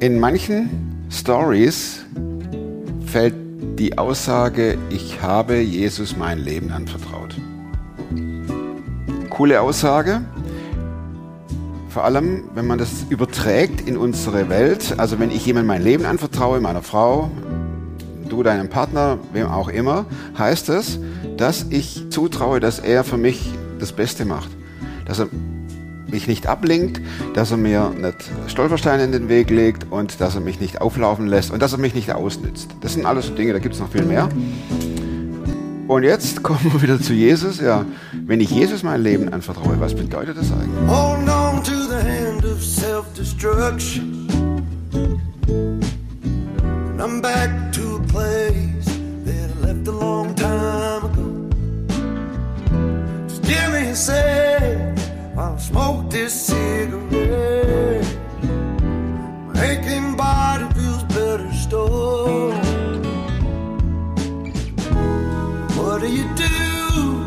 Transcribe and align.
In 0.00 0.18
manchen 0.18 0.68
Stories 1.10 2.04
fällt 3.06 3.34
die 3.78 3.98
Aussage, 3.98 4.78
ich 4.90 5.22
habe 5.22 5.60
Jesus 5.60 6.16
mein 6.16 6.38
Leben 6.38 6.72
anvertraut. 6.72 7.36
Coole 9.30 9.60
Aussage, 9.60 10.22
vor 11.88 12.04
allem 12.04 12.44
wenn 12.54 12.66
man 12.66 12.78
das 12.78 13.04
überträgt 13.10 13.86
in 13.86 13.96
unsere 13.96 14.48
Welt. 14.48 14.94
Also 14.98 15.18
wenn 15.18 15.30
ich 15.30 15.44
jemandem 15.46 15.68
mein 15.68 15.82
Leben 15.82 16.04
anvertraue, 16.04 16.60
meiner 16.60 16.82
Frau, 16.82 17.30
du 18.28 18.42
deinem 18.42 18.68
Partner, 18.68 19.18
wem 19.32 19.46
auch 19.46 19.68
immer, 19.68 20.06
heißt 20.38 20.70
es, 20.70 20.98
dass 21.42 21.66
ich 21.70 22.04
zutraue, 22.10 22.60
dass 22.60 22.78
er 22.78 23.02
für 23.02 23.16
mich 23.16 23.50
das 23.80 23.90
Beste 23.90 24.24
macht. 24.24 24.48
Dass 25.06 25.18
er 25.18 25.26
mich 26.08 26.28
nicht 26.28 26.46
ablenkt, 26.46 27.00
dass 27.34 27.50
er 27.50 27.56
mir 27.56 27.90
nicht 27.90 28.30
Stolpersteine 28.46 29.02
in 29.02 29.10
den 29.10 29.28
Weg 29.28 29.50
legt 29.50 29.90
und 29.90 30.20
dass 30.20 30.36
er 30.36 30.40
mich 30.40 30.60
nicht 30.60 30.80
auflaufen 30.80 31.26
lässt 31.26 31.50
und 31.50 31.60
dass 31.60 31.72
er 31.72 31.80
mich 31.80 31.96
nicht 31.96 32.12
ausnützt. 32.12 32.68
Das 32.80 32.92
sind 32.92 33.06
alles 33.06 33.26
so 33.26 33.34
Dinge, 33.34 33.54
da 33.54 33.58
gibt 33.58 33.74
es 33.74 33.80
noch 33.80 33.90
viel 33.90 34.04
mehr. 34.04 34.28
Und 35.88 36.04
jetzt 36.04 36.44
kommen 36.44 36.60
wir 36.72 36.80
wieder 36.80 37.00
zu 37.00 37.12
Jesus. 37.12 37.60
Ja, 37.60 37.86
wenn 38.24 38.40
ich 38.40 38.50
Jesus 38.50 38.84
mein 38.84 39.02
Leben 39.02 39.32
anvertraue, 39.32 39.80
was 39.80 39.96
bedeutet 39.96 40.36
das 40.36 40.52
eigentlich? 40.52 40.88
Hold 40.88 41.28
on 41.28 41.60
to 41.64 41.72
the 41.88 41.96
hand 41.96 42.44
of 42.44 42.62
self-destruction. 42.62 44.28
I'm 47.00 47.20
back 47.20 47.50
to 47.72 47.96
a 47.96 48.00
place 48.06 48.81
Just 53.92 54.08
give 54.08 54.16
me 54.16 54.30
a 54.30 54.96
second 54.96 54.98
while 55.34 55.54
I 55.54 55.58
smoke 55.58 56.10
this 56.10 56.32
cigarette. 56.32 58.06
My 59.52 59.64
aching 59.66 60.16
body 60.16 60.64
feels 60.74 61.04
better 61.04 61.52
still. 61.52 62.52
What 65.76 66.00
do 66.00 66.06
you 66.08 66.24
do 66.34 67.26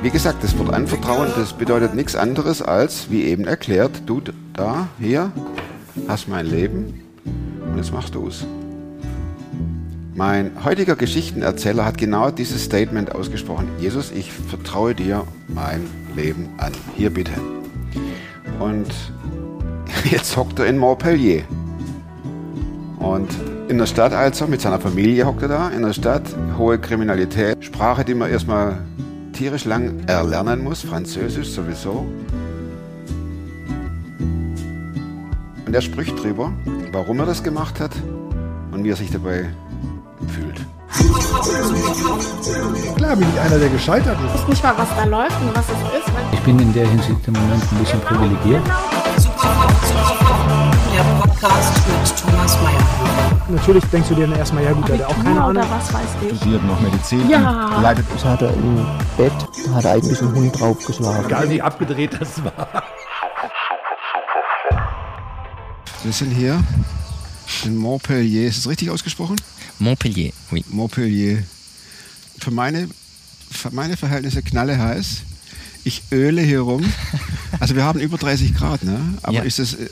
Wie 0.00 0.10
gesagt, 0.10 0.44
das 0.44 0.56
Wort 0.56 0.72
Anvertrauen, 0.72 1.28
das 1.34 1.52
bedeutet 1.52 1.94
nichts 1.94 2.14
anderes 2.14 2.62
als, 2.62 3.10
wie 3.10 3.24
eben 3.24 3.48
erklärt, 3.48 4.02
du 4.06 4.22
da, 4.52 4.86
hier, 5.00 5.32
hast 6.06 6.28
mein 6.28 6.46
Leben 6.46 7.02
und 7.68 7.78
jetzt 7.78 7.92
machst 7.92 8.14
du 8.14 8.28
es. 8.28 8.46
Mein 10.18 10.64
heutiger 10.64 10.96
Geschichtenerzähler 10.96 11.84
hat 11.84 11.96
genau 11.96 12.32
dieses 12.32 12.64
Statement 12.64 13.14
ausgesprochen. 13.14 13.68
Jesus, 13.78 14.10
ich 14.10 14.32
vertraue 14.32 14.92
dir 14.92 15.24
mein 15.46 15.86
Leben 16.16 16.48
an. 16.56 16.72
Hier 16.96 17.10
bitte. 17.10 17.30
Und 18.58 18.88
jetzt 20.10 20.36
hockt 20.36 20.58
er 20.58 20.66
in 20.66 20.76
Montpellier. 20.76 21.44
Und 22.98 23.28
in 23.68 23.78
der 23.78 23.86
Stadt 23.86 24.12
also, 24.12 24.48
mit 24.48 24.60
seiner 24.60 24.80
Familie 24.80 25.24
hockt 25.24 25.42
er 25.42 25.48
da, 25.48 25.68
in 25.68 25.82
der 25.82 25.92
Stadt, 25.92 26.24
hohe 26.58 26.80
Kriminalität, 26.80 27.64
Sprache, 27.64 28.04
die 28.04 28.14
man 28.14 28.28
erstmal 28.28 28.82
tierisch 29.34 29.66
lang 29.66 30.00
erlernen 30.08 30.64
muss, 30.64 30.82
Französisch 30.82 31.50
sowieso. 31.50 32.08
Und 35.64 35.72
er 35.72 35.80
spricht 35.80 36.20
drüber, 36.20 36.52
warum 36.90 37.20
er 37.20 37.26
das 37.26 37.44
gemacht 37.44 37.78
hat 37.78 37.92
und 38.72 38.82
wie 38.82 38.90
er 38.90 38.96
sich 38.96 39.12
dabei. 39.12 39.50
Klar 42.96 43.16
bin 43.16 43.26
ich 43.32 43.40
einer, 43.40 43.58
der 43.58 43.68
gescheitert 43.68 44.18
ist. 44.26 44.34
Ich 44.34 44.40
weiß 44.42 44.48
nicht 44.48 44.62
mal, 44.62 44.74
was 44.76 44.88
da 44.96 45.04
läuft 45.04 45.40
und 45.40 45.56
was 45.56 45.64
es 45.66 46.00
ist. 46.00 46.12
Ich 46.32 46.40
bin 46.40 46.58
in 46.58 46.72
der 46.72 46.86
Hinsicht 46.88 47.26
im 47.26 47.34
Moment 47.34 47.62
ein 47.72 47.78
bisschen 47.78 48.00
privilegiert. 48.00 48.62
Der 50.94 51.04
Podcast 51.20 51.72
mit 51.86 52.16
Thomas 52.18 52.56
Mayer. 52.62 53.38
Natürlich 53.50 53.84
denkst 53.86 54.08
du 54.08 54.14
dir 54.14 54.26
dann 54.26 54.38
erstmal, 54.38 54.64
ja 54.64 54.72
gut, 54.72 54.90
hat 54.90 55.02
auch 55.04 55.24
keine 55.24 55.42
Ahnung. 55.42 55.64
was 55.70 55.94
weiß 55.94 56.02
ich. 56.30 56.36
studiert 56.38 56.64
noch 56.64 56.80
Medizin 56.80 57.28
Ja. 57.30 57.80
leidet 57.80 58.04
Das 58.12 58.24
hat 58.24 58.42
er 58.42 58.50
im 58.52 58.84
Bett, 59.16 59.32
hat 59.74 59.84
er 59.84 59.92
eigentlich 59.92 60.20
einen 60.20 60.34
Hund 60.34 60.60
draufgeschlagen. 60.60 61.24
Egal 61.24 61.48
wie 61.48 61.62
abgedreht 61.62 62.18
das 62.20 62.44
war. 62.44 62.68
Wir 66.02 66.12
sind 66.12 66.30
hier 66.30 66.60
in 67.64 67.76
Montpellier. 67.76 68.48
Ist 68.48 68.58
das 68.58 68.68
richtig 68.70 68.90
ausgesprochen? 68.90 69.36
Montpellier, 69.78 70.32
oui. 70.50 70.64
Montpellier. 70.68 71.42
Für 72.38 72.50
meine, 72.50 72.88
für 73.50 73.70
meine 73.70 73.96
Verhältnisse 73.96 74.42
knalle 74.42 74.78
heiß. 74.78 75.22
Ich 75.84 76.02
öle 76.12 76.42
hier 76.42 76.60
rum. 76.60 76.84
Also 77.60 77.74
wir 77.74 77.82
haben 77.82 77.98
über 77.98 78.18
30 78.18 78.54
Grad, 78.54 78.84
ne? 78.84 79.00
Aber 79.22 79.38
Ja. 79.38 79.42
ist 79.42 79.58
das, 79.58 79.72
äh, 79.72 79.88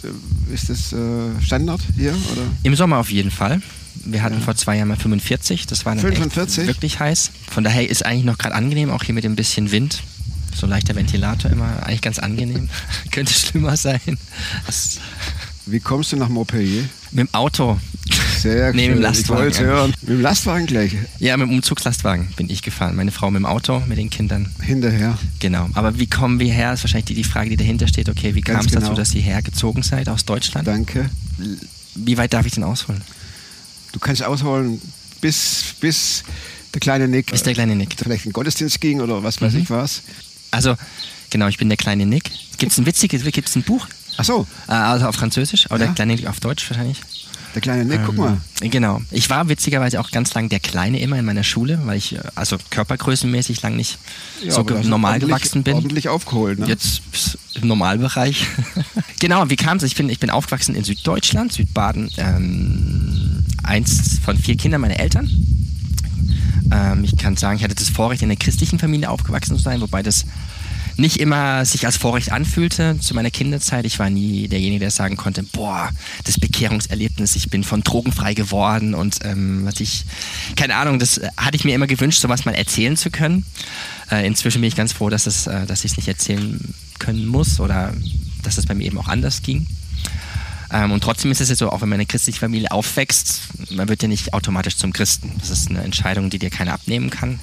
ist 0.53 0.69
das 0.69 0.93
äh, 0.93 0.97
Standard 1.43 1.81
hier? 1.97 2.11
Oder? 2.33 2.43
Im 2.63 2.77
Sommer 2.77 2.99
auf 2.99 3.11
jeden 3.11 3.31
Fall. 3.31 3.63
Wir 4.05 4.23
hatten 4.23 4.37
Ja. 4.37 4.41
vor 4.43 4.55
zwei 4.57 4.77
Jahren 4.77 4.89
mal 4.89 4.97
45, 4.99 5.67
das 5.67 5.87
war 5.87 5.95
dann 5.97 6.03
45? 6.05 6.59
Echt 6.59 6.67
wirklich 6.69 7.01
heiß. 7.01 7.31
Von 7.51 7.65
daher 7.65 7.89
ist 7.89 8.05
eigentlich 8.05 8.25
noch 8.27 8.37
gerade 8.37 8.55
angenehm, 8.55 8.91
auch 8.91 9.03
hier 9.03 9.15
mit 9.15 9.25
dem 9.25 9.37
bisschen 9.37 9.73
Wind. 9.73 10.03
So 10.55 10.67
leichter 10.67 10.95
Ventilator 10.95 11.51
immer, 11.51 11.83
eigentlich 11.83 12.03
ganz 12.03 12.19
angenehm. 12.19 12.69
Könnte 13.11 13.33
schlimmer 13.33 13.77
sein. 13.79 14.01
Wie 15.65 15.81
kommst 15.81 16.13
du 16.13 16.17
nach 16.17 16.29
Montpellier? 16.29 16.85
Mit 17.17 17.29
dem 17.29 17.35
Auto. 17.35 17.79
Sehr 18.41 18.73
Nee, 18.75 18.89
mit 18.89 18.97
dem. 18.99 18.99
Ich 18.99 19.03
Lastwagen. 19.03 19.43
wollte 19.45 19.65
hören. 19.65 19.95
Mit 20.03 20.09
dem 20.11 20.21
Lastwagen 20.21 20.67
gleich. 20.67 20.93
Ja, 21.19 21.37
mit 21.37 21.49
dem 21.49 21.55
Umzugslastwagen 21.55 22.29
bin 22.37 22.49
ich 22.51 22.63
gefahren. 22.63 22.95
Meine 22.95 23.11
Frau 23.11 23.31
mit 23.31 23.41
dem 23.41 23.47
Auto, 23.47 23.83
mit 23.89 23.99
den 23.99 24.11
Kindern. 24.11 24.49
Hinterher. 24.63 25.19
Genau. 25.41 25.69
Aber 25.75 25.99
wie 25.99 26.07
kommen 26.07 26.39
wir 26.39 26.53
her? 26.53 26.73
Ist 26.73 26.85
wahrscheinlich 26.85 27.07
die, 27.07 27.15
die 27.15 27.25
Frage, 27.25 27.51
die 27.51 27.57
dahinter 27.57 27.89
steht. 27.89 28.09
Okay, 28.09 28.35
wie 28.35 28.43
kam 28.43 28.61
es 28.61 28.67
dazu, 28.67 28.87
genau. 28.87 28.95
dass 28.95 29.15
ihr 29.15 29.23
hergezogen 29.23 29.83
seid 29.83 30.09
aus 30.09 30.25
Deutschland? 30.25 30.69
Danke. 30.69 31.11
Wie 31.95 32.17
weit 32.19 32.33
darf 32.33 32.47
ich 32.47 32.53
denn 32.53 32.65
ausholen? 32.65 33.01
Du 33.93 33.99
kannst 33.99 34.23
ausholen, 34.23 34.81
bis, 35.23 35.75
bis 35.81 36.23
der 36.75 36.81
kleine 36.81 37.09
Nick 37.09 37.31
Bis 37.31 37.43
der 37.43 37.55
kleine 37.55 37.75
Nick. 37.75 37.95
vielleicht 37.97 38.27
in 38.27 38.31
den 38.31 38.35
Gottesdienst 38.35 38.81
ging 38.81 39.01
oder 39.01 39.23
was 39.23 39.41
weiß 39.41 39.55
Mhm. 39.55 39.61
ich 39.61 39.71
was. 39.71 40.03
Also, 40.51 40.77
genau, 41.31 41.49
ich 41.49 41.57
bin 41.57 41.69
der 41.69 41.79
kleine 41.79 42.05
Nick. 42.05 42.31
Gibt 42.59 42.73
es 42.73 42.79
ein 42.79 42.85
witziges, 42.85 43.23
gibt 43.25 43.49
es 43.49 43.57
ein 43.57 43.63
Buch? 43.63 43.87
Ach 44.17 44.25
so, 44.25 44.47
Äh, 44.69 44.73
also 44.73 45.07
auf 45.07 45.15
Französisch, 45.17 45.67
aber 45.67 45.79
Ja. 45.79 45.87
der 45.87 45.95
kleine 45.95 46.15
Nick 46.17 46.27
auf 46.27 46.41
Deutsch 46.41 46.69
wahrscheinlich. 46.71 47.01
der 47.55 47.63
kleine 47.63 47.85
Nick, 47.87 48.01
guck 48.05 48.17
mal. 48.17 48.37
Ähm, 48.61 48.71
Genau. 48.71 49.01
Ich 49.11 49.31
war 49.31 49.49
witzigerweise 49.49 49.99
auch 50.01 50.11
ganz 50.11 50.35
lang 50.35 50.49
der 50.51 50.61
Kleine 50.61 51.01
immer 51.01 51.19
in 51.19 51.25
meiner 51.25 51.45
Schule, 51.45 51.79
weil 51.85 51.97
ich 51.97 52.15
äh, 52.17 52.21
also 52.35 52.57
körpergrößenmäßig 52.71 53.63
lang 53.63 53.77
nicht 53.77 53.99
so 54.49 54.63
das 54.63 54.81
ist 54.83 54.89
normal 54.89 55.21
gewachsen 55.21 55.63
bin. 55.63 55.75
Ordentlich 55.75 56.09
aufgeholt, 56.09 56.59
ne? 56.59 56.67
Jetzt 56.67 57.03
im 57.55 57.69
Normalbereich. 57.69 58.47
genau, 59.21 59.49
wie 59.49 59.57
kam 59.57 59.79
es? 59.79 59.85
Ich 59.85 59.95
bin, 59.97 60.09
ich 60.11 60.19
bin 60.19 60.29
aufgewachsen 60.31 60.75
in 60.75 60.85
Süddeutschland, 60.85 61.53
Südbaden. 61.53 62.11
Ähm, 62.19 63.45
eins 63.63 64.19
von 64.25 64.37
vier 64.37 64.57
Kindern 64.57 64.81
meiner 64.83 64.99
Eltern. 65.01 65.31
Ähm, 66.73 67.05
ich 67.05 67.17
kann 67.17 67.37
sagen, 67.37 67.57
ich 67.59 67.65
hatte 67.65 67.75
das 67.75 67.89
Vorrecht, 67.89 68.23
in 68.23 68.31
einer 68.31 68.39
christlichen 68.39 68.79
Familie 68.79 69.09
aufgewachsen 69.11 69.57
zu 69.57 69.63
sein, 69.63 69.81
wobei 69.81 70.03
das 70.03 70.25
nicht 70.97 71.19
immer 71.19 71.65
sich 71.65 71.87
als 71.87 71.97
Vorrecht 71.97 72.33
anfühlte 72.33 72.99
zu 73.01 73.15
meiner 73.15 73.31
Kinderzeit. 73.31 73.85
Ich 73.85 73.99
war 73.99 74.11
nie 74.11 74.49
derjenige, 74.49 74.81
der 74.81 74.91
sagen 74.91 75.17
konnte, 75.17 75.43
boah, 75.43 75.91
das 76.25 76.39
Bekehrungserlebnis, 76.41 77.37
ich 77.37 77.51
bin 77.51 77.65
von 77.65 77.83
Drogen 77.83 78.13
frei 78.13 78.35
geworden 78.35 78.95
und 78.95 79.19
ähm, 79.25 79.65
was 79.65 79.81
ich, 79.81 80.05
keine 80.57 80.77
Ahnung, 80.77 80.99
das 80.99 81.19
äh, 81.19 81.29
hatte 81.37 81.57
ich 81.57 81.65
mir 81.65 81.75
immer 81.75 81.87
gewünscht, 81.87 82.21
sowas 82.21 82.45
mal 82.45 82.55
erzählen 82.55 82.97
zu 82.97 83.11
können. 83.11 83.45
Äh, 84.11 84.27
inzwischen 84.27 84.61
bin 84.61 84.69
ich 84.69 84.77
ganz 84.77 84.93
froh, 84.93 85.11
dass, 85.11 85.27
es, 85.27 85.47
äh, 85.47 85.67
dass 85.67 85.85
ich 85.85 85.93
es 85.93 85.97
nicht 85.97 86.09
erzählen 86.09 86.75
können 86.99 87.27
muss 87.27 87.61
oder 87.61 87.93
dass 88.43 88.59
es 88.59 88.67
bei 88.67 88.75
mir 88.75 88.87
eben 88.87 88.99
auch 88.99 89.09
anders 89.09 89.43
ging. 89.43 89.67
Ähm, 90.73 90.93
und 90.93 91.03
trotzdem 91.03 91.31
ist 91.31 91.41
es 91.41 91.49
jetzt 91.49 91.59
so, 91.59 91.71
auch 91.71 91.83
wenn 91.83 91.89
man 91.89 91.97
in 91.97 92.01
einer 92.03 92.09
christlichen 92.09 92.41
Familie 92.41 92.71
aufwächst, 92.71 93.43
man 93.71 93.89
wird 93.89 94.03
ja 94.03 94.09
nicht 94.09 94.33
automatisch 94.35 94.77
zum 94.77 94.93
Christen. 94.93 95.33
Das 95.39 95.51
ist 95.51 95.69
eine 95.71 95.83
Entscheidung, 95.83 96.31
die 96.31 96.39
dir 96.39 96.51
keiner 96.51 96.73
abnehmen 96.73 97.11
kann. 97.11 97.39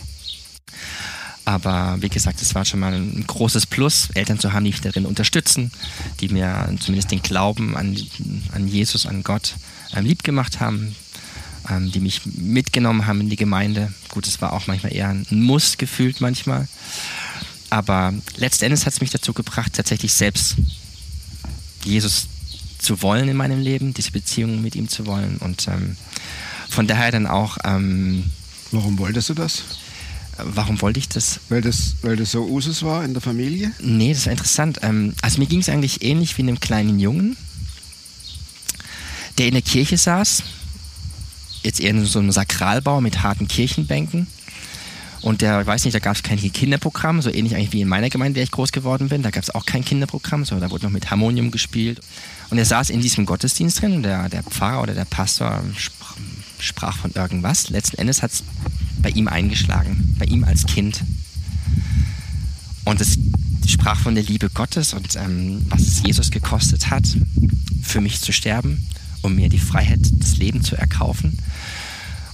Aber 1.45 1.97
wie 1.99 2.09
gesagt, 2.09 2.41
es 2.41 2.55
war 2.55 2.63
schon 2.63 2.79
mal 2.79 2.93
ein 2.93 3.25
großes 3.27 3.65
Plus, 3.65 4.09
Eltern 4.13 4.39
zu 4.39 4.53
haben, 4.53 4.63
die 4.63 4.71
mich 4.71 4.81
darin 4.81 5.05
unterstützen, 5.05 5.71
die 6.21 6.29
mir 6.29 6.73
zumindest 6.79 7.11
den 7.11 7.21
Glauben 7.21 7.75
an, 7.75 7.97
an 8.53 8.67
Jesus, 8.67 9.05
an 9.05 9.23
Gott 9.23 9.55
ähm, 9.93 10.05
lieb 10.05 10.23
gemacht 10.23 10.61
haben, 10.61 10.95
ähm, 11.69 11.91
die 11.91 11.99
mich 11.99 12.21
mitgenommen 12.25 13.05
haben 13.07 13.21
in 13.21 13.29
die 13.29 13.35
Gemeinde. 13.35 13.93
Gut, 14.09 14.25
es 14.25 14.41
war 14.41 14.53
auch 14.53 14.67
manchmal 14.67 14.93
eher 14.93 15.09
ein 15.09 15.25
Muss 15.31 15.77
gefühlt 15.77 16.21
manchmal. 16.21 16.67
Aber 17.69 18.13
letztendlich 18.37 18.85
hat 18.85 18.93
es 18.93 19.01
mich 19.01 19.09
dazu 19.09 19.33
gebracht, 19.33 19.73
tatsächlich 19.73 20.13
selbst 20.13 20.55
Jesus 21.83 22.27
zu 22.77 23.01
wollen 23.01 23.27
in 23.27 23.35
meinem 23.35 23.59
Leben, 23.59 23.93
diese 23.93 24.11
Beziehung 24.11 24.61
mit 24.61 24.75
ihm 24.75 24.87
zu 24.87 25.05
wollen. 25.07 25.37
Und 25.37 25.67
ähm, 25.67 25.97
von 26.69 26.87
daher 26.87 27.11
dann 27.11 27.27
auch, 27.27 27.57
ähm, 27.65 28.29
Warum 28.73 28.97
wolltest 28.97 29.29
du 29.29 29.35
das? 29.35 29.61
Warum 30.37 30.81
wollte 30.81 30.99
ich 30.99 31.09
das? 31.09 31.39
Weil 31.49 31.61
das, 31.61 31.95
weil 32.01 32.15
das 32.15 32.31
so 32.31 32.45
Usus 32.45 32.83
war 32.83 33.03
in 33.03 33.13
der 33.13 33.21
Familie? 33.21 33.71
Nee, 33.79 34.13
das 34.13 34.25
war 34.25 34.31
interessant. 34.31 34.79
Ähm, 34.81 35.13
also 35.21 35.39
mir 35.39 35.47
ging 35.47 35.59
es 35.59 35.69
eigentlich 35.69 36.03
ähnlich 36.03 36.37
wie 36.37 36.41
einem 36.41 36.59
kleinen 36.59 36.99
Jungen, 36.99 37.37
der 39.37 39.47
in 39.47 39.53
der 39.53 39.61
Kirche 39.61 39.97
saß 39.97 40.43
jetzt 41.63 41.79
eher 41.79 41.91
in 41.91 42.05
so 42.05 42.19
einem 42.19 42.31
Sakralbau 42.31 43.01
mit 43.01 43.23
harten 43.23 43.47
Kirchenbänken. 43.47 44.27
Und 45.21 45.41
der, 45.41 45.61
ich 45.61 45.67
weiß 45.67 45.85
nicht, 45.85 45.95
da 45.95 45.99
gab 45.99 46.17
es 46.17 46.21
kein 46.21 46.37
Kinderprogramm, 46.37 47.21
so 47.21 47.29
ähnlich 47.29 47.55
eigentlich 47.55 47.71
wie 47.71 47.79
in 47.79 47.87
meiner 47.87 48.09
Gemeinde, 48.09 48.31
in 48.31 48.33
der 48.35 48.43
ich 48.43 48.51
groß 48.51 48.73
geworden 48.73 49.07
bin. 49.07 49.23
Da 49.23 49.31
gab 49.31 49.41
es 49.41 49.55
auch 49.55 49.65
kein 49.65 49.85
Kinderprogramm, 49.85 50.43
sondern 50.43 50.67
da 50.67 50.71
wurde 50.71 50.83
noch 50.83 50.91
mit 50.91 51.11
Harmonium 51.11 51.49
gespielt. 51.49 52.01
Und 52.49 52.57
er 52.57 52.65
saß 52.65 52.89
in 52.89 52.99
diesem 52.99 53.25
Gottesdienst 53.25 53.81
drin 53.81 53.93
und 53.93 54.03
der, 54.03 54.27
der 54.27 54.43
Pfarrer 54.43 54.81
oder 54.81 54.93
der 54.93 55.05
Pastor 55.05 55.63
sprach, 56.59 56.97
von 56.97 57.11
irgendwas. 57.11 57.69
Letzten 57.69 57.97
Endes 57.97 58.21
hat 58.21 58.31
es 58.31 58.43
bei 59.01 59.09
ihm 59.09 59.27
eingeschlagen, 59.27 60.15
bei 60.17 60.25
ihm 60.25 60.43
als 60.43 60.65
Kind. 60.65 61.03
Und 62.85 63.01
es 63.01 63.17
sprach 63.67 63.99
von 63.99 64.15
der 64.15 64.23
Liebe 64.23 64.49
Gottes 64.49 64.93
und 64.93 65.15
ähm, 65.15 65.65
was 65.69 65.81
es 65.81 66.03
Jesus 66.03 66.31
gekostet 66.31 66.89
hat, 66.89 67.05
für 67.81 68.01
mich 68.01 68.21
zu 68.21 68.33
sterben, 68.33 68.85
um 69.21 69.35
mir 69.35 69.49
die 69.49 69.59
Freiheit, 69.59 69.99
das 70.19 70.37
Leben 70.37 70.63
zu 70.63 70.75
erkaufen. 70.75 71.37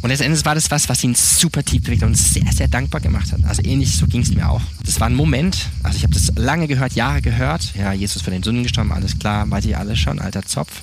Und 0.02 0.10
letztendlich 0.12 0.46
war 0.46 0.56
das 0.56 0.72
was, 0.72 0.88
was 0.88 1.04
ihn 1.04 1.14
super 1.14 1.64
tief 1.64 1.84
bewegt 1.84 2.04
und 2.04 2.16
sehr, 2.16 2.50
sehr 2.54 2.70
dankbar 2.70 3.02
gemacht 3.02 3.34
hat. 3.34 3.44
Also 3.44 3.62
ähnlich 3.64 3.98
so 3.98 4.08
ging 4.08 4.22
es 4.22 4.34
mir 4.34 4.50
auch. 4.50 4.62
Das 4.86 5.00
war 5.02 5.08
ein 5.08 5.16
Moment, 5.16 5.68
also 5.84 5.98
ich 5.98 6.04
habe 6.04 6.14
das 6.14 6.32
lange 6.36 6.68
gehört, 6.68 6.94
Jahre 6.94 7.22
gehört. 7.22 7.76
Ja, 7.76 7.92
Jesus 7.92 8.22
für 8.22 8.32
den 8.32 8.42
Sünden 8.42 8.64
gestorben, 8.64 8.94
alles 8.94 9.20
klar, 9.20 9.50
weiß 9.50 9.66
ich 9.66 9.76
alles 9.76 10.00
schon, 10.00 10.20
alter 10.20 10.46
Zopf. 10.46 10.82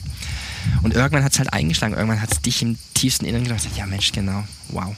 Und 0.83 0.95
irgendwann 0.95 1.25
hat 1.25 1.33
es 1.33 1.39
halt 1.39 1.53
eingeschlagen, 1.53 1.95
irgendwann 1.95 2.21
hat 2.21 2.33
es 2.33 2.41
dich 2.41 2.63
im 2.63 2.79
tiefsten 2.95 3.25
Inneren 3.25 3.45
gedacht, 3.45 3.67
ja 3.77 3.87
Mensch, 3.87 4.13
genau, 4.13 4.45
wow. 4.69 4.95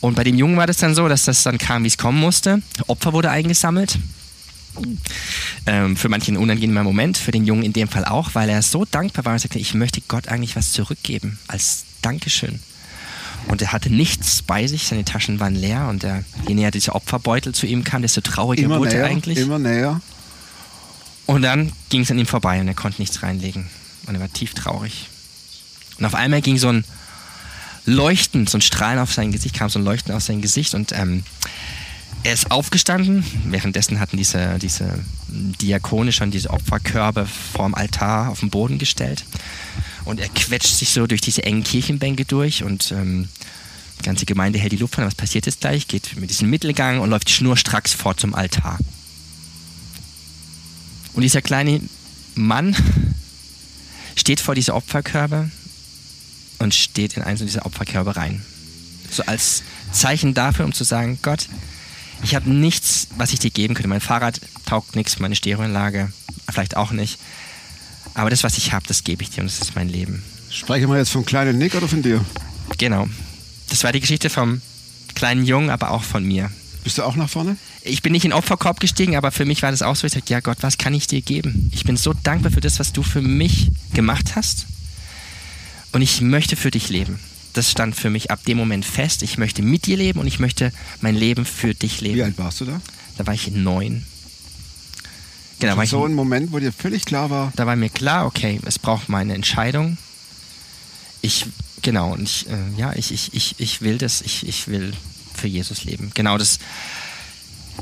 Und 0.00 0.14
bei 0.14 0.24
dem 0.24 0.36
Jungen 0.36 0.56
war 0.56 0.66
das 0.66 0.78
dann 0.78 0.94
so, 0.94 1.08
dass 1.08 1.24
das 1.24 1.42
dann 1.42 1.58
kam, 1.58 1.82
wie 1.82 1.88
es 1.88 1.98
kommen 1.98 2.20
musste. 2.20 2.62
Opfer 2.86 3.12
wurde 3.12 3.30
eingesammelt. 3.30 3.98
Ähm, 5.66 5.96
für 5.96 6.08
manche 6.08 6.32
ein 6.32 6.36
unangenehmer 6.36 6.84
Moment, 6.84 7.16
für 7.16 7.30
den 7.30 7.46
Jungen 7.46 7.62
in 7.62 7.72
dem 7.72 7.88
Fall 7.88 8.04
auch, 8.04 8.34
weil 8.34 8.48
er 8.48 8.62
so 8.62 8.84
dankbar 8.84 9.24
war 9.24 9.32
und 9.32 9.38
sagte, 9.38 9.58
ich 9.58 9.74
möchte 9.74 10.02
Gott 10.06 10.28
eigentlich 10.28 10.54
was 10.54 10.72
zurückgeben 10.72 11.38
als 11.48 11.84
Dankeschön. 12.02 12.60
Und 13.48 13.62
er 13.62 13.72
hatte 13.72 13.90
nichts 13.90 14.42
bei 14.42 14.66
sich, 14.66 14.86
seine 14.86 15.04
Taschen 15.04 15.40
waren 15.40 15.54
leer 15.54 15.88
und 15.88 16.04
er, 16.04 16.24
je 16.46 16.54
näher 16.54 16.70
dieser 16.70 16.94
Opferbeutel 16.94 17.54
zu 17.54 17.66
ihm 17.66 17.84
kam, 17.84 18.02
desto 18.02 18.20
trauriger 18.20 18.64
Immer 18.64 18.78
wurde 18.78 18.90
näher, 18.90 19.00
er 19.00 19.06
eigentlich. 19.06 19.38
immer 19.38 19.58
näher. 19.58 20.00
Und 21.26 21.42
dann 21.42 21.72
ging 21.88 22.02
es 22.02 22.10
an 22.10 22.18
ihm 22.18 22.26
vorbei 22.26 22.60
und 22.60 22.68
er 22.68 22.74
konnte 22.74 23.00
nichts 23.00 23.22
reinlegen. 23.22 23.66
Und 24.06 24.14
er 24.14 24.20
war 24.20 24.32
tief 24.32 24.54
traurig. 24.54 25.08
Und 25.98 26.04
auf 26.04 26.14
einmal 26.14 26.42
ging 26.42 26.58
so 26.58 26.68
ein 26.68 26.84
Leuchten, 27.86 28.46
so 28.46 28.58
ein 28.58 28.62
Strahlen 28.62 28.98
auf 28.98 29.12
sein 29.12 29.32
Gesicht, 29.32 29.54
kam 29.54 29.68
so 29.70 29.78
ein 29.78 29.84
Leuchten 29.84 30.14
aus 30.14 30.26
seinem 30.26 30.42
Gesicht 30.42 30.74
und 30.74 30.92
ähm, 30.92 31.22
er 32.24 32.32
ist 32.32 32.50
aufgestanden. 32.50 33.24
Währenddessen 33.44 34.00
hatten 34.00 34.16
diese, 34.16 34.58
diese 34.58 34.98
Diakone 35.28 36.10
schon 36.10 36.32
diese 36.32 36.50
Opferkörbe 36.50 37.26
vorm 37.26 37.74
Altar 37.74 38.30
auf 38.30 38.40
den 38.40 38.50
Boden 38.50 38.78
gestellt. 38.78 39.24
Und 40.04 40.18
er 40.18 40.28
quetscht 40.28 40.74
sich 40.74 40.90
so 40.90 41.06
durch 41.06 41.20
diese 41.20 41.44
engen 41.44 41.62
Kirchenbänke 41.62 42.24
durch 42.24 42.64
und 42.64 42.90
ähm, 42.90 43.28
die 44.00 44.04
ganze 44.04 44.26
Gemeinde 44.26 44.58
hält 44.58 44.72
die 44.72 44.76
Luft 44.76 44.98
an. 44.98 45.06
Was 45.06 45.14
passiert 45.14 45.46
jetzt 45.46 45.60
gleich? 45.60 45.86
Geht 45.86 46.16
mit 46.16 46.30
diesem 46.30 46.50
Mittelgang 46.50 46.98
und 46.98 47.10
läuft 47.10 47.30
schnurstracks 47.30 47.92
vor 47.92 48.16
zum 48.16 48.34
Altar. 48.34 48.78
Und 51.14 51.22
dieser 51.22 51.42
kleine 51.42 51.80
Mann 52.34 52.76
steht 54.16 54.40
vor 54.40 54.54
diese 54.54 54.74
Opferkörbe 54.74 55.50
und 56.58 56.74
steht 56.74 57.16
in 57.16 57.22
eins 57.22 57.40
dieser 57.40 57.66
Opferkörbe 57.66 58.16
rein. 58.16 58.44
So 59.10 59.22
als 59.24 59.62
Zeichen 59.92 60.34
dafür, 60.34 60.64
um 60.64 60.72
zu 60.72 60.84
sagen, 60.84 61.18
Gott, 61.22 61.48
ich 62.22 62.34
habe 62.34 62.50
nichts, 62.50 63.08
was 63.16 63.32
ich 63.32 63.38
dir 63.38 63.50
geben 63.50 63.74
könnte. 63.74 63.88
Mein 63.88 64.00
Fahrrad 64.00 64.40
taugt 64.64 64.96
nichts, 64.96 65.18
meine 65.18 65.36
Stereoanlage 65.36 66.10
vielleicht 66.50 66.76
auch 66.76 66.90
nicht. 66.90 67.18
Aber 68.14 68.30
das, 68.30 68.44
was 68.44 68.56
ich 68.56 68.72
habe, 68.72 68.86
das 68.86 69.04
gebe 69.04 69.22
ich 69.22 69.30
dir 69.30 69.40
und 69.40 69.46
das 69.46 69.60
ist 69.60 69.74
mein 69.74 69.88
Leben. 69.88 70.22
Sprechen 70.50 70.88
wir 70.88 70.96
jetzt 70.96 71.10
vom 71.10 71.24
kleinen 71.24 71.58
Nick 71.58 71.74
oder 71.74 71.88
von 71.88 72.02
dir? 72.02 72.24
Genau. 72.78 73.08
Das 73.68 73.84
war 73.84 73.92
die 73.92 74.00
Geschichte 74.00 74.30
vom 74.30 74.62
kleinen 75.14 75.44
Jungen, 75.44 75.70
aber 75.70 75.90
auch 75.90 76.02
von 76.02 76.24
mir. 76.24 76.50
Bist 76.84 76.98
du 76.98 77.02
auch 77.02 77.16
nach 77.16 77.28
vorne? 77.28 77.56
Ich 77.86 78.02
bin 78.02 78.12
nicht 78.12 78.24
in 78.24 78.30
den 78.30 78.38
Opferkorb 78.38 78.80
gestiegen, 78.80 79.16
aber 79.16 79.30
für 79.30 79.44
mich 79.44 79.62
war 79.62 79.70
das 79.70 79.82
auch 79.82 79.96
so. 79.96 80.06
Ich 80.06 80.12
sagte, 80.12 80.32
ja 80.32 80.40
Gott, 80.40 80.58
was 80.60 80.76
kann 80.78 80.92
ich 80.94 81.06
dir 81.06 81.22
geben? 81.22 81.70
Ich 81.72 81.84
bin 81.84 81.96
so 81.96 82.12
dankbar 82.12 82.52
für 82.52 82.60
das, 82.60 82.78
was 82.78 82.92
du 82.92 83.02
für 83.02 83.22
mich 83.22 83.70
gemacht 83.94 84.34
hast. 84.34 84.66
Und 85.92 86.02
ich 86.02 86.20
möchte 86.20 86.56
für 86.56 86.70
dich 86.70 86.88
leben. 86.88 87.20
Das 87.52 87.70
stand 87.70 87.96
für 87.96 88.10
mich 88.10 88.30
ab 88.30 88.44
dem 88.44 88.58
Moment 88.58 88.84
fest. 88.84 89.22
Ich 89.22 89.38
möchte 89.38 89.62
mit 89.62 89.86
dir 89.86 89.96
leben 89.96 90.20
und 90.20 90.26
ich 90.26 90.38
möchte 90.38 90.72
mein 91.00 91.14
Leben 91.14 91.46
für 91.46 91.74
dich 91.74 92.00
leben. 92.00 92.16
Wie 92.16 92.22
alt 92.22 92.38
warst 92.38 92.60
du 92.60 92.66
da? 92.66 92.80
Da 93.16 93.26
war 93.26 93.34
ich 93.34 93.50
neun. 93.50 94.04
Genau, 95.58 95.72
war 95.72 95.76
War 95.78 95.84
ich, 95.84 95.90
so 95.90 96.04
ein 96.04 96.12
Moment, 96.12 96.52
wo 96.52 96.58
dir 96.58 96.72
völlig 96.72 97.06
klar 97.06 97.30
war, 97.30 97.52
da 97.56 97.66
war 97.66 97.76
mir 97.76 97.88
klar, 97.88 98.26
okay, 98.26 98.60
es 98.66 98.78
braucht 98.78 99.08
meine 99.08 99.34
Entscheidung. 99.34 99.96
Ich, 101.22 101.46
genau, 101.80 102.12
und 102.12 102.24
ich, 102.24 102.46
äh, 102.48 102.52
ja, 102.76 102.92
ich, 102.94 103.10
ich, 103.10 103.32
ich, 103.32 103.54
ich 103.58 103.80
will 103.80 103.96
das, 103.96 104.20
ich, 104.20 104.46
ich 104.46 104.68
will 104.68 104.92
für 105.34 105.48
Jesus 105.48 105.84
leben. 105.84 106.10
Genau, 106.14 106.36
das, 106.36 106.58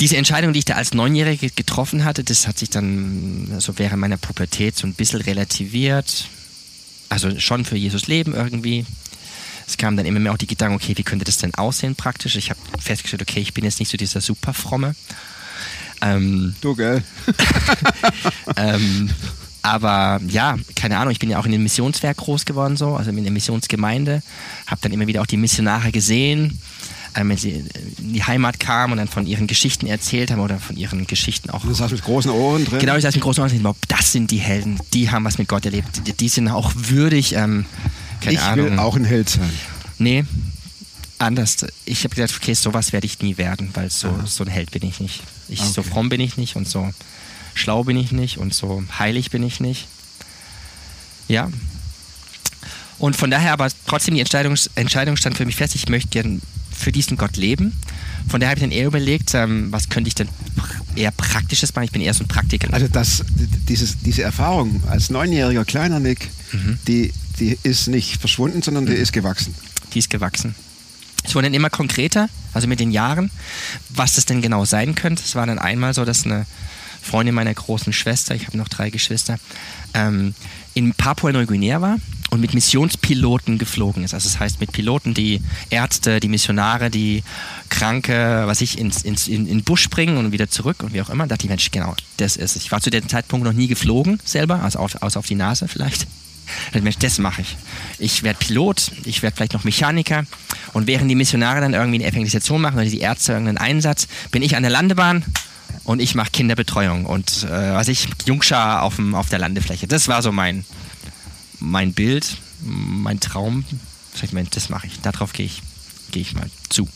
diese 0.00 0.16
Entscheidung, 0.16 0.52
die 0.52 0.60
ich 0.60 0.64
da 0.64 0.74
als 0.74 0.94
Neunjährige 0.94 1.50
getroffen 1.50 2.04
hatte, 2.04 2.24
das 2.24 2.46
hat 2.46 2.58
sich 2.58 2.70
dann 2.70 3.54
so 3.58 3.78
während 3.78 4.00
meiner 4.00 4.16
Pubertät 4.16 4.76
so 4.76 4.86
ein 4.86 4.94
bisschen 4.94 5.20
relativiert. 5.20 6.28
Also 7.08 7.38
schon 7.38 7.64
für 7.64 7.76
Jesus 7.76 8.06
leben 8.06 8.34
irgendwie. 8.34 8.86
Es 9.66 9.76
kamen 9.76 9.96
dann 9.96 10.06
immer 10.06 10.20
mehr 10.20 10.32
auch 10.32 10.38
die 10.38 10.46
Gedanken, 10.46 10.76
okay, 10.76 10.94
wie 10.96 11.04
könnte 11.04 11.24
das 11.24 11.38
denn 11.38 11.54
aussehen 11.54 11.94
praktisch? 11.94 12.36
Ich 12.36 12.50
habe 12.50 12.60
festgestellt, 12.78 13.22
okay, 13.22 13.40
ich 13.40 13.54
bin 13.54 13.64
jetzt 13.64 13.78
nicht 13.78 13.90
so 13.90 13.96
dieser 13.96 14.20
super 14.20 14.52
fromme. 14.52 14.94
Ähm, 16.02 16.54
du, 16.60 16.74
gell? 16.74 17.02
ähm, 18.56 19.10
aber 19.62 20.20
ja, 20.28 20.58
keine 20.76 20.98
Ahnung, 20.98 21.12
ich 21.12 21.18
bin 21.18 21.30
ja 21.30 21.38
auch 21.38 21.46
in 21.46 21.52
dem 21.52 21.62
Missionswerk 21.62 22.18
groß 22.18 22.44
geworden, 22.44 22.76
so, 22.76 22.96
also 22.96 23.10
in 23.10 23.22
der 23.22 23.32
Missionsgemeinde. 23.32 24.22
Habe 24.66 24.80
dann 24.82 24.92
immer 24.92 25.06
wieder 25.06 25.22
auch 25.22 25.26
die 25.26 25.38
Missionare 25.38 25.90
gesehen, 25.90 26.60
wenn 27.14 27.36
sie 27.36 27.50
in 27.98 28.12
die 28.12 28.22
Heimat 28.24 28.58
kamen 28.60 28.92
und 28.92 28.98
dann 28.98 29.08
von 29.08 29.26
ihren 29.26 29.46
Geschichten 29.46 29.86
erzählt 29.86 30.30
haben 30.30 30.40
oder 30.40 30.58
von 30.58 30.76
ihren 30.76 31.06
Geschichten 31.06 31.50
auch. 31.50 31.62
Du 31.62 31.72
saß 31.72 31.92
mit 31.92 32.02
großen 32.02 32.30
Ohren 32.30 32.64
drin. 32.64 32.80
Genau, 32.80 32.96
ich 32.96 33.02
saß 33.02 33.14
mit 33.14 33.22
großen 33.22 33.42
Ohren 33.42 33.62
dachte, 33.62 33.78
das 33.88 34.12
sind 34.12 34.30
die 34.30 34.38
Helden, 34.38 34.78
die 34.92 35.10
haben 35.10 35.24
was 35.24 35.38
mit 35.38 35.48
Gott 35.48 35.64
erlebt, 35.64 36.02
die, 36.20 36.28
sind 36.28 36.48
auch 36.48 36.72
würdig, 36.74 37.34
ähm, 37.34 37.66
keine 38.20 38.34
ich 38.34 38.40
Ahnung. 38.40 38.70
will 38.72 38.78
auch 38.78 38.96
ein 38.96 39.04
Held 39.04 39.28
sein. 39.28 39.50
Nee, 39.98 40.24
anders. 41.18 41.64
Ich 41.84 42.04
habe 42.04 42.14
gesagt, 42.14 42.34
okay, 42.40 42.54
sowas 42.54 42.92
werde 42.92 43.06
ich 43.06 43.20
nie 43.20 43.36
werden, 43.38 43.70
weil 43.74 43.90
so, 43.90 44.20
so 44.24 44.44
ein 44.44 44.50
Held 44.50 44.70
bin 44.72 44.82
ich 44.84 45.00
nicht. 45.00 45.22
Ich, 45.48 45.60
So 45.60 45.80
Okay. 45.82 45.90
fromm 45.90 46.08
bin 46.08 46.20
ich 46.20 46.36
nicht 46.36 46.56
und 46.56 46.68
so 46.68 46.90
schlau 47.54 47.84
bin 47.84 47.96
ich 47.96 48.10
nicht 48.12 48.38
und 48.38 48.52
so 48.52 48.82
heilig 48.98 49.30
bin 49.30 49.42
ich 49.44 49.60
nicht. 49.60 49.86
Ja. 51.28 51.50
Und 52.98 53.16
von 53.16 53.30
daher 53.30 53.52
aber 53.52 53.68
trotzdem 53.86 54.14
die 54.14 54.20
Entscheidung, 54.20 54.56
Entscheidung 54.74 55.16
stand 55.16 55.36
für 55.36 55.46
mich 55.46 55.56
fest, 55.56 55.74
ich 55.74 55.88
möchte 55.88 56.08
gern 56.10 56.40
für 56.74 56.92
diesen 56.92 57.16
Gott 57.16 57.36
leben. 57.36 57.72
Von 58.28 58.40
daher 58.40 58.50
habe 58.50 58.58
ich 58.58 58.62
dann 58.64 58.72
eher 58.72 58.86
überlegt, 58.86 59.34
ähm, 59.34 59.70
was 59.70 59.88
könnte 59.88 60.08
ich 60.08 60.14
denn 60.14 60.28
eher 60.96 61.10
Praktisches 61.10 61.74
machen. 61.74 61.84
Ich 61.84 61.92
bin 61.92 62.00
eher 62.02 62.14
so 62.14 62.24
ein 62.24 62.28
Praktiker. 62.28 62.72
Also 62.72 62.88
das, 62.88 63.22
dieses, 63.68 63.98
diese 64.00 64.22
Erfahrung 64.22 64.82
als 64.88 65.10
neunjähriger 65.10 65.64
kleiner 65.64 66.00
Nick, 66.00 66.28
Mhm. 66.52 66.78
die, 66.86 67.12
die 67.40 67.58
ist 67.64 67.88
nicht 67.88 68.18
verschwunden, 68.20 68.62
sondern 68.62 68.86
die 68.86 68.92
ist 68.92 69.12
gewachsen. 69.12 69.54
die 69.92 69.98
ist 69.98 70.08
gewachsen. 70.10 70.54
Es 71.24 71.34
wurde 71.34 71.46
dann 71.46 71.54
immer 71.54 71.70
konkreter, 71.70 72.28
also 72.52 72.68
mit 72.68 72.80
den 72.80 72.90
Jahren, 72.92 73.30
was 73.88 74.14
das 74.14 74.24
denn 74.26 74.40
genau 74.42 74.64
sein 74.64 74.94
könnte. 74.94 75.22
Es 75.24 75.34
war 75.34 75.46
dann 75.46 75.58
einmal 75.58 75.94
so, 75.94 76.04
dass 76.04 76.24
eine 76.26 76.46
Freundin 77.04 77.34
meiner 77.34 77.54
großen 77.54 77.92
Schwester, 77.92 78.34
ich 78.34 78.46
habe 78.46 78.56
noch 78.56 78.68
drei 78.68 78.90
Geschwister, 78.90 79.38
ähm, 79.92 80.34
in 80.74 80.92
Papua-Neuguinea 80.92 81.80
war 81.80 81.98
und 82.30 82.40
mit 82.40 82.52
Missionspiloten 82.52 83.58
geflogen 83.58 84.02
ist. 84.02 84.12
Also 84.12 84.28
das 84.28 84.40
heißt 84.40 84.60
mit 84.60 84.72
Piloten, 84.72 85.14
die 85.14 85.40
Ärzte, 85.70 86.18
die 86.18 86.28
Missionare, 86.28 86.90
die 86.90 87.22
Kranke, 87.68 88.42
was 88.46 88.60
ich, 88.60 88.78
ins, 88.78 89.02
ins, 89.02 89.28
in, 89.28 89.46
in 89.46 89.58
den 89.58 89.64
Busch 89.64 89.88
bringen 89.88 90.16
und 90.16 90.32
wieder 90.32 90.48
zurück 90.48 90.82
und 90.82 90.92
wie 90.92 91.00
auch 91.00 91.10
immer. 91.10 91.24
Da 91.24 91.34
dachte 91.34 91.44
ich, 91.44 91.50
Mensch, 91.50 91.70
genau, 91.70 91.94
das 92.16 92.36
ist 92.36 92.56
es. 92.56 92.64
Ich 92.64 92.72
war 92.72 92.80
zu 92.80 92.90
dem 92.90 93.08
Zeitpunkt 93.08 93.44
noch 93.44 93.52
nie 93.52 93.68
geflogen 93.68 94.18
selber, 94.24 94.62
also 94.62 94.80
auf, 94.80 95.00
außer 95.00 95.18
auf 95.18 95.26
die 95.26 95.36
Nase 95.36 95.68
vielleicht. 95.68 96.02
Ich 96.66 96.72
dachte, 96.72 96.82
Mensch, 96.82 96.98
das 96.98 97.18
mache 97.18 97.42
ich. 97.42 97.56
Ich 97.98 98.22
werde 98.22 98.38
Pilot, 98.38 98.90
ich 99.04 99.22
werde 99.22 99.36
vielleicht 99.36 99.54
noch 99.54 99.64
Mechaniker 99.64 100.24
und 100.72 100.86
während 100.86 101.10
die 101.10 101.14
Missionare 101.14 101.60
dann 101.60 101.72
irgendwie 101.72 102.00
eine 102.00 102.06
Evangelisation 102.06 102.60
machen 102.60 102.74
oder 102.74 102.84
die 102.84 103.00
Ärzte 103.00 103.32
irgendeinen 103.32 103.58
Einsatz, 103.58 104.08
bin 104.30 104.42
ich 104.42 104.56
an 104.56 104.62
der 104.62 104.72
Landebahn 104.72 105.24
und 105.84 106.00
ich 106.00 106.14
mache 106.14 106.30
Kinderbetreuung 106.30 107.06
und 107.06 107.44
äh, 107.44 107.74
was 107.74 107.88
ich, 107.88 108.08
Jungschar 108.24 108.82
auf, 108.82 108.96
dem, 108.96 109.14
auf 109.14 109.28
der 109.28 109.38
Landefläche. 109.38 109.86
Das 109.86 110.08
war 110.08 110.22
so 110.22 110.32
mein, 110.32 110.64
mein 111.60 111.92
Bild, 111.92 112.38
mein 112.60 113.20
Traum. 113.20 113.64
Mensch, 114.32 114.50
das 114.50 114.68
mache 114.70 114.86
ich. 114.86 115.00
Darauf 115.00 115.32
gehe 115.32 115.44
ich, 115.44 115.60
gehe 116.10 116.22
ich 116.22 116.34
mal 116.34 116.48
zu. 116.70 116.88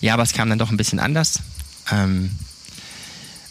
Ja, 0.00 0.14
aber 0.14 0.24
es 0.24 0.32
kam 0.32 0.50
dann 0.50 0.58
doch 0.58 0.70
ein 0.70 0.76
bisschen 0.76 0.98
anders. 0.98 1.40
Ähm, 1.90 2.30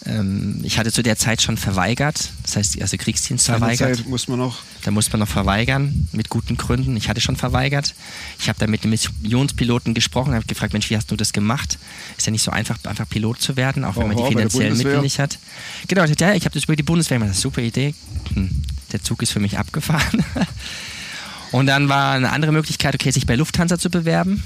ähm, 0.08 0.60
ich 0.64 0.78
hatte 0.78 0.92
zu 0.92 1.02
der 1.02 1.18
Zeit 1.18 1.42
schon 1.42 1.58
verweigert, 1.58 2.30
das 2.44 2.56
heißt, 2.56 2.82
also 2.82 2.96
Kriegsdienst 2.98 3.46
verweigert. 3.46 3.78
Seinerzeit 3.80 4.08
muss 4.08 4.28
man 4.28 4.40
noch. 4.40 4.60
Da 4.84 4.92
muss 4.92 5.12
man 5.12 5.20
noch 5.20 5.28
verweigern, 5.28 6.08
mit 6.12 6.30
guten 6.30 6.58
Gründen. 6.58 6.96
Ich 6.96 7.10
hatte 7.10 7.22
schon 7.22 7.36
verweigert. 7.36 7.96
Ich 8.40 8.48
habe 8.48 8.60
dann 8.60 8.70
mit 8.70 8.84
dem 8.84 8.92
Missionspiloten 8.92 9.94
gesprochen, 9.96 10.36
habe 10.36 10.46
gefragt, 10.46 10.74
Mensch, 10.74 10.90
wie 10.90 10.96
hast 10.96 11.10
du 11.10 11.16
das 11.16 11.34
gemacht? 11.34 11.80
Ist 12.18 12.28
ja 12.28 12.32
nicht 12.32 12.44
so 12.44 12.52
einfach, 12.52 12.78
einfach 12.84 13.10
Pilot 13.10 13.42
zu 13.42 13.56
werden, 13.56 13.84
auch 13.84 13.96
wenn 13.96 14.08
man 14.08 14.18
die 14.18 14.28
finanziellen 14.28 14.78
Mittel 14.78 15.02
nicht 15.02 15.20
hat. 15.20 15.40
Genau, 15.88 16.04
ich 16.04 16.12
habe 16.12 16.54
das 16.54 16.64
über 16.66 16.76
die 16.76 16.84
Bundeswehr 16.84 17.18
gemacht. 17.18 17.32
Das 17.32 17.40
ist 17.40 17.46
eine 17.46 17.52
super 17.52 17.62
Idee. 17.62 17.96
Hm, 18.34 18.50
der 18.92 19.02
Zug 19.02 19.24
ist 19.24 19.32
für 19.32 19.40
mich 19.40 19.58
abgefahren. 19.58 20.24
Und 21.52 21.68
dann 21.68 21.90
war 21.90 22.14
eine 22.14 22.32
andere 22.32 22.52
Möglichkeit, 22.52 22.96
okay, 22.96 23.12
sich 23.12 23.26
bei 23.26 23.36
Lufthansa 23.36 23.80
zu 23.80 23.90
bewerben. 23.90 24.44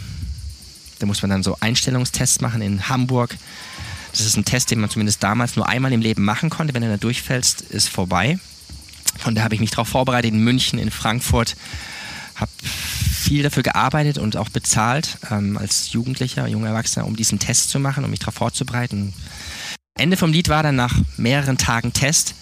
Da 0.99 1.05
muss 1.05 1.21
man 1.21 1.31
dann 1.31 1.43
so 1.43 1.57
Einstellungstests 1.59 2.41
machen 2.41 2.61
in 2.61 2.87
Hamburg. 2.87 3.35
Das 4.11 4.21
ist 4.21 4.37
ein 4.37 4.45
Test, 4.45 4.71
den 4.71 4.79
man 4.79 4.89
zumindest 4.89 5.23
damals 5.23 5.55
nur 5.55 5.67
einmal 5.67 5.93
im 5.93 6.01
Leben 6.01 6.23
machen 6.23 6.49
konnte. 6.49 6.73
Wenn 6.73 6.81
du 6.81 6.89
da 6.89 6.97
durchfällst, 6.97 7.61
ist 7.61 7.89
vorbei. 7.89 8.39
Von 9.17 9.35
da 9.35 9.43
habe 9.43 9.55
ich 9.55 9.61
mich 9.61 9.71
darauf 9.71 9.87
vorbereitet, 9.87 10.31
in 10.33 10.43
München, 10.43 10.79
in 10.79 10.91
Frankfurt. 10.91 11.55
Habe 12.35 12.51
viel 12.63 13.43
dafür 13.43 13.63
gearbeitet 13.63 14.17
und 14.17 14.37
auch 14.37 14.49
bezahlt 14.49 15.17
ähm, 15.29 15.57
als 15.57 15.91
Jugendlicher, 15.91 16.47
junger 16.47 16.69
Erwachsener, 16.69 17.05
um 17.05 17.15
diesen 17.15 17.37
Test 17.37 17.69
zu 17.69 17.79
machen, 17.79 18.03
um 18.03 18.09
mich 18.09 18.19
darauf 18.19 18.35
vorzubereiten. 18.35 19.13
Ende 19.95 20.15
vom 20.15 20.31
Lied 20.31 20.47
war 20.47 20.63
dann 20.63 20.75
nach 20.75 20.95
mehreren 21.17 21.57
Tagen 21.57 21.91
Test, 21.91 22.33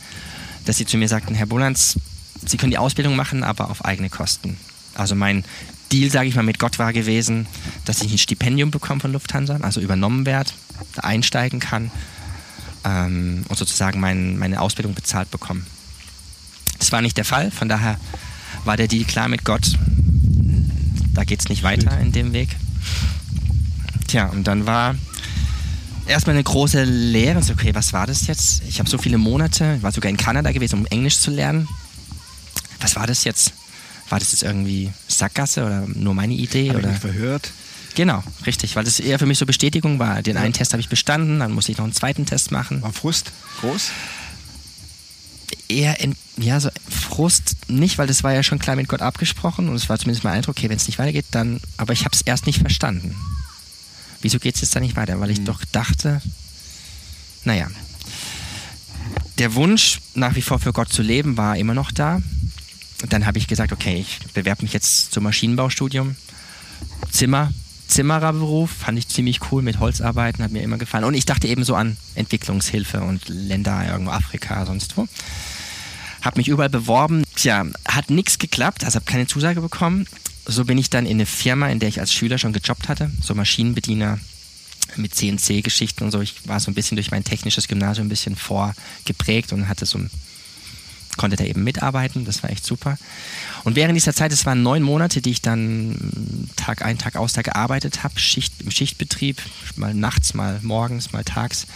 dass 0.65 0.77
sie 0.77 0.86
zu 0.86 0.97
mir 0.97 1.07
sagten, 1.07 1.33
Herr 1.33 1.47
Bolanz, 1.47 1.97
Sie 2.45 2.57
können 2.57 2.71
die 2.71 2.77
Ausbildung 2.77 3.15
machen, 3.15 3.43
aber 3.43 3.69
auf 3.69 3.86
eigene 3.86 4.09
Kosten. 4.09 4.57
Also 4.93 5.15
mein 5.15 5.43
Deal, 5.91 6.12
sage 6.12 6.29
ich 6.29 6.36
mal, 6.36 6.44
mit 6.44 6.60
Gott 6.60 6.79
war 6.79 6.94
gewesen, 6.94 7.48
dass 7.86 8.01
ich 8.01 8.12
ein 8.12 8.17
Stipendium 8.17 8.72
bekomme 8.72 9.00
von 9.00 9.13
Lufthansa, 9.13 9.58
also 9.62 9.79
übernommen 9.79 10.25
werde, 10.25 10.51
da 10.96 11.03
einsteigen 11.03 11.60
kann 11.60 11.91
ähm, 12.84 13.46
und 13.48 13.58
sozusagen 13.58 14.00
mein, 14.00 14.38
meine 14.38 14.62
Ausbildung 14.62 14.94
bezahlt 14.94 15.32
bekomme. 15.32 15.62
Das 16.79 16.91
war 16.91 17.01
nicht 17.01 17.17
der 17.17 17.25
Fall, 17.25 17.51
von 17.51 17.70
daher 17.70 17.98
war 18.65 18.77
der 18.77 18.88
Deal 18.88 19.06
klar 19.06 19.29
mit 19.29 19.44
Gott. 19.46 19.77
Da 21.13 21.24
geht 21.24 21.39
es 21.39 21.50
nicht 21.50 21.63
weiter 21.63 22.00
in 22.00 22.12
dem 22.12 22.34
Weg. 22.34 22.50
Tja, 24.08 24.27
und 24.27 24.46
dann 24.46 24.65
war 24.65 24.96
erstmal 26.06 26.36
eine 26.36 26.44
große 26.44 26.84
Lehre. 26.84 27.41
So, 27.41 27.53
okay, 27.53 27.74
was 27.74 27.94
war 27.94 28.08
das 28.08 28.27
jetzt? 28.27 28.62
Ich 28.67 28.79
habe 28.79 28.89
so 28.89 28.98
viele 28.98 29.17
Monate, 29.17 29.75
ich 29.77 29.84
war 29.84 29.91
sogar 29.91 30.10
in 30.10 30.17
Kanada 30.17 30.51
gewesen, 30.51 30.79
um 30.79 30.86
Englisch 30.86 31.20
zu 31.20 31.32
lernen. 31.32 31.67
Was 32.79 32.96
war 32.96 33.08
das 33.08 33.24
jetzt? 33.24 33.53
War 34.10 34.20
das 34.20 34.32
jetzt 34.32 34.44
irgendwie 34.44 34.92
Sackgasse 35.08 35.66
oder 35.66 35.86
nur 35.88 36.14
meine 36.14 36.34
Idee? 36.34 36.70
Hab 36.70 36.78
oder? 36.78 36.92
ich 36.92 37.00
verhört? 37.00 37.52
Genau, 37.96 38.24
richtig, 38.46 38.76
weil 38.76 38.84
das 38.84 39.00
eher 39.00 39.18
für 39.18 39.26
mich 39.26 39.40
so 39.40 39.46
Bestätigung 39.46 39.98
war. 39.98 40.22
Den 40.22 40.38
einen 40.38 40.54
Test 40.54 40.72
habe 40.74 40.82
ich 40.82 40.88
bestanden, 40.88 41.40
dann 41.40 41.52
musste 41.52 41.72
ich 41.72 41.80
noch 41.80 41.86
einen 41.86 41.94
zweiten 41.94 42.26
Test 42.28 42.52
machen. 42.52 42.82
War 42.84 42.94
Frust 42.94 43.32
groß? 43.60 43.90
Eher, 45.68 46.00
in, 46.00 46.16
ja, 46.38 46.60
so 46.60 46.70
Frust 46.88 47.56
nicht, 47.68 47.98
weil 47.98 48.08
das 48.08 48.24
war 48.24 48.34
ja 48.34 48.44
schon 48.44 48.60
klar 48.60 48.76
mit 48.76 48.88
Gott 48.88 49.02
abgesprochen 49.02 49.68
und 49.68 49.76
es 49.76 49.90
war 49.90 49.98
zumindest 49.98 50.24
mein 50.24 50.34
Eindruck, 50.34 50.58
okay, 50.58 50.70
wenn 50.70 50.78
es 50.78 50.86
nicht 50.86 51.00
weitergeht, 51.00 51.26
dann, 51.32 51.60
aber 51.78 51.92
ich 51.92 52.06
habe 52.06 52.14
es 52.14 52.22
erst 52.22 52.46
nicht 52.46 52.60
verstanden. 52.60 53.16
Wieso 54.22 54.40
geht 54.40 54.56
es 54.56 54.62
jetzt 54.62 54.76
da 54.76 54.80
nicht 54.80 54.96
weiter? 54.96 55.20
Weil 55.20 55.32
ich 55.32 55.44
doch 55.44 55.64
dachte, 55.72 56.22
naja, 57.46 57.68
der 59.40 59.56
Wunsch, 59.56 60.02
nach 60.16 60.36
wie 60.36 60.42
vor 60.42 60.60
für 60.60 60.74
Gott 60.74 60.90
zu 60.90 61.02
leben, 61.02 61.38
war 61.38 61.58
immer 61.58 61.74
noch 61.74 61.92
da. 61.92 62.22
Dann 63.10 63.25
habe 63.25 63.38
ich 63.38 63.48
gesagt, 63.48 63.72
okay, 63.72 63.96
ich 64.00 64.20
bewerbe 64.34 64.63
mich 64.63 64.74
jetzt 64.74 65.12
zum 65.12 65.24
Maschinenbaustudium. 65.24 66.16
Zimmer, 67.12 67.51
Zimmererberuf, 67.88 68.72
fand 68.72 68.98
ich 68.98 69.08
ziemlich 69.08 69.51
cool 69.51 69.62
mit 69.62 69.80
Holzarbeiten, 69.80 70.44
hat 70.44 70.51
mir 70.51 70.63
immer 70.63 70.77
gefallen. 70.77 71.04
Und 71.04 71.13
ich 71.13 71.25
dachte 71.25 71.48
eben 71.48 71.63
so 71.63 71.75
an 71.75 71.98
Entwicklungshilfe 72.16 73.01
und 73.01 73.30
Länder, 73.30 73.86
irgendwo 73.88 74.12
Afrika, 74.12 74.66
sonst 74.66 74.98
wo. 74.98 75.08
Hab 76.22 76.38
mich 76.38 76.48
überall 76.48 76.70
beworben. 76.70 77.24
Tja, 77.36 77.66
hat 77.88 78.10
nichts 78.10 78.39
geklappt, 78.39 78.84
also 78.84 78.96
habe 78.96 79.06
keine 79.06 79.27
Zusage 79.27 79.62
bekommen. 79.62 80.08
So 80.46 80.66
bin 80.66 80.77
ich 80.77 80.89
dann 80.89 81.06
in 81.06 81.18
eine 81.18 81.25
Firma, 81.25 81.70
in 81.70 81.80
der 81.80 81.89
ich 81.89 82.00
als 82.00 82.13
Schüler 82.13 82.38
schon 82.38 82.54
gejobbt 82.54 82.89
hatte, 82.89 83.12
so 83.22 83.36
Maschinenbediener 83.36 84.20
mit 84.96 85.13
CNC-Geschichten 85.13 86.04
und 86.04 86.12
so. 86.12 86.22
Ich 86.22 86.48
war 86.48 86.60
so 86.60 86.72
ein 86.72 86.74
bisschen 86.74 86.96
durch 86.96 87.12
mein 87.12 87.24
technisches 87.24 87.68
Gymnasium 87.68 88.08
ein 88.08 88.10
bisschen 88.10 88.36
vorgeprägt 88.36 89.54
und 89.54 89.68
hatte 89.68 89.86
so 89.86 90.00
ein 90.00 90.10
konnte 91.17 91.36
da 91.36 91.43
eben 91.43 91.63
mitarbeiten, 91.63 92.25
das 92.25 92.43
war 92.43 92.50
echt 92.50 92.65
super. 92.65 92.97
Und 93.63 93.75
während 93.75 93.95
dieser 93.95 94.13
Zeit, 94.13 94.31
es 94.31 94.45
waren 94.45 94.63
neun 94.63 94.83
Monate, 94.83 95.21
die 95.21 95.31
ich 95.31 95.41
dann 95.41 96.50
Tag 96.55 96.83
ein, 96.83 96.97
Tag 96.97 97.15
aus, 97.15 97.33
Tag 97.33 97.45
gearbeitet 97.45 98.03
habe, 98.03 98.19
Schicht, 98.19 98.62
im 98.62 98.71
Schichtbetrieb, 98.71 99.41
mal 99.75 99.93
nachts, 99.93 100.33
mal 100.33 100.59
morgens, 100.63 101.12
mal 101.12 101.24
tags, 101.24 101.67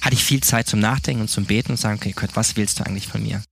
hatte 0.00 0.14
ich 0.14 0.24
viel 0.24 0.42
Zeit 0.42 0.68
zum 0.68 0.80
Nachdenken 0.80 1.22
und 1.22 1.28
zum 1.28 1.44
Beten 1.44 1.72
und 1.72 1.76
sagen, 1.78 1.96
okay 1.96 2.12
Gott, 2.14 2.30
was 2.34 2.56
willst 2.56 2.80
du 2.80 2.86
eigentlich 2.86 3.06
von 3.06 3.22
mir? 3.22 3.42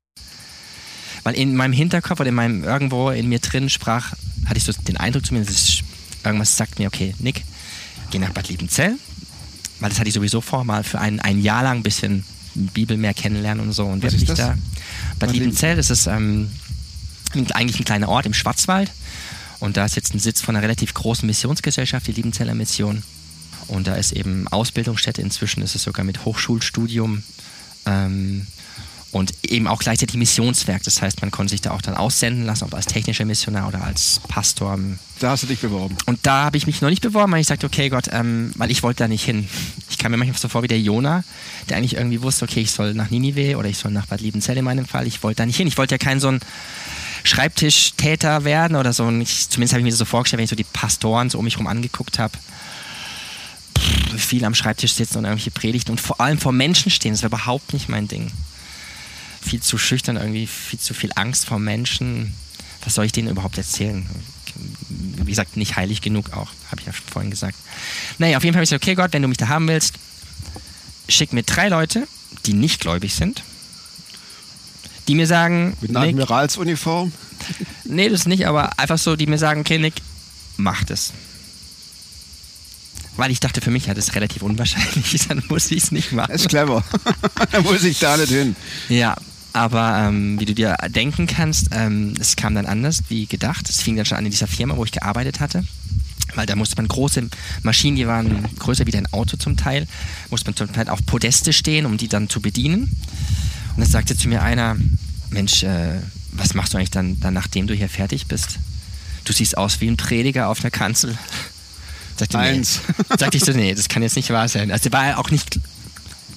Weil 1.22 1.34
in 1.34 1.56
meinem 1.56 1.72
Hinterkopf 1.72 2.20
oder 2.20 2.28
in 2.28 2.34
meinem 2.34 2.64
irgendwo 2.64 3.10
in 3.10 3.28
mir 3.28 3.38
drin 3.38 3.70
sprach, 3.70 4.12
hatte 4.46 4.58
ich 4.58 4.64
so 4.64 4.72
den 4.72 4.96
Eindruck 4.96 5.24
zumindest, 5.24 5.82
irgendwas 6.22 6.56
sagt 6.56 6.78
mir, 6.78 6.88
okay, 6.88 7.14
Nick, 7.18 7.44
geh 8.10 8.18
nach 8.18 8.30
Bad 8.30 8.48
Liebenzell, 8.48 8.96
weil 9.80 9.88
das 9.88 9.98
hatte 9.98 10.08
ich 10.08 10.14
sowieso 10.14 10.40
vor, 10.40 10.64
mal 10.64 10.84
für 10.84 11.00
ein, 11.00 11.20
ein 11.20 11.40
Jahr 11.40 11.62
lang 11.62 11.78
ein 11.78 11.82
bisschen 11.82 12.24
Bibel 12.54 12.96
mehr 12.96 13.14
kennenlernen 13.14 13.64
und 13.66 13.72
so. 13.72 13.84
Und 13.84 14.04
ist 14.04 14.12
mich 14.12 14.24
das? 14.24 14.38
da. 14.38 14.54
Bad 15.26 15.34
Liebenzell, 15.34 15.76
das 15.76 15.90
ist 15.90 16.06
ähm, 16.06 16.50
eigentlich 17.32 17.80
ein 17.80 17.84
kleiner 17.84 18.08
Ort 18.08 18.26
im 18.26 18.34
Schwarzwald. 18.34 18.90
Und 19.60 19.76
da 19.76 19.84
ist 19.84 19.96
jetzt 19.96 20.14
ein 20.14 20.18
Sitz 20.18 20.40
von 20.42 20.54
einer 20.54 20.62
relativ 20.62 20.92
großen 20.92 21.26
Missionsgesellschaft, 21.26 22.06
die 22.06 22.12
Liebenzeller 22.12 22.54
Mission. 22.54 23.02
Und 23.68 23.86
da 23.86 23.94
ist 23.94 24.12
eben 24.12 24.46
Ausbildungsstätte. 24.48 25.22
Inzwischen 25.22 25.62
ist 25.62 25.74
es 25.74 25.82
sogar 25.82 26.04
mit 26.04 26.24
Hochschulstudium. 26.24 27.22
Ähm, 27.86 28.46
und 29.14 29.32
eben 29.44 29.66
auch 29.66 29.78
gleichzeitig 29.78 30.16
Missionswerk. 30.16 30.82
Das 30.82 31.00
heißt, 31.00 31.20
man 31.20 31.30
konnte 31.30 31.50
sich 31.50 31.60
da 31.60 31.70
auch 31.70 31.82
dann 31.82 31.94
aussenden 31.94 32.44
lassen, 32.44 32.64
ob 32.64 32.74
als 32.74 32.86
technischer 32.86 33.24
Missionar 33.24 33.68
oder 33.68 33.84
als 33.84 34.20
Pastor. 34.28 34.78
Da 35.20 35.30
hast 35.30 35.44
du 35.44 35.46
dich 35.46 35.60
beworben. 35.60 35.96
Und 36.06 36.20
da 36.22 36.44
habe 36.44 36.56
ich 36.56 36.66
mich 36.66 36.80
noch 36.80 36.90
nicht 36.90 37.02
beworben, 37.02 37.32
weil 37.32 37.40
ich 37.40 37.46
sagte, 37.46 37.66
okay 37.66 37.88
Gott, 37.88 38.08
ähm, 38.10 38.52
weil 38.56 38.70
ich 38.70 38.82
wollte 38.82 39.04
da 39.04 39.08
nicht 39.08 39.24
hin. 39.24 39.48
Ich 39.88 39.98
kam 39.98 40.10
mir 40.10 40.16
manchmal 40.16 40.38
so 40.38 40.48
vor 40.48 40.62
wie 40.62 40.68
der 40.68 40.80
Jona, 40.80 41.22
der 41.68 41.76
eigentlich 41.76 41.94
irgendwie 41.94 42.22
wusste, 42.22 42.44
okay, 42.44 42.60
ich 42.60 42.72
soll 42.72 42.94
nach 42.94 43.10
Ninive 43.10 43.56
oder 43.56 43.68
ich 43.68 43.78
soll 43.78 43.92
nach 43.92 44.06
Bad 44.06 44.20
Liebenzell 44.20 44.56
in 44.56 44.64
meinem 44.64 44.86
Fall. 44.86 45.06
Ich 45.06 45.22
wollte 45.22 45.38
da 45.38 45.46
nicht 45.46 45.56
hin. 45.56 45.68
Ich 45.68 45.78
wollte 45.78 45.94
ja 45.94 45.98
kein 45.98 46.18
so 46.18 46.28
ein 46.28 46.40
Schreibtischtäter 47.22 48.44
werden 48.44 48.76
oder 48.76 48.92
so. 48.92 49.08
Ich, 49.20 49.48
zumindest 49.48 49.72
habe 49.72 49.80
ich 49.80 49.84
mir 49.84 49.90
das 49.90 49.98
so 49.98 50.04
vorgestellt, 50.04 50.38
wenn 50.38 50.44
ich 50.44 50.50
so 50.50 50.56
die 50.56 50.64
Pastoren 50.64 51.30
so 51.30 51.38
um 51.38 51.44
mich 51.44 51.54
herum 51.54 51.68
angeguckt 51.68 52.18
habe. 52.18 52.36
Viel 54.16 54.44
am 54.44 54.54
Schreibtisch 54.54 54.92
sitzen 54.94 55.18
und 55.18 55.24
irgendwelche 55.24 55.50
Predigten 55.50 55.92
und 55.92 56.00
vor 56.00 56.20
allem 56.20 56.38
vor 56.38 56.52
Menschen 56.52 56.90
stehen, 56.90 57.12
das 57.12 57.22
war 57.22 57.28
überhaupt 57.28 57.72
nicht 57.72 57.88
mein 57.88 58.08
Ding. 58.08 58.30
Viel 59.44 59.60
zu 59.60 59.78
schüchtern, 59.78 60.16
irgendwie 60.16 60.46
viel 60.46 60.78
zu 60.78 60.94
viel 60.94 61.10
Angst 61.14 61.46
vor 61.46 61.58
Menschen. 61.58 62.34
Was 62.84 62.94
soll 62.94 63.04
ich 63.04 63.12
denen 63.12 63.28
überhaupt 63.28 63.58
erzählen? 63.58 64.06
wie 64.96 65.30
gesagt, 65.30 65.56
nicht 65.56 65.76
heilig 65.76 66.00
genug 66.00 66.32
auch, 66.32 66.50
habe 66.70 66.80
ich 66.80 66.86
ja 66.86 66.92
schon 66.92 67.06
vorhin 67.06 67.30
gesagt. 67.30 67.56
Naja, 68.18 68.36
auf 68.36 68.44
jeden 68.44 68.54
Fall 68.54 68.58
habe 68.58 68.64
ich 68.64 68.70
gesagt, 68.70 68.84
okay 68.84 68.94
Gott, 68.94 69.12
wenn 69.12 69.22
du 69.22 69.28
mich 69.28 69.38
da 69.38 69.48
haben 69.48 69.68
willst, 69.68 69.94
schick 71.08 71.32
mir 71.32 71.42
drei 71.42 71.68
Leute, 71.68 72.06
die 72.46 72.52
nicht 72.52 72.80
gläubig 72.80 73.14
sind, 73.14 73.42
die 75.08 75.14
mir 75.14 75.26
sagen, 75.26 75.76
Mit 75.80 75.90
einer 75.90 76.06
Nick, 76.06 76.14
Admiralsuniform. 76.14 77.12
nee, 77.84 78.08
das 78.08 78.26
nicht, 78.26 78.46
aber 78.46 78.78
einfach 78.78 78.98
so, 78.98 79.16
die 79.16 79.26
mir 79.26 79.38
sagen, 79.38 79.60
okay 79.60 79.78
Nick, 79.78 79.94
mach 80.56 80.84
das. 80.84 81.12
Weil 83.16 83.30
ich 83.30 83.38
dachte, 83.38 83.60
für 83.60 83.70
mich 83.70 83.86
ja, 83.86 83.94
das 83.94 84.08
ist 84.08 84.14
relativ 84.16 84.42
unwahrscheinlich, 84.42 85.16
dann 85.28 85.42
muss 85.48 85.70
ich 85.70 85.84
es 85.84 85.92
nicht 85.92 86.12
machen. 86.12 86.32
Das 86.32 86.42
ist 86.42 86.48
clever. 86.48 86.82
da 87.52 87.60
muss 87.62 87.84
ich 87.84 87.98
da 87.98 88.16
nicht 88.16 88.30
hin. 88.30 88.56
Ja, 88.88 89.16
aber 89.54 90.08
ähm, 90.08 90.38
wie 90.40 90.44
du 90.44 90.54
dir 90.54 90.76
denken 90.88 91.26
kannst, 91.26 91.68
ähm, 91.70 92.14
es 92.20 92.34
kam 92.34 92.54
dann 92.56 92.66
anders 92.66 93.04
wie 93.08 93.26
gedacht. 93.26 93.70
Es 93.70 93.80
fing 93.80 93.96
dann 93.96 94.04
schon 94.04 94.18
an 94.18 94.24
in 94.24 94.32
dieser 94.32 94.48
Firma, 94.48 94.76
wo 94.76 94.84
ich 94.84 94.90
gearbeitet 94.90 95.38
hatte. 95.40 95.64
Weil 96.34 96.46
da 96.46 96.56
musste 96.56 96.76
man 96.76 96.88
große 96.88 97.28
Maschinen, 97.62 97.96
die 97.96 98.08
waren 98.08 98.44
größer 98.58 98.86
wie 98.86 98.90
dein 98.90 99.10
Auto 99.12 99.36
zum 99.36 99.56
Teil, 99.56 99.86
musste 100.30 100.50
man 100.50 100.56
zum 100.56 100.72
Teil 100.72 100.88
auf 100.88 101.06
Podeste 101.06 101.52
stehen, 101.52 101.86
um 101.86 101.96
die 101.96 102.08
dann 102.08 102.28
zu 102.28 102.40
bedienen. 102.40 102.82
Und 102.82 103.80
dann 103.80 103.88
sagte 103.88 104.16
zu 104.16 104.28
mir 104.28 104.42
einer, 104.42 104.76
Mensch, 105.30 105.62
äh, 105.62 106.00
was 106.32 106.54
machst 106.54 106.72
du 106.72 106.78
eigentlich 106.78 106.90
dann, 106.90 107.20
dann, 107.20 107.34
nachdem 107.34 107.68
du 107.68 107.74
hier 107.74 107.88
fertig 107.88 108.26
bist? 108.26 108.58
Du 109.24 109.32
siehst 109.32 109.56
aus 109.56 109.80
wie 109.80 109.86
ein 109.86 109.96
Prediger 109.96 110.48
auf 110.48 110.60
einer 110.62 110.72
Kanzel. 110.72 111.16
Sagte, 112.16 112.38
nee. 112.38 112.42
Eins. 112.44 112.80
Sagte 113.16 113.36
ich 113.36 113.44
so, 113.44 113.52
nee, 113.52 113.72
das 113.72 113.88
kann 113.88 114.02
jetzt 114.02 114.16
nicht 114.16 114.30
wahr 114.30 114.48
sein. 114.48 114.72
Also 114.72 114.88
der 114.88 114.98
war 114.98 115.18
auch 115.18 115.30
nicht 115.30 115.60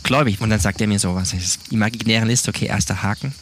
gläubig. 0.08 0.42
Und 0.42 0.50
dann 0.50 0.60
sagt 0.60 0.82
er 0.82 0.88
mir 0.88 1.00
sowas. 1.00 1.34
Ist 1.34 1.72
imaginäre 1.72 2.26
Liste, 2.26 2.50
okay, 2.50 2.66
erster 2.66 3.04
Haken. 3.04 3.34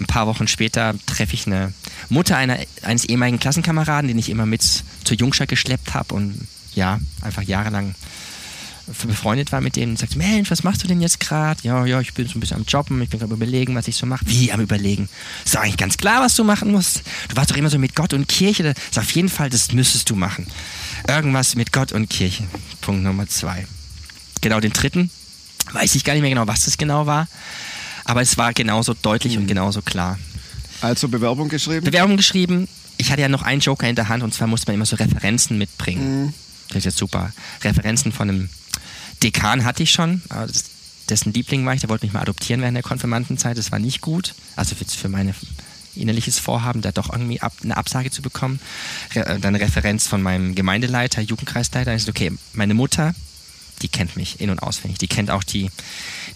Ein 0.00 0.06
paar 0.06 0.26
Wochen 0.26 0.46
später 0.48 0.94
treffe 1.06 1.34
ich 1.34 1.46
eine 1.46 1.72
Mutter 2.08 2.36
einer, 2.36 2.58
eines 2.82 3.04
ehemaligen 3.04 3.40
Klassenkameraden, 3.40 4.08
den 4.08 4.18
ich 4.18 4.30
immer 4.30 4.46
mit 4.46 4.62
zur 4.62 5.16
Jungschar 5.16 5.46
geschleppt 5.46 5.92
habe 5.94 6.14
und 6.14 6.46
ja, 6.74 7.00
einfach 7.20 7.42
jahrelang 7.42 7.94
befreundet 9.06 9.52
war 9.52 9.60
mit 9.60 9.76
denen 9.76 9.92
und 9.92 9.98
sagte, 9.98 10.16
Mensch, 10.16 10.50
was 10.50 10.62
machst 10.62 10.82
du 10.82 10.88
denn 10.88 11.00
jetzt 11.00 11.20
gerade? 11.20 11.60
Ja, 11.62 11.84
ja, 11.84 12.00
ich 12.00 12.14
bin 12.14 12.26
so 12.26 12.38
ein 12.38 12.40
bisschen 12.40 12.56
am 12.56 12.64
Jobben, 12.64 13.02
ich 13.02 13.10
bin 13.10 13.20
gerade 13.20 13.34
überlegen, 13.34 13.74
was 13.74 13.88
ich 13.88 13.96
so 13.96 14.06
mache. 14.06 14.24
Wie 14.26 14.50
am 14.52 14.60
überlegen? 14.60 15.08
Ist 15.44 15.54
doch 15.54 15.60
eigentlich 15.60 15.76
ganz 15.76 15.98
klar, 15.98 16.22
was 16.22 16.36
du 16.36 16.44
machen 16.44 16.70
musst. 16.70 17.02
Du 17.28 17.36
warst 17.36 17.50
doch 17.50 17.56
immer 17.56 17.68
so 17.68 17.78
mit 17.78 17.94
Gott 17.94 18.14
und 18.14 18.28
Kirche. 18.28 18.62
Das 18.62 18.76
ist 18.90 18.98
auf 18.98 19.10
jeden 19.10 19.28
Fall, 19.28 19.50
das 19.50 19.72
müsstest 19.72 20.08
du 20.08 20.16
machen. 20.16 20.46
Irgendwas 21.06 21.54
mit 21.54 21.72
Gott 21.72 21.92
und 21.92 22.08
Kirche. 22.08 22.44
Punkt 22.80 23.02
Nummer 23.02 23.26
zwei. 23.26 23.66
Genau, 24.40 24.60
den 24.60 24.72
dritten 24.72 25.10
weiß 25.72 25.94
ich 25.94 26.04
gar 26.04 26.14
nicht 26.14 26.22
mehr 26.22 26.30
genau, 26.30 26.46
was 26.46 26.64
das 26.64 26.78
genau 26.78 27.06
war. 27.06 27.28
Aber 28.04 28.22
es 28.22 28.38
war 28.38 28.52
genauso 28.52 28.94
deutlich 28.94 29.36
und 29.36 29.46
genauso 29.46 29.82
klar. 29.82 30.18
Also 30.80 31.08
Bewerbung 31.08 31.48
geschrieben? 31.48 31.84
Bewerbung 31.84 32.16
geschrieben. 32.16 32.68
Ich 32.96 33.10
hatte 33.10 33.20
ja 33.20 33.28
noch 33.28 33.42
einen 33.42 33.60
Joker 33.60 33.88
in 33.88 33.96
der 33.96 34.08
Hand 34.08 34.22
und 34.22 34.32
zwar 34.32 34.46
musste 34.46 34.68
man 34.68 34.76
immer 34.76 34.86
so 34.86 34.96
Referenzen 34.96 35.58
mitbringen. 35.58 36.34
Das 36.68 36.78
ist 36.78 36.84
jetzt 36.84 36.98
super. 36.98 37.32
Referenzen 37.62 38.12
von 38.12 38.28
einem 38.28 38.48
Dekan 39.22 39.64
hatte 39.64 39.82
ich 39.82 39.92
schon, 39.92 40.22
dessen 41.08 41.32
Liebling 41.32 41.64
war 41.66 41.74
ich, 41.74 41.80
der 41.80 41.88
wollte 41.88 42.06
mich 42.06 42.12
mal 42.12 42.20
adoptieren 42.20 42.60
während 42.60 42.76
der 42.76 42.82
Konfirmandenzeit. 42.82 43.58
Das 43.58 43.72
war 43.72 43.78
nicht 43.78 44.00
gut. 44.00 44.34
Also 44.56 44.74
für, 44.74 44.84
für 44.84 45.08
meine 45.08 45.34
innerliches 45.94 46.38
Vorhaben, 46.38 46.80
da 46.80 46.92
doch 46.92 47.12
irgendwie 47.12 47.40
ab, 47.40 47.52
eine 47.62 47.76
Absage 47.76 48.10
zu 48.10 48.22
bekommen. 48.22 48.60
Re, 49.14 49.26
äh, 49.26 49.38
dann 49.40 49.54
eine 49.54 49.60
Referenz 49.60 50.06
von 50.06 50.22
meinem 50.22 50.54
Gemeindeleiter, 50.54 51.20
Jugendkreisleiter. 51.20 51.94
Ich 51.94 52.04
so, 52.04 52.10
okay, 52.10 52.32
meine 52.52 52.74
Mutter, 52.74 53.14
die 53.82 53.88
kennt 53.88 54.16
mich 54.16 54.40
in- 54.40 54.50
und 54.50 54.60
auswendig. 54.62 54.98
Die 54.98 55.08
kennt 55.08 55.30
auch 55.30 55.44
die, 55.44 55.70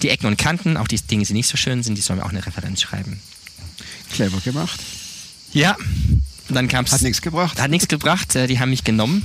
die 0.03 0.09
Ecken 0.11 0.27
und 0.27 0.37
Kanten, 0.37 0.77
auch 0.77 0.89
die 0.89 0.97
Dinge, 1.01 1.25
die 1.25 1.33
nicht 1.33 1.49
so 1.49 1.57
schön 1.57 1.83
sind, 1.83 1.97
die 1.97 2.03
soll 2.03 2.17
mir 2.17 2.25
auch 2.25 2.31
eine 2.31 2.45
Referenz 2.45 2.81
schreiben. 2.81 3.21
Clever 4.13 4.41
gemacht. 4.41 4.81
Ja, 5.53 5.77
und 6.49 6.55
dann 6.55 6.69
kam 6.69 6.85
es. 6.85 6.93
Hat 6.93 7.03
nichts 7.03 7.23
gebracht. 7.23 7.61
Hat 7.61 7.71
nichts 7.71 7.89
gebracht. 7.89 8.35
äh, 8.37 8.47
Die 8.47 8.59
haben 8.61 8.71
mich 8.71 8.85
genommen. 8.85 9.23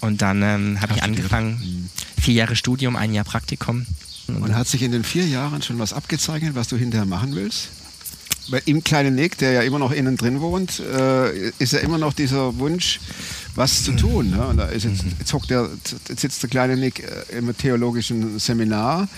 Und 0.00 0.20
dann 0.22 0.42
ähm, 0.42 0.80
habe 0.80 0.94
ich 0.94 1.02
angefangen. 1.02 1.90
Vier 2.20 2.34
Jahre 2.34 2.56
Studium, 2.56 2.96
ein 2.96 3.12
Jahr 3.14 3.24
Praktikum. 3.24 3.86
Und 4.28 4.54
hat 4.54 4.66
sich 4.68 4.82
in 4.82 4.92
den 4.92 5.04
vier 5.04 5.26
Jahren 5.26 5.60
schon 5.62 5.78
was 5.78 5.92
abgezeichnet, 5.92 6.54
was 6.54 6.68
du 6.68 6.76
hinterher 6.76 7.06
machen 7.06 7.34
willst? 7.34 7.68
Im 8.66 8.84
kleinen 8.84 9.14
Nick, 9.14 9.38
der 9.38 9.52
ja 9.52 9.62
immer 9.62 9.78
noch 9.78 9.90
innen 9.90 10.16
drin 10.16 10.40
wohnt, 10.40 10.80
äh, 10.80 11.48
ist 11.58 11.72
ja 11.72 11.78
immer 11.78 11.98
noch 11.98 12.12
dieser 12.12 12.58
Wunsch, 12.58 13.00
was 13.54 13.84
zu 13.84 13.92
tun. 13.92 14.30
Ne? 14.30 14.46
Und 14.46 14.58
da 14.58 14.66
ist 14.66 14.84
jetzt, 14.84 15.04
jetzt, 15.18 15.32
hockt 15.32 15.50
der, 15.50 15.70
jetzt 16.08 16.20
sitzt 16.20 16.42
der 16.42 16.50
kleine 16.50 16.76
Nick 16.76 17.00
äh, 17.00 17.38
im 17.38 17.56
theologischen 17.56 18.38
Seminar 18.38 19.08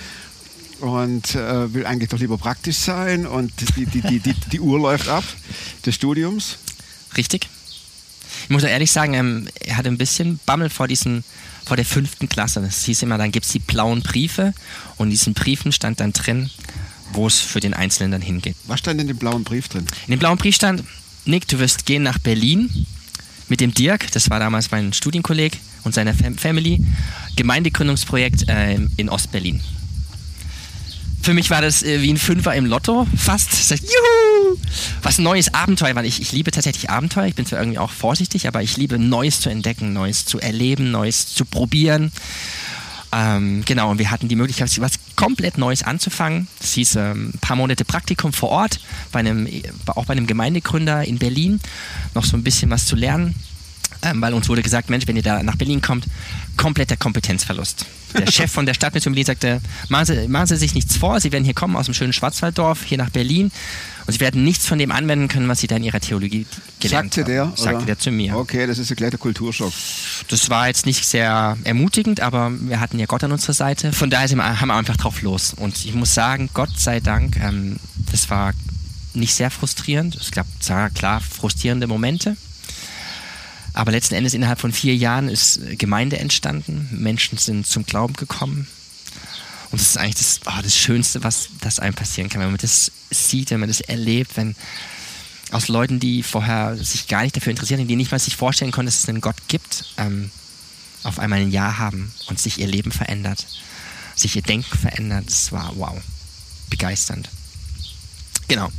und 0.81 1.35
äh, 1.35 1.73
will 1.75 1.87
eigentlich 1.87 2.11
doch 2.11 2.19
lieber 2.19 2.39
praktisch 2.39 2.77
sein 2.77 3.27
und 3.27 3.53
die, 3.77 3.87
die, 3.87 4.01
die, 4.01 4.21
die, 4.21 4.35
die 4.53 4.61
Uhr 4.61 4.79
läuft 4.79 5.09
ab 5.09 5.25
des 5.85 5.95
Studiums. 5.95 6.59
Richtig. 7.17 7.49
Ich 8.45 8.51
muss 8.51 8.63
ehrlich 8.63 8.93
sagen, 8.93 9.15
ähm, 9.15 9.49
er 9.61 9.77
hatte 9.77 9.89
ein 9.89 9.99
bisschen 9.99 10.39
Bammel 10.47 10.71
vor 10.71 10.87
diesen, 10.87 11.25
vor 11.65 11.77
der 11.77 11.87
fünften 11.87 12.29
Klasse. 12.29 12.61
Das 12.61 12.85
hieß 12.85 13.03
immer, 13.03 13.19
dann 13.19 13.33
gibt 13.33 13.47
es 13.47 13.53
die 13.53 13.59
blauen 13.59 14.03
Briefe 14.03 14.53
und 14.97 15.07
in 15.07 15.11
diesen 15.11 15.35
Briefen 15.35 15.73
stand 15.73 16.01
dann 16.01 16.13
drin, 16.13 16.51
wo 17.13 17.27
es 17.27 17.39
für 17.39 17.61
den 17.61 17.75
Einzelnen 17.75 18.13
dann 18.13 18.23
hingeht. 18.23 18.57
Was 18.67 18.81
stand 18.81 19.01
in 19.01 19.07
dem 19.07 19.17
blauen 19.17 19.45
Brief 19.45 19.69
drin? 19.69 19.87
In 20.07 20.13
dem 20.13 20.19
blauen 20.19 20.39
Brief 20.39 20.55
stand, 20.55 20.85
Nick, 21.25 21.49
du 21.49 21.59
wirst 21.59 21.87
gehen 21.87 22.03
nach 22.03 22.19
Berlin 22.19 22.87
mit 23.49 23.61
dem 23.61 23.73
Dirk, 23.73 24.11
das 24.13 24.31
war 24.31 24.41
damals 24.41 24.71
mein 24.71 24.93
Studienkolleg 24.93 25.59
und 25.85 25.95
seiner 25.95 26.15
Fam 26.15 26.37
Family, 26.37 26.83
Gemeindegründungsprojekt 27.37 28.49
äh, 28.49 28.79
in 28.97 29.09
Ostberlin. 29.09 29.61
Für 31.23 31.35
mich 31.35 31.51
war 31.51 31.61
das 31.61 31.83
äh, 31.83 32.03
wie 32.03 32.13
ein 32.13 32.19
Fünfer 32.19 32.55
im 32.55 32.67
Lotto 32.67 33.07
fast. 33.17 33.53
Sag, 33.53 33.81
Juhu! 33.81 34.57
Was 35.03 35.19
ein 35.19 35.25
neues 35.25 35.53
Abenteuer, 35.53 35.97
weil 35.97 36.07
ich, 36.07 36.21
ich 36.21 36.31
liebe 36.31 36.53
tatsächlich 36.53 36.89
Abenteuer. 36.89 37.27
Ich 37.27 37.35
bin 37.35 37.45
zwar 37.47 37.59
irgendwie 37.59 37.81
auch 37.81 37.91
vorsichtig, 37.91 38.47
aber 38.47 38.63
ich 38.63 38.77
liebe 38.77 38.97
Neues 38.97 39.41
zu 39.41 39.49
entdecken, 39.49 39.93
Neues 39.93 40.25
zu 40.25 40.39
erleben, 40.39 40.93
Neues 40.93 41.35
zu 41.35 41.45
probieren. 41.45 42.13
Ähm, 43.13 43.63
genau, 43.65 43.91
und 43.91 43.99
wir 43.99 44.11
hatten 44.11 44.29
die 44.29 44.37
Möglichkeit, 44.37 44.79
was 44.81 44.93
komplett 45.15 45.59
Neues 45.59 45.83
anzufangen. 45.83 46.49
Das 46.61 46.73
hieß 46.73 46.97
ähm, 46.97 47.31
ein 47.35 47.39
paar 47.41 47.57
Monate 47.57 47.85
Praktikum 47.85 48.33
vor 48.33 48.51
Ort, 48.51 48.81
bei 49.13 49.21
einem, 49.21 49.49
auch 49.87 50.07
bei 50.07 50.13
einem 50.13 50.27
Gemeindegründer 50.27 51.05
in 51.05 51.19
Berlin, 51.19 51.61
noch 52.15 52.25
so 52.25 52.37
ein 52.37 52.43
bisschen 52.43 52.71
was 52.71 52.87
zu 52.87 52.97
lernen. 52.97 53.35
Ähm, 54.11 54.21
weil 54.21 54.35
uns 54.35 54.49
wurde 54.49 54.63
gesagt, 54.63 54.91
Mensch, 54.91 55.07
wenn 55.07 55.17
ihr 55.17 55.23
da 55.23 55.43
nach 55.43 55.57
Berlin 55.57 55.81
kommt, 55.81 56.07
kompletter 56.57 56.97
Kompetenzverlust. 56.97 57.87
Der 58.17 58.31
Chef 58.31 58.51
von 58.51 58.65
der 58.65 58.75
Stadtmission 58.75 59.13
Berlin 59.13 59.27
sagte, 59.27 59.61
machen 59.89 60.07
Sie, 60.07 60.29
machen 60.29 60.47
Sie 60.47 60.57
sich 60.57 60.75
nichts 60.75 60.97
vor, 60.97 61.21
Sie 61.21 61.33
werden 61.33 61.45
hier 61.45 61.55
kommen 61.55 61.77
aus 61.77 61.87
dem 61.87 61.95
schönen 61.95 62.13
Schwarzwalddorf, 62.13 62.85
hier 62.85 62.99
nach 62.99 63.11
Berlin 63.11 63.51
und 64.07 64.13
Sie 64.13 64.21
werden 64.21 64.45
nichts 64.45 64.67
von 64.67 64.79
dem 64.79 64.91
anwenden 64.93 65.29
können, 65.29 65.49
was 65.49 65.61
Sie 65.61 65.67
da 65.67 65.77
in 65.77 65.85
Ihrer 65.85 66.01
Theologie 66.01 66.47
gelernt 66.81 67.15
Sagte 67.15 67.31
der? 67.31 67.47
haben. 67.47 67.57
Sagte 67.57 67.77
oder? 67.79 67.87
der 67.87 67.99
zu 67.99 68.11
mir. 68.11 68.37
Okay, 68.37 68.67
das 68.67 68.79
ist 68.79 68.91
ein 68.91 68.97
kleiner 68.97 69.19
Kulturschock. 69.19 69.73
Das 70.29 70.49
war 70.49 70.69
jetzt 70.69 70.87
nicht 70.87 71.05
sehr 71.05 71.59
ermutigend, 71.65 72.21
aber 72.21 72.53
wir 72.59 72.81
hatten 72.81 72.99
ja 72.99 73.07
Gott 73.07 73.25
an 73.25 73.33
unserer 73.33 73.55
Seite. 73.55 73.93
Von 73.93 74.09
daher 74.09 74.29
sind 74.29 74.39
wir, 74.39 74.61
haben 74.61 74.69
wir 74.69 74.75
einfach 74.75 74.97
drauf 74.97 75.23
los. 75.23 75.53
Und 75.55 75.85
ich 75.85 75.95
muss 75.95 76.15
sagen, 76.15 76.49
Gott 76.55 76.79
sei 76.79 77.01
Dank, 77.01 77.37
ähm, 77.37 77.77
das 78.11 78.31
war 78.31 78.53
nicht 79.15 79.35
sehr 79.35 79.51
frustrierend. 79.51 80.15
Es 80.15 80.31
gab 80.31 80.47
zwar 80.61 80.91
klar 80.91 81.21
frustrierende 81.21 81.87
Momente. 81.87 82.37
Aber 83.77 83.93
letzten 83.93 84.15
Endes 84.15 84.33
innerhalb 84.33 84.59
von 84.59 84.73
vier 84.73 84.97
Jahren 84.97 85.29
ist 85.29 85.61
Gemeinde 85.79 86.19
entstanden. 86.19 86.89
Menschen 86.93 87.37
sind 87.37 87.67
zum 87.67 87.85
Glauben 87.85 88.15
gekommen. 88.15 88.67
Und 89.71 89.81
das 89.81 89.89
ist 89.89 89.99
eigentlich 89.99 90.15
das, 90.15 90.41
oh, 90.47 90.63
das 90.63 90.75
Schönste, 90.75 91.23
was 91.23 91.51
das 91.61 91.79
einem 91.79 91.93
passieren 91.93 92.31
kann, 92.31 92.41
wenn 92.41 92.49
man 92.49 92.57
das 92.57 92.91
sieht, 93.11 93.51
wenn 93.51 93.61
man 93.61 93.69
das 93.69 93.83
erlebt, 93.83 94.39
wenn 94.39 94.57
aus 95.51 95.69
Leuten, 95.69 96.01
die 96.01 96.23
vorher 96.23 96.75
sich 96.77 97.07
gar 97.07 97.23
nicht 97.23 97.37
dafür 97.37 97.51
interessieren, 97.51 97.87
die 97.87 97.97
nicht 97.97 98.11
mal 98.11 98.19
sich 98.19 98.35
vorstellen 98.35 98.73
konnten, 98.73 98.87
dass 98.87 99.01
es 99.01 99.09
einen 99.11 99.21
Gott 99.21 99.37
gibt, 99.47 99.85
ähm, 99.99 100.31
auf 101.03 101.19
einmal 101.19 101.41
ein 101.41 101.51
Ja 101.51 101.77
haben 101.77 102.11
und 102.29 102.41
sich 102.41 102.59
ihr 102.59 102.67
Leben 102.67 102.93
verändert, 102.93 103.47
sich 104.15 104.37
ihr 104.37 104.43
Denken 104.43 104.79
verändert. 104.79 105.27
Das 105.27 105.53
war 105.53 105.77
wow, 105.77 106.01
begeisternd. 106.71 107.29
Genau. 108.49 108.71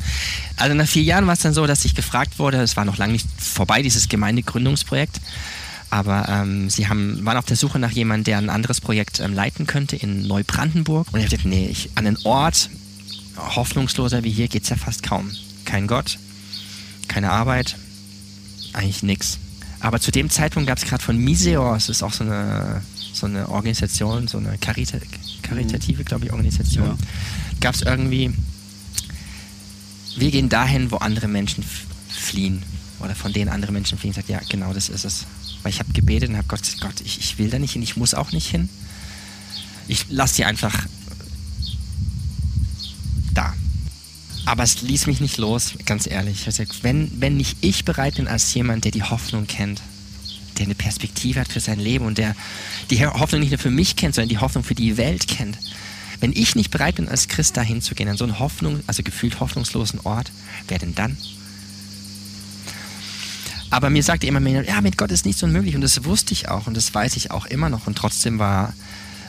Also 0.58 0.76
nach 0.76 0.88
vier 0.88 1.04
Jahren 1.04 1.28
war 1.28 1.34
es 1.34 1.40
dann 1.40 1.54
so, 1.54 1.66
dass 1.68 1.86
ich 1.86 1.96
gefragt 1.96 2.40
wurde, 2.40 2.58
es 2.62 2.76
war 2.76 2.84
noch 2.86 2.98
lange 2.98 3.14
nicht 3.14 3.28
vorbei, 3.40 3.82
dieses 3.84 4.10
Gemeindegründungsprojekt, 4.10 5.22
aber 5.90 6.28
ähm, 6.28 6.70
sie 6.70 6.88
haben, 6.88 7.24
waren 7.26 7.38
auf 7.38 7.46
der 7.46 7.56
Suche 7.56 7.80
nach 7.80 7.92
jemandem, 7.92 8.26
der 8.26 8.38
ein 8.40 8.50
anderes 8.50 8.82
Projekt 8.82 9.20
ähm, 9.20 9.34
leiten 9.34 9.68
könnte 9.68 9.96
in 9.96 10.28
Neubrandenburg. 10.28 11.08
Und 11.14 11.20
ich 11.22 11.30
dachte, 11.30 11.48
nee, 11.48 11.68
ich, 11.68 11.92
an 11.96 12.08
einen 12.08 12.18
Ort, 12.24 12.70
hoffnungsloser 13.38 14.24
wie 14.24 14.32
hier, 14.32 14.48
geht 14.48 14.64
es 14.64 14.70
ja 14.70 14.76
fast 14.76 15.04
kaum. 15.04 15.32
Kein 15.64 15.86
Gott, 15.88 16.18
keine 17.08 17.32
Arbeit, 17.32 17.76
eigentlich 18.74 19.04
nichts. 19.04 19.38
Aber 19.80 20.00
zu 20.00 20.12
dem 20.12 20.30
Zeitpunkt 20.30 20.68
gab 20.68 20.80
es 20.80 20.86
gerade 20.86 21.04
von 21.04 21.18
Miseor, 21.18 21.76
es 21.76 21.88
ist 21.88 22.02
auch 22.02 22.14
so 22.14 22.24
eine, 22.24 22.82
so 23.14 23.28
eine 23.28 23.48
Organisation, 23.50 24.28
so 24.28 24.40
eine 24.40 24.58
Karita 24.58 24.98
karitative, 25.44 26.04
glaube 26.04 26.26
ich, 26.26 26.32
Organisation, 26.34 26.86
Ja. 26.88 26.98
gab 27.62 27.76
es 27.76 27.84
irgendwie, 27.84 28.34
wir 30.18 30.32
gehen 30.32 30.50
dahin, 30.50 30.92
wo 30.92 30.98
andere 30.98 31.28
Menschen 31.28 31.64
fliehen 32.10 32.64
oder 33.00 33.16
von 33.16 33.34
denen 33.34 33.50
andere 33.50 33.72
Menschen 33.72 33.98
fliehen. 33.98 34.12
Ich 34.12 34.16
sage, 34.16 34.34
ja, 34.34 34.42
genau 34.50 34.74
das 34.74 34.90
ist 34.90 35.06
es. 35.06 35.26
Weil 35.64 35.72
ich 35.72 35.80
habe 35.80 35.92
gebetet 35.94 36.30
und 36.30 36.38
habe 36.38 36.48
Gott 36.48 36.62
gesagt, 36.62 36.82
Gott, 36.82 37.02
ich, 37.04 37.20
ich 37.20 37.38
will 37.38 37.50
da 37.50 37.60
nicht 37.60 37.74
hin, 37.74 37.82
ich 37.82 37.98
muss 37.98 38.14
auch 38.14 38.32
nicht 38.32 38.48
hin. 38.48 38.70
Ich 39.88 40.06
lasse 40.10 40.36
die 40.38 40.46
einfach 40.46 40.86
da. 43.34 43.54
Aber 44.46 44.64
es 44.64 44.82
ließ 44.82 45.08
mich 45.08 45.20
nicht 45.20 45.38
los, 45.38 45.74
ganz 45.86 46.08
ehrlich. 46.08 46.40
Ich 46.40 46.46
gesagt, 46.46 46.84
wenn, 46.84 47.12
wenn 47.20 47.38
nicht 47.38 47.58
ich 47.62 47.86
bereit 47.86 48.16
bin 48.16 48.28
als 48.28 48.54
jemand, 48.54 48.86
der 48.86 48.92
die 48.92 49.04
Hoffnung 49.04 49.46
kennt, 49.46 49.82
der 50.58 50.66
eine 50.66 50.76
Perspektive 50.76 51.40
hat 51.40 51.52
für 51.52 51.60
sein 51.60 51.80
Leben 51.80 52.06
und 52.06 52.18
der 52.18 52.36
die 52.90 53.06
Hoffnung 53.06 53.42
nicht 53.42 53.52
nur 53.52 53.60
für 53.60 53.70
mich 53.70 53.96
kennt, 53.96 54.16
sondern 54.16 54.30
die 54.30 54.40
Hoffnung 54.40 54.64
für 54.64 54.74
die 54.74 54.98
Welt 54.98 55.28
kennt. 55.28 55.58
Wenn 56.20 56.34
ich 56.34 56.56
nicht 56.56 56.72
bereit 56.72 56.96
bin, 56.96 57.08
als 57.08 57.28
Christ 57.28 57.58
dahin 57.58 57.82
zu 57.82 57.96
gehen, 57.96 58.08
an 58.10 58.18
so 58.18 58.24
einen 58.24 58.40
Hoffnung, 58.40 58.82
also 58.88 59.04
gefühlt 59.04 59.40
hoffnungslosen 59.40 60.00
Ort, 60.04 60.32
wer 60.68 60.80
denn 60.80 60.96
dann? 60.96 61.18
Aber 63.70 63.90
mir 63.90 64.04
sagte 64.04 64.28
immer 64.28 64.40
mehr, 64.40 64.64
ja, 64.64 64.82
mit 64.82 64.98
Gott 64.98 65.12
ist 65.12 65.26
nichts 65.26 65.44
unmöglich 65.44 65.76
und 65.76 65.82
das 65.82 66.04
wusste 66.06 66.34
ich 66.34 66.48
auch 66.48 66.68
und 66.68 66.76
das 66.76 66.94
weiß 66.94 67.18
ich 67.18 67.32
auch 67.32 67.46
immer 67.46 67.70
noch 67.70 67.86
und 67.88 67.98
trotzdem 67.98 68.40
war 68.40 68.74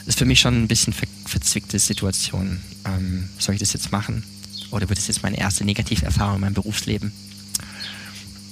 es 0.05 0.15
für 0.15 0.25
mich 0.25 0.39
schon 0.39 0.63
ein 0.63 0.67
bisschen 0.67 0.93
ver 0.93 1.07
verzwickte 1.25 1.77
Situation. 1.77 2.59
Ähm, 2.85 3.29
soll 3.37 3.53
ich 3.53 3.59
das 3.59 3.73
jetzt 3.73 3.91
machen? 3.91 4.23
Oder 4.71 4.89
wird 4.89 4.97
es 4.97 5.07
jetzt 5.07 5.21
meine 5.21 5.37
erste 5.37 5.63
Negativerfahrung 5.63 6.35
in 6.35 6.41
meinem 6.41 6.53
Berufsleben? 6.55 7.11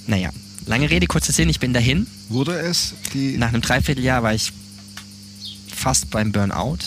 Naja, 0.06 0.30
lange 0.66 0.90
Rede, 0.90 1.06
kurzer 1.06 1.32
Sinn, 1.32 1.48
ich 1.48 1.58
bin 1.58 1.72
dahin. 1.72 2.06
Wurde 2.28 2.56
es 2.58 2.94
die. 3.14 3.36
Nach 3.36 3.48
einem 3.48 3.62
Dreivierteljahr 3.62 4.22
war 4.22 4.34
ich 4.34 4.52
fast 5.74 6.10
beim 6.10 6.30
Burnout. 6.30 6.78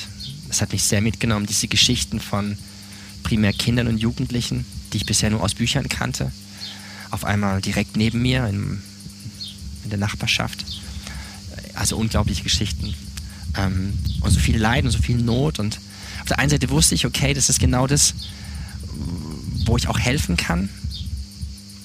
Das 0.52 0.62
hat 0.62 0.74
mich 0.74 0.84
sehr 0.84 1.00
mitgenommen, 1.00 1.46
diese 1.46 1.70
Geschichten 1.70 2.20
von 2.20 2.58
primär 3.24 3.54
Kindern 3.54 3.88
und 3.88 4.00
Jugendlichen, 4.00 4.66
die 4.92 4.98
ich 4.98 5.06
bisher 5.06 5.30
nur 5.30 5.42
aus 5.42 5.56
Büchern 5.56 5.88
kannte. 5.88 6.30
Auf 7.10 7.24
einmal 7.24 7.62
direkt 7.62 7.96
neben 7.96 8.22
mir 8.22 8.46
in, 8.48 8.82
in 9.86 9.90
der 9.92 9.98
Nachbarschaft. 9.98 10.66
Also 11.74 11.96
unglaubliche 11.96 12.44
Geschichten. 12.44 12.94
Ähm, 13.56 13.98
und 14.20 14.32
so 14.32 14.42
viel 14.42 14.58
Leid 14.58 14.84
und 14.84 14.92
so 14.92 15.02
viel 15.02 15.16
Not. 15.16 15.58
Und 15.58 15.80
auf 16.20 16.28
der 16.28 16.40
einen 16.40 16.50
Seite 16.50 16.70
wusste 16.70 16.96
ich, 16.96 17.06
okay, 17.06 17.34
das 17.34 17.48
ist 17.48 17.62
genau 17.62 17.88
das, 17.88 18.14
wo 19.64 19.78
ich 19.78 19.88
auch 19.88 20.00
helfen 20.00 20.36
kann. 20.36 20.68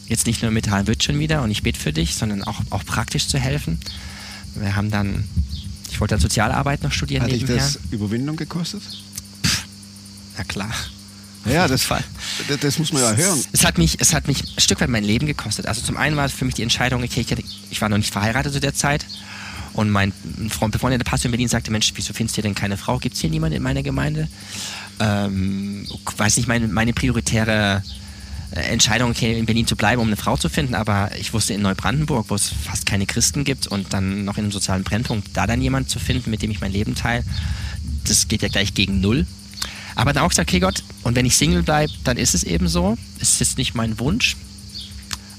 Jetzt 0.08 0.26
nicht 0.26 0.42
nur 0.42 0.50
mit 0.50 0.68
wird 0.88 1.04
schon 1.04 1.20
wieder 1.20 1.42
und 1.42 1.52
ich 1.52 1.62
bete 1.62 1.78
für 1.78 1.92
dich, 1.92 2.16
sondern 2.16 2.42
auch, 2.42 2.60
auch 2.70 2.84
praktisch 2.84 3.28
zu 3.28 3.38
helfen. 3.38 3.78
Wir 4.56 4.74
haben 4.74 4.90
dann, 4.90 5.22
ich 5.96 6.00
wollte 6.00 6.12
dann 6.12 6.20
Sozialarbeit 6.20 6.82
noch 6.82 6.92
studieren 6.92 7.22
Hat 7.22 7.30
dich 7.30 7.40
nebenher. 7.40 7.64
das 7.64 7.78
Überwindung 7.90 8.36
gekostet? 8.36 8.82
Na 10.36 10.44
klar. 10.44 10.70
Ja, 11.46 11.66
das, 11.66 11.86
das, 11.88 12.60
das 12.60 12.78
muss 12.78 12.92
man 12.92 13.00
ja 13.00 13.14
hören. 13.14 13.42
Es 13.52 13.64
hat, 13.64 13.78
mich, 13.78 13.96
es 13.98 14.12
hat 14.12 14.28
mich 14.28 14.42
ein 14.42 14.60
Stück 14.60 14.82
weit 14.82 14.90
mein 14.90 15.04
Leben 15.04 15.26
gekostet. 15.26 15.64
Also 15.64 15.80
zum 15.80 15.96
einen 15.96 16.14
war 16.16 16.26
es 16.26 16.32
für 16.32 16.44
mich 16.44 16.54
die 16.54 16.62
Entscheidung, 16.62 17.02
okay, 17.02 17.24
ich, 17.70 17.80
war 17.80 17.88
noch 17.88 17.96
nicht 17.96 18.12
verheiratet 18.12 18.52
zu 18.52 18.60
der 18.60 18.74
Zeit. 18.74 19.06
Und 19.72 19.88
mein 19.88 20.12
Freund, 20.50 20.72
befreundeter 20.72 21.04
Pastor 21.04 21.30
in 21.30 21.32
Berlin 21.32 21.48
sagte, 21.48 21.70
Mensch, 21.70 21.90
wieso 21.94 22.12
findest 22.12 22.36
du 22.36 22.42
denn 22.42 22.54
keine 22.54 22.76
Frau? 22.76 22.98
Gibt 22.98 23.14
es 23.14 23.22
hier 23.22 23.30
niemanden 23.30 23.56
in 23.56 23.62
meiner 23.62 23.82
Gemeinde? 23.82 24.28
Ähm, 25.00 25.86
weiß 26.18 26.36
nicht, 26.36 26.46
meine, 26.46 26.68
meine 26.68 26.92
prioritäre 26.92 27.82
Entscheidung, 28.52 29.10
okay, 29.10 29.38
in 29.38 29.46
Berlin 29.46 29.66
zu 29.66 29.76
bleiben, 29.76 30.00
um 30.00 30.06
eine 30.06 30.16
Frau 30.16 30.36
zu 30.36 30.48
finden, 30.48 30.74
aber 30.74 31.10
ich 31.18 31.32
wusste 31.32 31.54
in 31.54 31.62
Neubrandenburg, 31.62 32.26
wo 32.28 32.34
es 32.34 32.48
fast 32.48 32.86
keine 32.86 33.06
Christen 33.06 33.44
gibt 33.44 33.66
und 33.66 33.92
dann 33.92 34.24
noch 34.24 34.36
in 34.38 34.44
einem 34.44 34.52
sozialen 34.52 34.84
Brennpunkt, 34.84 35.28
da 35.34 35.46
dann 35.46 35.60
jemand 35.60 35.90
zu 35.90 35.98
finden, 35.98 36.30
mit 36.30 36.42
dem 36.42 36.50
ich 36.50 36.60
mein 36.60 36.72
Leben 36.72 36.94
teile, 36.94 37.24
das 38.04 38.28
geht 38.28 38.42
ja 38.42 38.48
gleich 38.48 38.74
gegen 38.74 39.00
Null. 39.00 39.26
Aber 39.94 40.12
dann 40.12 40.24
auch 40.24 40.28
gesagt, 40.28 40.48
okay 40.48 40.60
Gott, 40.60 40.84
und 41.02 41.16
wenn 41.16 41.26
ich 41.26 41.36
Single 41.36 41.62
bleibe, 41.62 41.92
dann 42.04 42.18
ist 42.18 42.34
es 42.34 42.44
eben 42.44 42.68
so. 42.68 42.96
Es 43.18 43.40
ist 43.40 43.58
nicht 43.58 43.74
mein 43.74 43.98
Wunsch. 43.98 44.36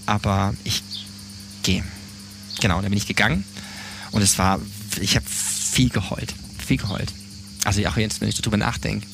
aber 0.07 0.55
ich 0.63 0.81
gehe. 1.63 1.83
Genau, 2.59 2.81
dann 2.81 2.89
bin 2.89 2.97
ich 2.97 3.05
gegangen 3.05 3.43
und 4.11 4.21
es 4.23 4.39
war, 4.39 4.59
ich 4.99 5.15
habe 5.15 5.25
viel 5.27 5.89
geheult, 5.89 6.33
viel 6.65 6.77
geheult. 6.77 7.13
Also 7.65 7.85
auch 7.85 7.97
jetzt, 7.97 8.21
wenn 8.21 8.29
ich 8.29 8.35
darüber 8.35 8.57
nachdenke. 8.57 9.05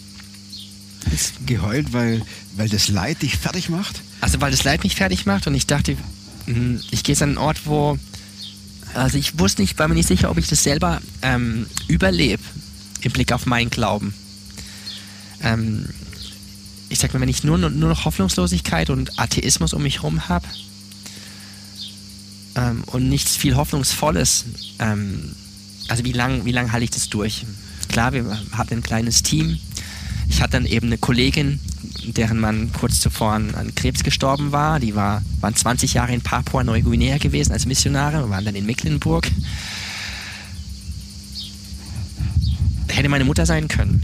Geheult, 1.45 1.93
weil, 1.93 2.21
weil 2.55 2.69
das 2.69 2.87
Leid 2.87 3.21
dich 3.21 3.37
fertig 3.37 3.69
macht? 3.69 4.01
Also 4.21 4.41
weil 4.41 4.51
das 4.51 4.63
Leid 4.63 4.83
mich 4.83 4.95
fertig 4.95 5.25
macht 5.25 5.47
und 5.47 5.55
ich 5.55 5.67
dachte, 5.67 5.97
hm, 6.45 6.81
ich 6.91 7.03
gehe 7.03 7.13
jetzt 7.13 7.21
an 7.21 7.29
einen 7.29 7.37
Ort, 7.37 7.65
wo, 7.65 7.97
also 8.93 9.17
ich 9.17 9.39
wusste 9.39 9.61
nicht, 9.61 9.77
war 9.79 9.87
mir 9.87 9.95
nicht 9.95 10.07
sicher, 10.07 10.29
ob 10.29 10.37
ich 10.37 10.47
das 10.47 10.63
selber 10.63 11.01
ähm, 11.21 11.67
überlebe 11.87 12.43
im 13.01 13.11
Blick 13.11 13.31
auf 13.31 13.45
meinen 13.45 13.69
Glauben. 13.69 14.13
Ähm, 15.41 15.87
ich 16.89 16.99
sag 16.99 17.13
mal, 17.13 17.19
wenn 17.21 17.29
ich 17.29 17.43
nur, 17.43 17.57
nur 17.57 17.89
noch 17.89 18.05
Hoffnungslosigkeit 18.05 18.89
und 18.89 19.19
Atheismus 19.19 19.73
um 19.73 19.83
mich 19.83 19.97
herum 19.97 20.29
habe 20.29 20.47
ähm, 22.55 22.83
und 22.85 23.09
nichts 23.09 23.35
viel 23.35 23.55
Hoffnungsvolles, 23.55 24.45
ähm, 24.79 25.35
also 25.87 26.05
wie 26.05 26.11
lange 26.11 26.45
wie 26.45 26.51
lang 26.51 26.71
halte 26.71 26.85
ich 26.85 26.91
das 26.91 27.09
durch? 27.09 27.45
Klar, 27.89 28.13
wir 28.13 28.39
hatten 28.53 28.75
ein 28.75 28.83
kleines 28.83 29.23
Team. 29.23 29.59
Ich 30.29 30.41
hatte 30.41 30.53
dann 30.53 30.65
eben 30.65 30.87
eine 30.87 30.97
Kollegin, 30.97 31.59
deren 32.05 32.39
Mann 32.39 32.71
kurz 32.73 32.99
zuvor 32.99 33.33
an, 33.33 33.73
Krebs 33.75 34.03
gestorben 34.03 34.51
war. 34.51 34.79
Die 34.79 34.95
war, 34.95 35.21
waren 35.41 35.55
20 35.55 35.93
Jahre 35.93 36.13
in 36.13 36.21
Papua-Neuguinea 36.21 37.17
gewesen 37.17 37.51
als 37.51 37.65
Missionare 37.65 38.23
und 38.23 38.29
waren 38.29 38.45
dann 38.45 38.55
in 38.55 38.65
Mecklenburg. 38.65 39.29
Hätte 42.89 43.09
meine 43.09 43.25
Mutter 43.25 43.45
sein 43.45 43.67
können. 43.67 44.03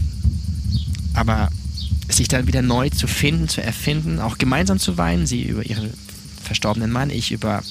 Aber 1.14 1.50
sich 2.08 2.28
dann 2.28 2.46
wieder 2.46 2.62
neu 2.62 2.90
zu 2.90 3.06
finden, 3.06 3.48
zu 3.48 3.62
erfinden, 3.62 4.18
auch 4.18 4.38
gemeinsam 4.38 4.78
zu 4.78 4.96
weinen, 4.96 5.26
sie 5.26 5.42
über 5.42 5.64
ihren 5.64 5.90
verstorbenen 6.42 6.90
Mann, 6.90 7.10
ich 7.10 7.30
über 7.30 7.62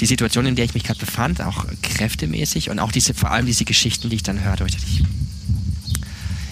die 0.00 0.06
Situation, 0.06 0.46
in 0.46 0.56
der 0.56 0.64
ich 0.64 0.74
mich 0.74 0.84
gerade 0.84 0.98
befand, 0.98 1.40
auch 1.42 1.66
kräftemäßig 1.82 2.70
und 2.70 2.78
auch 2.78 2.90
diese, 2.90 3.14
vor 3.14 3.30
allem 3.30 3.46
diese 3.46 3.64
Geschichten, 3.64 4.08
die 4.08 4.16
ich 4.16 4.22
dann 4.22 4.42
hörte, 4.42 4.66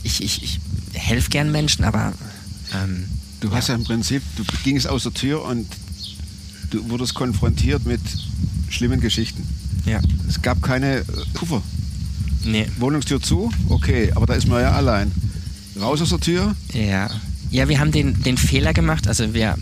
ich, 0.03 0.23
ich, 0.23 0.43
ich 0.43 0.61
helfe 1.09 1.31
gern 1.31 1.51
Menschen, 1.53 1.85
aber 1.85 2.13
ähm, 2.75 3.05
Du 3.41 3.53
hast 3.53 3.69
ja 3.69 3.77
im 3.77 3.85
Prinzip, 3.85 4.21
du 4.37 4.43
gingst 4.65 4.89
aus 4.89 5.05
der 5.05 5.15
Tür 5.15 5.45
und 5.45 5.67
du 6.71 6.89
wurdest 6.91 7.15
konfrontiert 7.15 7.87
mit 7.87 8.01
schlimmen 8.69 9.01
Geschichten. 9.01 9.47
ja, 9.87 10.01
Es 10.29 10.43
gab 10.43 10.61
keine 10.63 10.97
äh, 10.99 11.05
Puffer. 11.35 11.63
nee, 12.45 12.67
Wohnungstür 12.79 13.21
zu, 13.21 13.51
okay, 13.69 14.11
aber 14.15 14.27
da 14.27 14.35
ist 14.35 14.49
man 14.49 14.61
ja 14.61 14.73
allein. 14.73 15.13
Raus 15.81 16.03
aus 16.03 16.09
der 16.11 16.19
Tür, 16.21 16.55
ja. 16.73 17.09
Ja, 17.51 17.69
wir 17.69 17.79
haben 17.81 17.93
den, 17.93 18.21
den 18.25 18.37
Fehler 18.37 18.75
gemacht, 18.75 19.07
also 19.09 19.33
wir, 19.33 19.57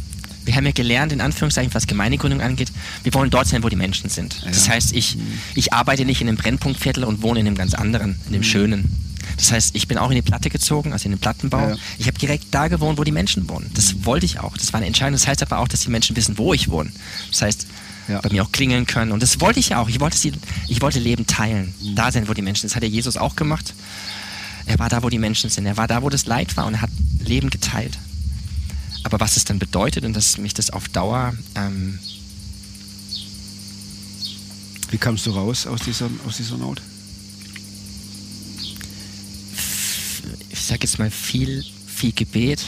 wir 0.47 0.57
haben 0.57 0.65
ja 0.67 0.73
gelernt, 0.73 1.13
in 1.13 1.21
Anführungszeichen, 1.21 1.73
was 1.75 1.87
Gemeindegründung 1.87 2.41
angeht, 2.41 2.73
wir 3.05 3.13
wollen 3.15 3.31
dort 3.31 3.47
sein, 3.47 3.63
wo 3.63 3.69
die 3.69 3.77
Menschen 3.77 4.09
sind. 4.11 4.43
Das 4.45 4.67
Ja. 4.67 4.73
heißt, 4.73 4.93
ich, 4.95 5.19
ich 5.55 5.73
arbeite 5.75 6.05
nicht 6.07 6.21
in 6.23 6.29
einem 6.29 6.39
Brennpunktviertel 6.39 7.05
und 7.05 7.23
wohne 7.23 7.41
in 7.41 7.47
einem 7.47 7.57
ganz 7.57 7.75
anderen, 7.75 8.17
in 8.27 8.33
dem 8.33 8.43
schönen. 8.43 8.91
Das 9.37 9.53
heißt, 9.53 9.75
ich 9.75 9.89
bin 9.89 9.99
auch 9.99 10.11
in 10.11 10.17
die 10.17 10.23
Platte 10.23 10.49
gezogen, 10.51 10.93
also 10.93 11.05
in 11.07 11.13
den 11.13 11.19
Plattenbau. 11.19 11.71
Ja. 11.71 11.77
Ich 11.99 12.07
habe 12.07 12.19
direkt 12.19 12.47
da 12.53 12.69
gewohnt, 12.69 12.99
wo 12.99 13.05
die 13.05 13.13
Menschen 13.13 13.49
wohnen. 13.49 13.71
Das 13.75 14.05
wollte 14.05 14.25
ich 14.27 14.39
auch. 14.41 14.57
Das 14.57 14.73
war 14.73 14.79
eine 14.79 14.87
Entscheidung. 14.87 15.13
Das 15.13 15.27
heißt 15.27 15.43
aber 15.43 15.59
auch, 15.59 15.69
dass 15.69 15.81
die 15.81 15.91
Menschen 15.91 16.17
wissen, 16.17 16.39
wo 16.39 16.55
ich 16.55 16.69
wohne. 16.71 16.91
Das 17.31 17.43
heißt, 17.43 17.67
Ja. 18.09 18.21
bei 18.21 18.31
mir 18.31 18.43
auch 18.45 18.53
klingeln 18.53 18.87
können. 18.87 19.11
Und 19.13 19.23
das 19.23 19.41
wollte 19.41 19.59
ich 19.59 19.71
ja 19.71 19.81
auch. 19.81 19.89
Ich 19.89 19.99
wollte, 20.01 20.17
sie, 20.17 20.33
ich 20.69 20.81
wollte 20.81 21.01
Leben 21.01 21.27
teilen. 21.27 21.75
Da 21.95 22.13
sein, 22.13 22.29
wo 22.29 22.35
die 22.35 22.43
Menschen 22.43 22.63
sind. 22.63 22.71
Das 22.71 22.77
hat 22.77 22.83
ja 22.83 22.89
Jesus 22.89 23.17
auch 23.17 23.35
gemacht. 23.37 23.75
Er 24.67 24.79
war 24.79 24.89
da, 24.89 25.03
wo 25.03 25.09
die 25.11 25.19
Menschen 25.19 25.51
sind. 25.51 25.67
Er 25.67 25.77
war 25.77 25.87
da, 25.89 26.03
wo 26.03 26.09
das 26.09 26.27
Leid 26.27 26.57
war 26.57 26.67
und 26.67 26.75
er 26.75 26.83
hat 26.83 26.91
Leben 27.19 27.51
geteilt. 27.51 27.99
Aber 29.03 29.21
was 29.21 29.37
es 29.37 29.45
dann 29.45 29.59
bedeutet 29.59 30.05
und 30.05 30.15
dass 30.15 30.39
mich 30.39 30.55
das 30.55 30.71
auf 30.71 30.89
Dauer, 30.89 31.35
ähm, 31.55 31.99
wie 34.91 34.99
kamst 34.99 35.27
du 35.27 35.31
raus 35.33 35.67
aus 35.67 35.81
dieser, 35.81 36.09
aus 36.27 36.37
dieser 36.39 36.57
Not? 36.57 36.81
ich 40.51 40.61
sag 40.61 40.76
jetzt 40.87 40.99
mal 40.99 41.11
viel, 41.11 41.65
viel 41.87 42.13
Gebet. 42.13 42.65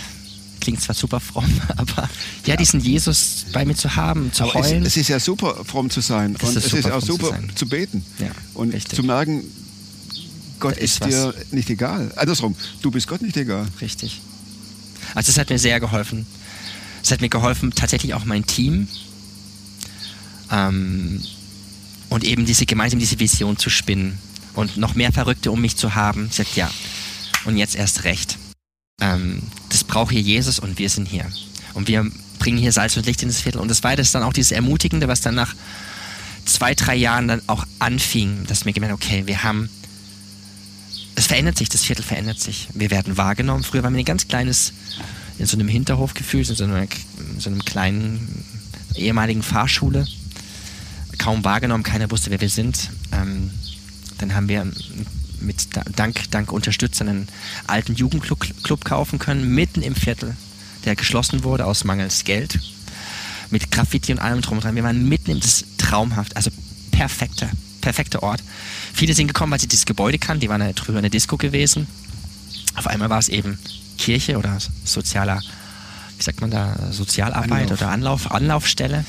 Klingt 0.61 0.83
zwar 0.83 0.95
super 0.95 1.21
fromm, 1.21 1.49
aber 1.77 2.11
ja, 2.45 2.57
diesen 2.57 2.81
Jesus 2.81 3.47
bei 3.53 3.65
mir 3.65 3.77
zu 3.77 3.95
haben, 3.95 4.33
zu 4.33 4.43
Aber 4.45 4.61
es, 4.61 4.67
heulen. 4.67 4.85
es 4.85 4.97
ist 4.97 5.09
ja 5.09 5.21
super, 5.21 5.65
fromm 5.65 5.89
zu 5.89 6.01
sein. 6.01 6.37
Es 6.39 6.49
und 6.49 6.57
ist 6.57 6.65
es 6.65 6.71
super, 6.71 6.89
ist 6.89 6.95
auch 6.95 7.01
zu 7.01 7.13
super 7.13 7.29
sein. 7.31 7.51
zu, 7.55 7.69
beten. 7.69 8.05
Ja, 8.19 8.31
und 8.55 8.75
richtig. 8.75 8.97
zu 8.97 9.03
merken, 9.05 9.45
Gott 10.59 10.77
Da 10.77 10.81
ist 10.81 11.01
ist, 11.01 11.05
dir 11.05 11.35
nicht 11.53 11.71
egal. 11.71 12.11
Andersrum, 12.17 12.57
du 12.83 12.91
bist 12.91 13.07
Gott 13.07 13.23
nicht 13.23 13.37
egal. 13.37 13.67
Richtig. 13.81 14.21
Also 15.15 15.31
es 15.31 15.39
hat 15.39 15.49
mir 15.49 15.59
sehr 15.59 15.79
geholfen. 15.79 16.27
Es 17.03 17.13
hat 17.13 17.21
mir 17.21 17.29
geholfen, 17.29 17.73
tatsächlich 17.75 18.15
auch 18.15 18.25
mein 18.25 18.45
Team 18.45 18.89
ähm, 20.51 21.23
und 22.09 22.25
eben 22.25 22.45
diese 22.45 22.67
gemeinsam 22.67 22.99
diese 22.99 23.21
Vision 23.21 23.57
zu 23.57 23.71
spinnen 23.71 24.19
und 24.55 24.77
noch 24.77 24.95
mehr 24.97 25.13
Verrückte 25.13 25.53
um 25.53 25.61
mich 25.61 25.77
zu 25.77 25.95
haben. 25.95 26.27
Ich 26.31 26.37
sagte, 26.37 26.59
ja, 26.59 26.71
und 27.49 27.57
jetzt 27.57 27.75
erst 27.75 28.05
recht. 28.05 28.39
Ähm, 29.01 29.43
das 29.71 29.83
braucht 29.85 30.13
hier 30.13 30.21
Jesus 30.21 30.59
und 30.59 30.79
wir 30.79 30.91
sind 30.91 31.09
hier. 31.09 31.27
Und 31.75 31.89
wir 31.89 32.11
bringen 32.39 32.59
hier 32.59 32.73
Salz 32.73 32.97
und 32.97 33.07
Licht 33.07 33.23
in 33.23 33.29
das 33.29 33.41
Viertel. 33.41 33.61
Und 33.61 33.69
das 33.69 33.83
war 33.83 33.97
das 33.97 34.13
dann 34.13 34.23
auch 34.23 34.33
dieses 34.33 34.53
Ermutigende, 34.53 35.09
was 35.09 35.21
dann 35.21 35.35
nach 35.35 35.55
zwei, 36.45 36.75
drei 36.75 36.95
Jahren 36.95 37.27
dann 37.27 37.43
auch 37.47 37.67
anfing, 37.79 38.45
dass 38.47 38.65
mir 38.65 38.73
gemerkt 38.73 38.95
okay, 38.95 39.27
wir 39.27 39.43
haben 39.43 39.69
es 41.15 41.27
verändert 41.27 41.59
sich, 41.59 41.69
das 41.69 41.83
Viertel 41.83 42.05
verändert 42.05 42.39
sich. 42.39 42.69
Wir 42.75 42.93
werden 42.93 43.17
wahrgenommen. 43.17 43.65
Früher 43.65 43.83
waren 43.83 43.93
wir 43.93 44.03
ein 44.03 44.05
ganz 44.05 44.29
kleines, 44.29 44.73
in 45.39 45.47
so 45.47 45.57
einem 45.57 45.67
Hinterhof 45.67 46.15
gefühlt, 46.15 46.49
in 46.49 46.55
so, 46.55 46.63
einer, 46.63 46.83
in 46.83 47.41
so 47.41 47.51
einem 47.51 47.65
kleinen 47.65 48.45
ehemaligen 48.95 49.43
Fahrschule. 49.43 50.07
Kaum 51.19 51.45
wahrgenommen, 51.45 51.83
keiner 51.83 52.09
wusste, 52.13 52.31
wer 52.31 52.41
wir 52.41 52.49
sind. 52.49 52.91
Ähm, 53.11 53.51
dann 54.19 54.35
haben 54.35 54.49
wir 54.49 54.71
mit 55.41 55.77
da- 55.77 55.85
dank, 55.97 56.31
dank 56.31 56.53
Unterstützern 56.53 57.09
einen 57.09 57.29
alten 57.67 57.95
Jugendclub 57.95 58.63
Club 58.63 58.85
kaufen 58.85 59.19
können, 59.19 59.49
mitten 59.55 59.83
im 59.83 59.95
Viertel, 59.95 60.37
der 60.85 60.97
geschlossen 60.97 61.45
wurde 61.45 61.65
aus 61.67 61.85
mangels 61.85 62.25
Geld. 62.25 62.59
Mit 63.51 63.71
Graffiti 63.71 64.13
und 64.13 64.19
allem 64.19 64.43
drum 64.43 64.59
und 64.59 64.65
dran. 64.65 64.75
Wir 64.75 64.83
waren 64.85 65.09
mitten 65.09 65.31
im, 65.31 65.41
das 65.41 65.65
traumhaft, 65.79 66.37
also 66.37 66.51
perfekter, 66.91 67.49
perfekter 67.81 68.23
Ort. 68.23 68.43
Viele 68.93 69.15
sind 69.15 69.27
gekommen, 69.29 69.53
weil 69.53 69.61
sie 69.61 69.69
dieses 69.69 69.87
Gebäude 69.87 70.19
kannten, 70.19 70.41
die 70.41 70.49
waren 70.51 70.61
ja 70.61 70.73
drüber 70.73 70.99
eine 70.99 71.09
Disco 71.09 71.37
gewesen. 71.39 71.87
Auf 72.75 72.87
einmal 72.87 73.09
war 73.09 73.19
es 73.19 73.29
eben 73.29 73.59
Kirche 73.97 74.37
oder 74.37 74.59
sozialer, 74.85 75.41
wie 76.19 76.23
sagt 76.23 76.41
man 76.43 76.51
da, 76.51 76.93
Sozialarbeit 76.93 77.51
Anlauf. 77.63 77.81
oder 77.81 77.91
Anlauf, 77.91 78.31
Anlaufstelle. 78.31 79.05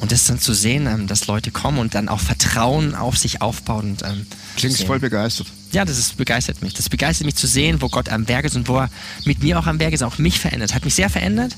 Und 0.00 0.12
das 0.12 0.24
dann 0.24 0.40
zu 0.40 0.54
sehen, 0.54 0.86
ähm, 0.86 1.06
dass 1.06 1.26
Leute 1.26 1.50
kommen 1.50 1.78
und 1.78 1.94
dann 1.94 2.08
auch 2.08 2.20
Vertrauen 2.20 2.94
auf 2.94 3.18
sich 3.18 3.42
aufbauen. 3.42 3.90
Und, 3.90 4.02
ähm, 4.02 4.26
Klingst 4.56 4.78
sehen. 4.78 4.86
voll 4.86 4.98
begeistert. 4.98 5.48
Ja, 5.72 5.84
das 5.84 5.98
ist, 5.98 6.16
begeistert 6.16 6.62
mich. 6.62 6.72
Das 6.72 6.88
begeistert 6.88 7.26
mich 7.26 7.36
zu 7.36 7.46
sehen, 7.46 7.82
wo 7.82 7.90
Gott 7.90 8.08
am 8.08 8.26
Werk 8.26 8.46
ist 8.46 8.56
und 8.56 8.66
wo 8.66 8.78
er 8.78 8.90
mit 9.26 9.42
mir 9.42 9.58
auch 9.58 9.66
am 9.66 9.78
Werk 9.78 9.92
ist, 9.92 10.02
auch 10.02 10.16
mich 10.16 10.40
verändert. 10.40 10.74
Hat 10.74 10.86
mich 10.86 10.94
sehr 10.94 11.10
verändert. 11.10 11.54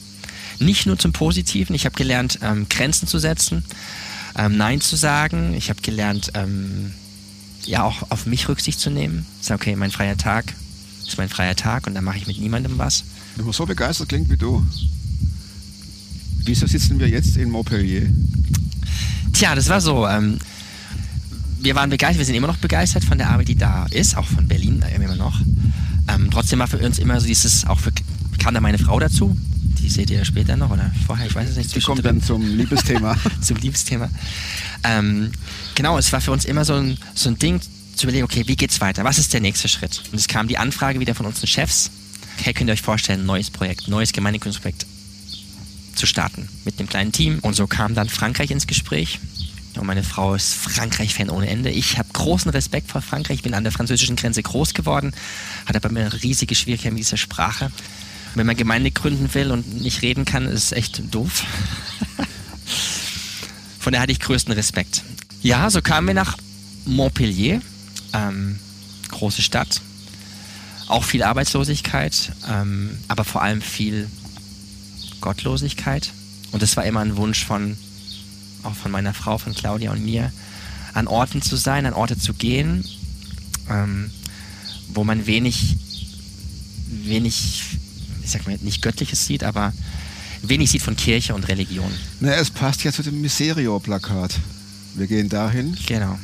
Nicht 0.59 0.87
nur 0.87 0.99
zum 0.99 1.13
Positiven. 1.13 1.75
Ich 1.77 1.85
habe 1.85 1.95
gelernt, 1.95 2.41
ähm, 2.43 2.67
Grenzen 2.69 3.07
zu 3.07 3.21
setzen, 3.21 3.65
ähm, 4.37 4.57
Nein 4.57 4.81
zu 4.81 4.97
sagen. 4.97 5.55
Ich 5.55 5.71
habe 5.71 5.81
gelernt, 5.81 6.33
ähm, 6.35 6.93
ja, 7.65 7.85
auch 7.85 8.11
auf 8.11 8.27
mich 8.27 8.49
Rücksicht 8.49 8.81
zu 8.81 8.91
nehmen. 8.91 9.25
Sag, 9.41 9.61
okay, 9.61 9.77
mein 9.77 9.93
freier 9.93 10.17
Tag 10.17 10.53
ist 11.07 11.17
mein 11.17 11.29
freier 11.29 11.55
Tag 11.55 11.87
und 11.87 11.95
dann 11.95 12.03
mache 12.03 12.19
ich 12.19 12.27
mit 12.27 12.39
niemandem 12.39 12.77
was. 12.77 13.05
Wenn 13.37 13.45
man 13.45 13.55
so 13.55 13.67
begeistert 13.67 14.09
klingt 14.09 14.29
wie 14.31 14.37
du. 14.37 14.67
Wieso 16.45 16.67
sitzen 16.67 16.99
wir 16.99 17.09
jetzt 17.09 17.37
in 17.37 17.51
Montpellier? 17.51 18.09
Tja, 19.33 19.55
das 19.55 19.69
war 19.69 19.81
so. 19.81 20.07
Ähm, 20.07 20.39
wir 21.61 21.77
waren 21.77 21.91
begeistert, 21.91 22.19
wir 22.19 22.25
sind 22.25 22.35
immer 22.35 22.49
noch 22.49 22.57
begeistert 22.57 23.05
von 23.05 23.19
der 23.19 23.31
Arbeit, 23.31 23.49
die 23.49 23.55
da 23.57 23.87
ist, 23.91 24.17
auch 24.17 24.27
von 24.27 24.49
Berlin 24.49 24.85
immer 24.95 25.15
noch. 25.15 25.41
Ähm, 26.09 26.29
trotzdem 26.31 26.59
war 26.59 26.67
für 26.67 26.79
uns 26.79 26.99
immer 26.99 27.21
so 27.21 27.27
dieses, 27.27 27.65
auch 27.67 27.79
für, 27.79 27.93
kam 28.39 28.55
da 28.55 28.61
meine 28.61 28.79
Frau 28.79 28.99
dazu, 28.99 29.37
die 29.79 29.89
seht 29.89 30.11
ihr 30.11 30.25
später 30.25 30.57
noch 30.57 30.71
oder 30.71 30.91
vorher, 31.07 31.27
ich 31.27 31.35
weiß 31.35 31.51
es 31.51 31.57
nicht. 31.57 31.75
Die 31.75 31.81
kommt 31.81 32.05
dann 32.05 32.21
zum 32.21 32.43
Liebesthema. 32.57 33.17
zum 33.41 33.57
Liebesthema. 33.59 34.11
Ähm, 34.83 35.31
genau, 35.77 35.99
es 35.99 36.13
war 36.13 36.21
für 36.21 36.33
uns 36.33 36.45
immer 36.45 36.65
so 36.65 36.75
ein, 36.75 36.99
so 37.15 37.29
ein 37.29 37.39
Ding 37.39 37.61
zu 37.95 38.07
überlegen, 38.07 38.25
okay, 38.25 38.43
wie 38.47 38.57
geht's 38.57 38.81
weiter? 38.81 39.05
Was 39.05 39.19
ist 39.19 39.33
der 39.33 39.41
nächste 39.41 39.69
Schritt? 39.69 40.03
Und 40.11 40.19
es 40.19 40.27
kam 40.27 40.49
die 40.49 40.59
Anfrage 40.59 40.99
wieder 40.99 41.15
von 41.15 41.27
unseren 41.27 41.47
Chefs. 41.47 41.91
Okay, 42.41 42.53
könnt 42.53 42.69
ihr 42.69 42.73
euch 42.73 42.83
vorstellen, 42.83 43.25
neues 43.25 43.51
Projekt, 43.51 43.87
neues 43.87 44.13
Gemeindegründungsprojekt 44.13 44.87
zu 46.03 46.07
starten 46.09 46.49
mit 46.65 46.81
einem 46.81 46.89
kleinen 46.89 47.13
Team. 47.13 47.39
Und 47.43 47.55
so 47.55 47.69
kam 47.69 47.95
dann 47.95 48.09
Frankreich 48.09 48.51
ins 48.51 48.67
Gespräch. 48.67 49.21
Und 49.77 49.87
meine 49.87 50.03
Frau 50.03 50.35
ist 50.35 50.53
Frankreich-Fan 50.53 51.31
ohne 51.31 51.49
Ende. 51.49 51.71
Ich 51.71 51.97
habe 51.97 52.09
großen 52.13 52.51
Respekt 52.51 52.91
vor 52.91 53.03
Frankreich, 53.03 53.43
bin 53.43 53.55
an 53.55 53.63
der 53.63 53.73
französischen 53.73 54.17
Grenze 54.17 54.43
groß 54.43 54.75
geworden, 54.75 55.13
hatte 55.65 55.77
aber 55.77 55.91
mir 55.91 56.13
riesige 56.25 56.57
Schwierigkeiten 56.57 56.95
mit 56.95 57.05
dieser 57.05 57.19
Sprache. 57.19 57.71
Wenn 58.35 58.47
man 58.47 58.57
Gemeinde 58.57 58.91
gründen 58.91 59.33
will 59.33 59.53
und 59.53 59.81
nicht 59.81 60.03
reden 60.03 60.25
kann, 60.25 60.47
ist 60.47 60.65
es 60.65 60.73
echt 60.73 61.15
doof. 61.15 61.45
Von 63.79 63.93
daher 63.93 64.03
hatte 64.03 64.13
ich 64.13 64.19
größten 64.19 64.53
Respekt. 64.53 65.05
Ja, 65.41 65.71
so 65.71 65.83
kamen 65.83 66.09
wir 66.09 66.15
nach 66.15 66.37
Montpellier, 66.85 67.63
ähm, 68.13 68.59
große 69.09 69.41
Stadt. 69.41 69.81
Auch 70.89 71.05
viel 71.05 71.23
Arbeitslosigkeit, 71.23 72.33
ähm, 72.51 72.99
aber 73.07 73.23
vor 73.23 73.43
allem 73.43 73.63
viel 73.63 74.09
Gottlosigkeit 75.23 76.13
Und 76.51 76.63
das 76.63 76.77
war 76.77 76.85
immer 76.85 77.01
ein 77.01 77.17
Wunsch 77.17 77.47
von, 77.47 77.79
auch 78.63 78.75
von 78.75 78.91
meiner 78.91 79.15
Frau, 79.15 79.39
von 79.39 79.55
Claudia 79.55 79.91
und 79.91 80.05
mir, 80.05 80.31
an 80.93 81.07
Orten 81.07 81.41
zu 81.41 81.57
sein, 81.57 81.87
an 81.87 81.95
Orte 81.95 82.19
zu 82.19 82.35
gehen, 82.35 82.85
ähm, 83.71 84.11
wo 84.89 85.05
man 85.05 85.27
wenig, 85.27 85.77
wenig, 86.89 87.63
ich 88.23 88.31
sag 88.31 88.47
mal 88.47 88.59
nicht 88.61 88.83
Göttliches 88.83 89.25
sieht, 89.25 89.43
aber 89.43 89.73
wenig 90.43 90.71
sieht 90.71 90.83
von 90.83 90.97
Kirche 90.97 91.35
und 91.35 91.49
Religion. 91.49 91.91
Na, 92.21 92.35
es 92.35 92.51
passt 92.51 92.85
ja 92.85 92.93
zu 92.93 93.03
dem 93.03 93.23
Miserio-Plakat. 93.23 94.39
Wir 94.95 95.07
gehen 95.07 95.31
dahin. 95.31 95.75
Genau. 95.87 96.19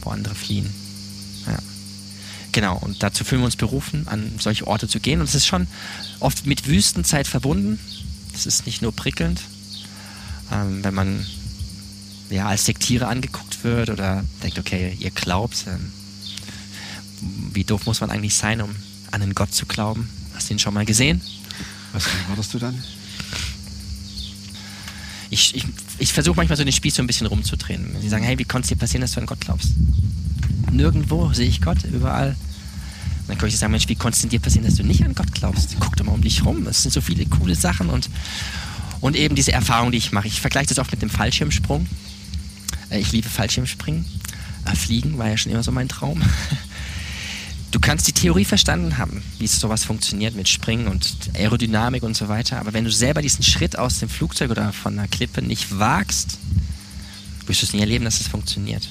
Wo 0.00 0.10
andere 0.10 0.34
fliehen. 0.34 0.81
Genau, 2.52 2.76
und 2.76 3.02
dazu 3.02 3.24
fühlen 3.24 3.40
wir 3.40 3.46
uns 3.46 3.56
berufen, 3.56 4.06
an 4.08 4.32
solche 4.38 4.66
Orte 4.66 4.86
zu 4.86 5.00
gehen. 5.00 5.20
Und 5.20 5.28
es 5.28 5.34
ist 5.34 5.46
schon 5.46 5.66
oft 6.20 6.46
mit 6.46 6.66
Wüstenzeit 6.66 7.26
verbunden. 7.26 7.78
Es 8.34 8.46
ist 8.46 8.66
nicht 8.66 8.82
nur 8.82 8.92
prickelnd, 8.92 9.40
ähm, 10.52 10.84
wenn 10.84 10.94
man 10.94 11.26
ja, 12.30 12.46
als 12.46 12.64
Sektiere 12.64 13.08
angeguckt 13.08 13.64
wird 13.64 13.90
oder 13.90 14.24
denkt, 14.42 14.58
okay, 14.58 14.96
ihr 14.98 15.10
glaubt, 15.10 15.64
ähm, 15.66 15.92
wie 17.52 17.64
doof 17.64 17.86
muss 17.86 18.00
man 18.00 18.10
eigentlich 18.10 18.34
sein, 18.34 18.60
um 18.60 18.70
an 19.10 19.22
einen 19.22 19.34
Gott 19.34 19.54
zu 19.54 19.66
glauben? 19.66 20.08
Hast 20.34 20.48
du 20.48 20.54
ihn 20.54 20.58
schon 20.58 20.74
mal 20.74 20.84
gesehen? 20.84 21.20
Was 21.92 22.06
erwartest 22.06 22.54
du 22.54 22.58
dann? 22.58 22.82
Ich, 25.30 25.54
ich, 25.54 25.64
ich 25.98 26.12
versuche 26.12 26.36
manchmal 26.36 26.56
so 26.56 26.64
den 26.64 26.72
Spieß 26.72 26.96
so 26.96 27.02
ein 27.02 27.06
bisschen 27.06 27.26
rumzudrehen. 27.26 27.96
Sie 28.00 28.08
sagen, 28.08 28.24
hey, 28.24 28.38
wie 28.38 28.44
konnte 28.44 28.66
es 28.66 28.68
dir 28.68 28.76
passieren, 28.76 29.02
dass 29.02 29.12
du 29.12 29.20
an 29.20 29.26
Gott 29.26 29.40
glaubst? 29.40 29.68
Nirgendwo 30.70 31.32
sehe 31.32 31.48
ich 31.48 31.60
Gott, 31.60 31.84
überall. 31.84 32.36
Dann 33.28 33.38
kann 33.38 33.48
ich 33.48 33.58
sagen, 33.58 33.72
Mensch, 33.72 33.88
wie 33.88 33.94
konnte 33.94 34.16
es 34.16 34.20
denn 34.20 34.30
dir 34.30 34.40
passieren, 34.40 34.66
dass 34.66 34.74
du 34.76 34.84
nicht 34.84 35.04
an 35.04 35.14
Gott 35.14 35.32
glaubst? 35.32 35.76
Guck 35.80 35.96
doch 35.96 36.04
mal 36.04 36.12
um 36.12 36.22
dich 36.22 36.44
rum. 36.44 36.66
Es 36.66 36.82
sind 36.82 36.92
so 36.92 37.00
viele 37.00 37.24
coole 37.26 37.54
Sachen 37.54 37.88
und, 37.88 38.08
und 39.00 39.16
eben 39.16 39.34
diese 39.34 39.52
Erfahrung, 39.52 39.92
die 39.92 39.98
ich 39.98 40.12
mache. 40.12 40.26
Ich 40.28 40.40
vergleiche 40.40 40.68
das 40.68 40.78
oft 40.78 40.90
mit 40.90 41.02
dem 41.02 41.10
Fallschirmsprung. 41.10 41.86
Äh, 42.90 43.00
Ich 43.00 43.12
liebe 43.12 43.28
Fallschirmspringen. 43.28 44.04
Äh, 44.64 44.76
Fliegen 44.76 45.18
war 45.18 45.28
ja 45.28 45.36
schon 45.36 45.52
immer 45.52 45.62
so 45.62 45.72
mein 45.72 45.88
Traum. 45.88 46.20
Du 47.72 47.80
kannst 47.80 48.06
die 48.06 48.12
Theorie 48.12 48.44
verstanden 48.44 48.98
haben, 48.98 49.22
wie 49.38 49.46
sowas 49.46 49.82
funktioniert 49.84 50.36
mit 50.36 50.46
Springen 50.46 50.88
und 50.88 51.30
Aerodynamik 51.32 52.02
und 52.02 52.14
so 52.14 52.28
weiter. 52.28 52.60
Aber 52.60 52.74
wenn 52.74 52.84
du 52.84 52.92
selber 52.92 53.22
diesen 53.22 53.42
Schritt 53.42 53.78
aus 53.78 53.98
dem 53.98 54.10
Flugzeug 54.10 54.50
oder 54.50 54.74
von 54.74 54.98
einer 54.98 55.08
Klippe 55.08 55.40
nicht 55.40 55.78
wagst, 55.78 56.36
wirst 57.46 57.62
du 57.62 57.66
es 57.66 57.72
nie 57.72 57.80
erleben, 57.80 58.04
dass 58.04 58.20
es 58.20 58.28
funktioniert. 58.28 58.86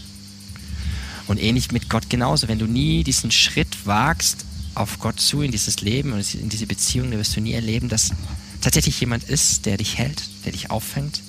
Und 1.31 1.41
ähnlich 1.41 1.71
mit 1.71 1.89
Gott 1.89 2.09
genauso. 2.09 2.49
Wenn 2.49 2.59
du 2.59 2.65
nie 2.65 3.05
diesen 3.05 3.31
Schritt 3.31 3.85
wagst 3.85 4.43
auf 4.75 4.99
Gott 4.99 5.17
zu, 5.21 5.41
in 5.41 5.49
dieses 5.49 5.79
Leben 5.79 6.11
und 6.11 6.35
in 6.35 6.49
diese 6.49 6.67
Beziehung, 6.67 7.09
dann 7.09 7.21
wirst 7.21 7.37
du 7.37 7.39
nie 7.39 7.53
erleben, 7.53 7.87
dass 7.87 8.09
tatsächlich 8.59 8.99
jemand 8.99 9.23
ist, 9.23 9.65
der 9.65 9.77
dich 9.77 9.97
hält, 9.97 10.23
der 10.43 10.51
dich 10.51 10.71
auffängt, 10.71 11.21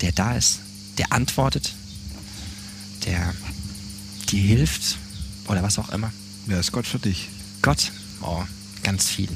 der 0.00 0.12
da 0.12 0.34
ist, 0.34 0.60
der 0.96 1.12
antwortet, 1.12 1.74
der 3.04 3.34
dir 4.30 4.40
hilft 4.40 4.96
oder 5.46 5.62
was 5.62 5.78
auch 5.78 5.90
immer. 5.90 6.10
Wer 6.46 6.60
ist 6.60 6.72
Gott 6.72 6.86
für 6.86 6.98
dich? 6.98 7.28
Gott, 7.60 7.92
oh, 8.22 8.42
ganz 8.82 9.10
viel. 9.10 9.28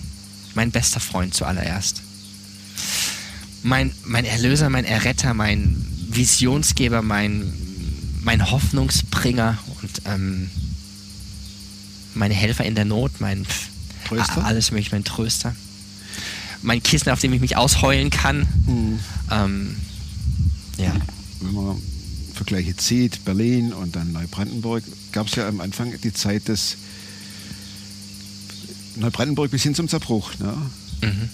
Mein 0.55 0.71
bester 0.71 1.01
Freund 1.01 1.35
zuallererst. 1.35 2.01
Mein, 3.63 3.93
mein 4.07 4.25
Erlöser, 4.25 4.71
mein 4.71 4.87
Erretter, 4.87 5.35
mein 5.35 5.87
Visionsgeber, 6.09 7.03
mein, 7.03 7.53
mein 8.23 8.51
Hoffnungsbringer 8.51 9.59
und 9.83 10.03
ähm, 10.07 10.51
meine 12.15 12.35
Helfer 12.35 12.65
in 12.65 12.75
der 12.75 12.85
Not, 12.85 13.21
mein 13.21 13.47
Tröster? 14.07 14.45
alles 14.45 14.71
mögliche, 14.71 14.95
mein 14.95 15.05
Tröster. 15.05 15.55
Mein 16.63 16.83
Kissen, 16.83 17.11
auf 17.11 17.21
dem 17.21 17.33
ich 17.33 17.41
mich 17.41 17.57
ausheulen 17.57 18.11
kann. 18.11 18.47
Ähm, 19.31 19.77
ja. 20.79 20.95
Wenn 21.41 21.55
man 21.55 21.83
Vergleiche 22.35 22.77
zieht, 22.77 23.25
Berlin 23.25 23.73
und 23.73 23.97
dann 23.97 24.13
Neubrandenburg, 24.13 24.85
gab 25.11 25.27
es 25.27 25.35
ja 25.35 25.49
am 25.49 25.61
Anfang 25.61 25.93
die 26.03 26.13
Zeit 26.13 26.49
des 26.49 26.77
Neubrandenburg 28.97 29.51
bis 29.51 29.63
hin 29.63 29.75
zum 29.75 29.89
Zerbruch. 29.89 30.39
Ne? 30.39 30.57
Mhm. 31.03 31.29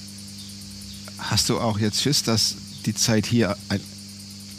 Hast 1.19 1.51
du 1.51 1.61
auch 1.61 1.79
jetzt 1.79 2.01
Schiss, 2.01 2.23
dass 2.23 2.55
die 2.87 2.95
Zeit 2.95 3.27
hier 3.27 3.57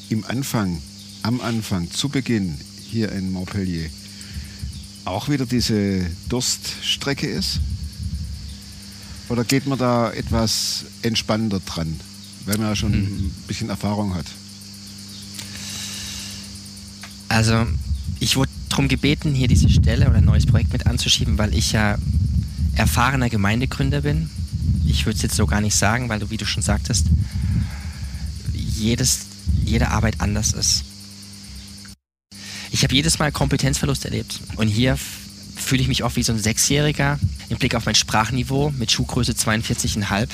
im 0.10 0.26
Anfang, 0.26 0.82
am 1.24 1.42
Anfang, 1.42 1.90
zu 1.90 2.10
Beginn 2.10 2.58
hier 2.90 3.12
in 3.12 3.32
Montpellier 3.32 3.90
auch 5.06 5.30
wieder 5.30 5.46
diese 5.46 6.06
Durststrecke 6.30 7.28
ist? 7.28 7.60
Oder 9.30 9.44
geht 9.44 9.68
man 9.68 9.78
da 9.78 10.12
etwas 10.12 10.86
entspannter 11.02 11.60
dran, 11.60 12.00
weil 12.46 12.58
man 12.58 12.68
ja 12.68 12.76
schon 12.76 12.94
ein 12.94 13.32
bisschen 13.48 13.70
Erfahrung 13.70 14.16
hat? 14.16 14.26
Also, 17.28 17.68
ich 18.20 18.36
wurde 18.38 18.50
darum 18.70 18.88
gebeten, 18.88 19.34
hier 19.34 19.48
diese 19.48 19.70
Stelle 19.70 20.08
oder 20.08 20.18
ein 20.18 20.26
neues 20.26 20.48
Projekt 20.48 20.74
mit 20.74 20.88
anzuschieben, 20.88 21.38
weil 21.38 21.54
ich 21.54 21.72
ja 21.72 21.98
erfahrener 22.76 23.30
Gemeindegründer 23.30 24.02
bin. 24.02 24.30
Ich 24.86 25.06
würde 25.06 25.18
es 25.18 25.22
jetzt 25.22 25.36
so 25.36 25.46
gar 25.46 25.62
nicht 25.62 25.76
sagen, 25.76 26.10
weil 26.10 26.20
du, 26.20 26.32
wie 26.32 26.38
du 26.38 26.46
schon 26.46 26.64
sagtest, 26.64 27.06
jedes, 28.54 29.20
jede 29.64 29.90
Arbeit 29.90 30.22
anders 30.22 30.54
ist. 30.54 30.86
Ich 32.80 32.84
habe 32.86 32.96
jedes 32.96 33.20
Mal 33.20 33.30
Kompetenzverlust 33.30 34.06
erlebt. 34.06 34.40
Und 34.56 34.70
hier 34.70 34.98
fühle 35.58 35.82
ich 35.82 35.90
mich 35.90 36.06
oft 36.06 36.16
wie 36.16 36.24
so 36.24 36.32
ein 36.32 36.40
Sechsjähriger 36.40 37.20
im 37.50 37.58
Blick 37.58 37.76
auf 37.76 37.86
mein 37.86 37.94
Sprachniveau 37.94 38.72
mit 38.72 38.90
Schuhgröße 38.90 39.34
42,5 39.34 40.30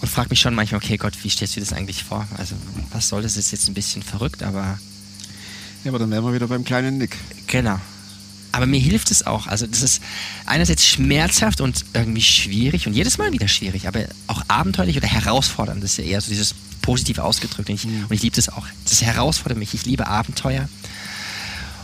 und 0.00 0.08
frage 0.08 0.30
mich 0.30 0.40
schon 0.40 0.54
manchmal, 0.54 0.80
okay 0.82 0.96
Gott, 0.96 1.12
wie 1.22 1.28
stellst 1.28 1.54
du 1.54 1.60
dir 1.60 1.66
das 1.66 1.74
eigentlich 1.76 2.02
vor? 2.02 2.26
Also, 2.38 2.54
was 2.92 3.08
soll 3.08 3.20
das? 3.20 3.34
Das 3.34 3.44
ist 3.44 3.50
jetzt 3.52 3.68
ein 3.68 3.74
bisschen 3.74 4.02
verrückt, 4.02 4.42
aber 4.42 4.78
Ja, 5.84 5.90
aber 5.90 5.98
dann 5.98 6.10
wären 6.10 6.24
wir 6.24 6.32
wieder 6.32 6.46
beim 6.46 6.64
kleinen 6.64 6.96
Nick. 6.96 7.14
Genau. 7.46 7.78
Aber 8.52 8.64
mir 8.64 8.80
hilft 8.80 9.10
es 9.10 9.26
auch. 9.26 9.46
Also 9.46 9.66
das 9.66 9.82
ist 9.82 10.02
einerseits 10.46 10.86
schmerzhaft 10.86 11.60
und 11.60 11.84
irgendwie 11.92 12.22
schwierig 12.22 12.86
und 12.86 12.94
jedes 12.94 13.18
Mal 13.18 13.30
wieder 13.34 13.48
schwierig, 13.48 13.86
aber 13.86 14.06
auch 14.28 14.42
abenteuerlich 14.48 14.96
oder 14.96 15.08
herausfordernd. 15.08 15.84
Das 15.84 15.90
ist 15.90 15.98
ja 15.98 16.04
eher 16.04 16.22
so 16.22 16.30
dieses 16.30 16.54
positiv 16.80 17.18
ausgedrückt. 17.18 17.68
Und 17.68 17.74
ich, 17.74 17.84
und 17.84 18.12
ich 18.12 18.22
liebe 18.22 18.34
das 18.34 18.48
auch. 18.48 18.66
Das 18.88 19.02
herausfordert 19.02 19.58
mich. 19.58 19.74
Ich 19.74 19.84
liebe 19.84 20.06
Abenteuer. 20.06 20.70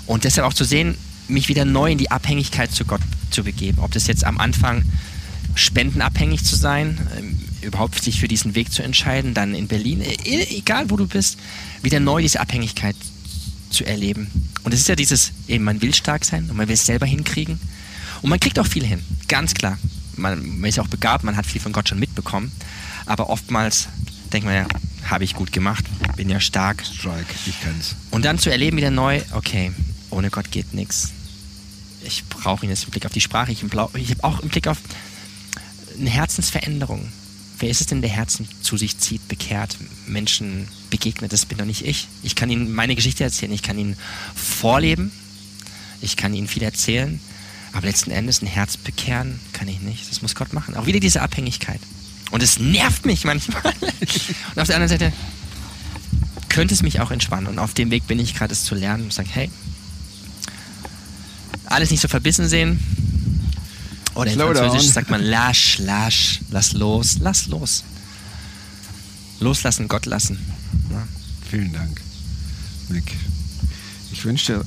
Und 0.06 0.24
deshalb 0.24 0.46
auch 0.46 0.54
zu 0.54 0.64
sehen, 0.64 0.96
mich 1.28 1.48
wieder 1.48 1.64
neu 1.64 1.92
in 1.92 1.98
die 1.98 2.10
Abhängigkeit 2.10 2.72
zu 2.72 2.84
Gott 2.84 3.00
zu 3.30 3.44
begeben. 3.44 3.78
Ob 3.80 3.92
das 3.92 4.06
jetzt 4.06 4.24
am 4.24 4.38
Anfang 4.38 4.84
spendenabhängig 5.54 6.44
zu 6.44 6.56
sein, 6.56 6.98
ähm, 7.16 7.38
überhaupt 7.62 8.02
sich 8.02 8.20
für 8.20 8.28
diesen 8.28 8.54
Weg 8.54 8.72
zu 8.72 8.82
entscheiden, 8.82 9.34
dann 9.34 9.54
in 9.54 9.68
Berlin, 9.68 10.00
e- 10.00 10.56
egal 10.56 10.90
wo 10.90 10.96
du 10.96 11.06
bist, 11.06 11.38
wieder 11.82 12.00
neu 12.00 12.22
diese 12.22 12.40
Abhängigkeit 12.40 12.96
zu 13.70 13.84
erleben. 13.84 14.30
Und 14.62 14.74
es 14.74 14.80
ist 14.80 14.88
ja 14.88 14.96
dieses, 14.96 15.32
eben 15.48 15.64
man 15.64 15.80
will 15.82 15.94
stark 15.94 16.24
sein 16.24 16.48
und 16.50 16.56
man 16.56 16.68
will 16.68 16.74
es 16.74 16.86
selber 16.86 17.06
hinkriegen. 17.06 17.60
Und 18.22 18.30
man 18.30 18.40
kriegt 18.40 18.58
auch 18.58 18.66
viel 18.66 18.84
hin, 18.84 19.00
ganz 19.28 19.54
klar. 19.54 19.78
Man, 20.16 20.60
man 20.60 20.68
ist 20.68 20.76
ja 20.76 20.82
auch 20.82 20.88
begabt, 20.88 21.24
man 21.24 21.36
hat 21.36 21.46
viel 21.46 21.60
von 21.60 21.72
Gott 21.72 21.88
schon 21.88 21.98
mitbekommen. 21.98 22.52
Aber 23.06 23.30
oftmals 23.30 23.88
denkt 24.32 24.46
man 24.46 24.54
ja, 24.54 24.66
habe 25.08 25.24
ich 25.24 25.34
gut 25.34 25.52
gemacht, 25.52 25.84
bin 26.16 26.28
ja 26.28 26.40
stark. 26.40 26.84
Strike, 26.84 27.34
ich 27.46 27.54
kann's. 27.62 27.96
Und 28.10 28.24
dann 28.24 28.38
zu 28.38 28.50
erleben 28.50 28.76
wieder 28.76 28.90
neu, 28.90 29.22
okay, 29.32 29.72
ohne 30.10 30.30
Gott 30.30 30.50
geht 30.50 30.74
nichts. 30.74 31.10
Ich 32.02 32.24
brauche 32.28 32.64
ihn 32.64 32.70
jetzt 32.70 32.84
im 32.84 32.90
Blick 32.90 33.06
auf 33.06 33.12
die 33.12 33.20
Sprache, 33.20 33.52
ich, 33.52 33.62
ich 33.62 34.10
habe 34.10 34.24
auch 34.24 34.40
im 34.40 34.48
Blick 34.48 34.66
auf 34.66 34.78
eine 35.98 36.10
Herzensveränderung. 36.10 37.10
Wer 37.58 37.68
ist 37.68 37.82
es 37.82 37.88
denn, 37.88 38.00
der 38.00 38.10
Herzen 38.10 38.48
zu 38.62 38.78
sich 38.78 38.96
zieht, 38.98 39.28
bekehrt, 39.28 39.76
Menschen 40.06 40.66
begegnet? 40.88 41.32
Das 41.32 41.44
bin 41.44 41.58
doch 41.58 41.66
nicht 41.66 41.84
ich. 41.84 42.08
Ich 42.22 42.34
kann 42.34 42.48
ihnen 42.48 42.72
meine 42.72 42.94
Geschichte 42.94 43.22
erzählen, 43.22 43.52
ich 43.52 43.62
kann 43.62 43.78
ihnen 43.78 43.96
vorleben, 44.34 45.12
ich 46.00 46.16
kann 46.16 46.32
ihnen 46.32 46.48
viel 46.48 46.62
erzählen, 46.62 47.20
aber 47.72 47.86
letzten 47.86 48.10
Endes 48.10 48.40
ein 48.40 48.46
Herz 48.46 48.78
bekehren 48.78 49.40
kann 49.52 49.68
ich 49.68 49.80
nicht. 49.80 50.10
Das 50.10 50.22
muss 50.22 50.34
Gott 50.34 50.54
machen. 50.54 50.74
Auch 50.74 50.86
wieder 50.86 51.00
diese 51.00 51.20
Abhängigkeit. 51.20 51.80
Und 52.30 52.42
es 52.42 52.58
nervt 52.58 53.04
mich 53.04 53.24
manchmal. 53.24 53.62
Und 53.64 54.58
auf 54.58 54.66
der 54.66 54.76
anderen 54.76 54.88
Seite 54.88 55.12
könnte 56.48 56.74
es 56.74 56.82
mich 56.82 57.00
auch 57.00 57.10
entspannen. 57.10 57.46
Und 57.46 57.58
auf 57.58 57.74
dem 57.74 57.90
Weg 57.90 58.06
bin 58.06 58.18
ich 58.18 58.34
gerade, 58.34 58.52
es 58.52 58.64
zu 58.64 58.74
lernen 58.74 59.04
und 59.04 59.12
sagen, 59.12 59.28
hey, 59.30 59.50
alles 61.70 61.90
nicht 61.90 62.00
so 62.00 62.09
verbissen 62.09 62.48
sehen. 62.48 62.78
Oder 64.14 64.30
in 64.30 64.37
Slow 64.37 64.54
Französisch 64.54 64.87
down. 64.87 64.92
sagt 64.92 65.11
man 65.11 65.22
lasch, 65.22 65.78
lasch, 65.78 66.40
lass 66.50 66.72
los, 66.72 67.18
lass 67.20 67.46
los. 67.46 67.85
Loslassen, 69.38 69.88
Gott 69.88 70.04
lassen. 70.06 70.38
Ja. 70.90 71.06
Vielen 71.48 71.72
Dank, 71.72 72.00
Nick. 72.90 73.14
Ich 74.12 74.24
wünsche 74.24 74.52
dir, 74.52 74.64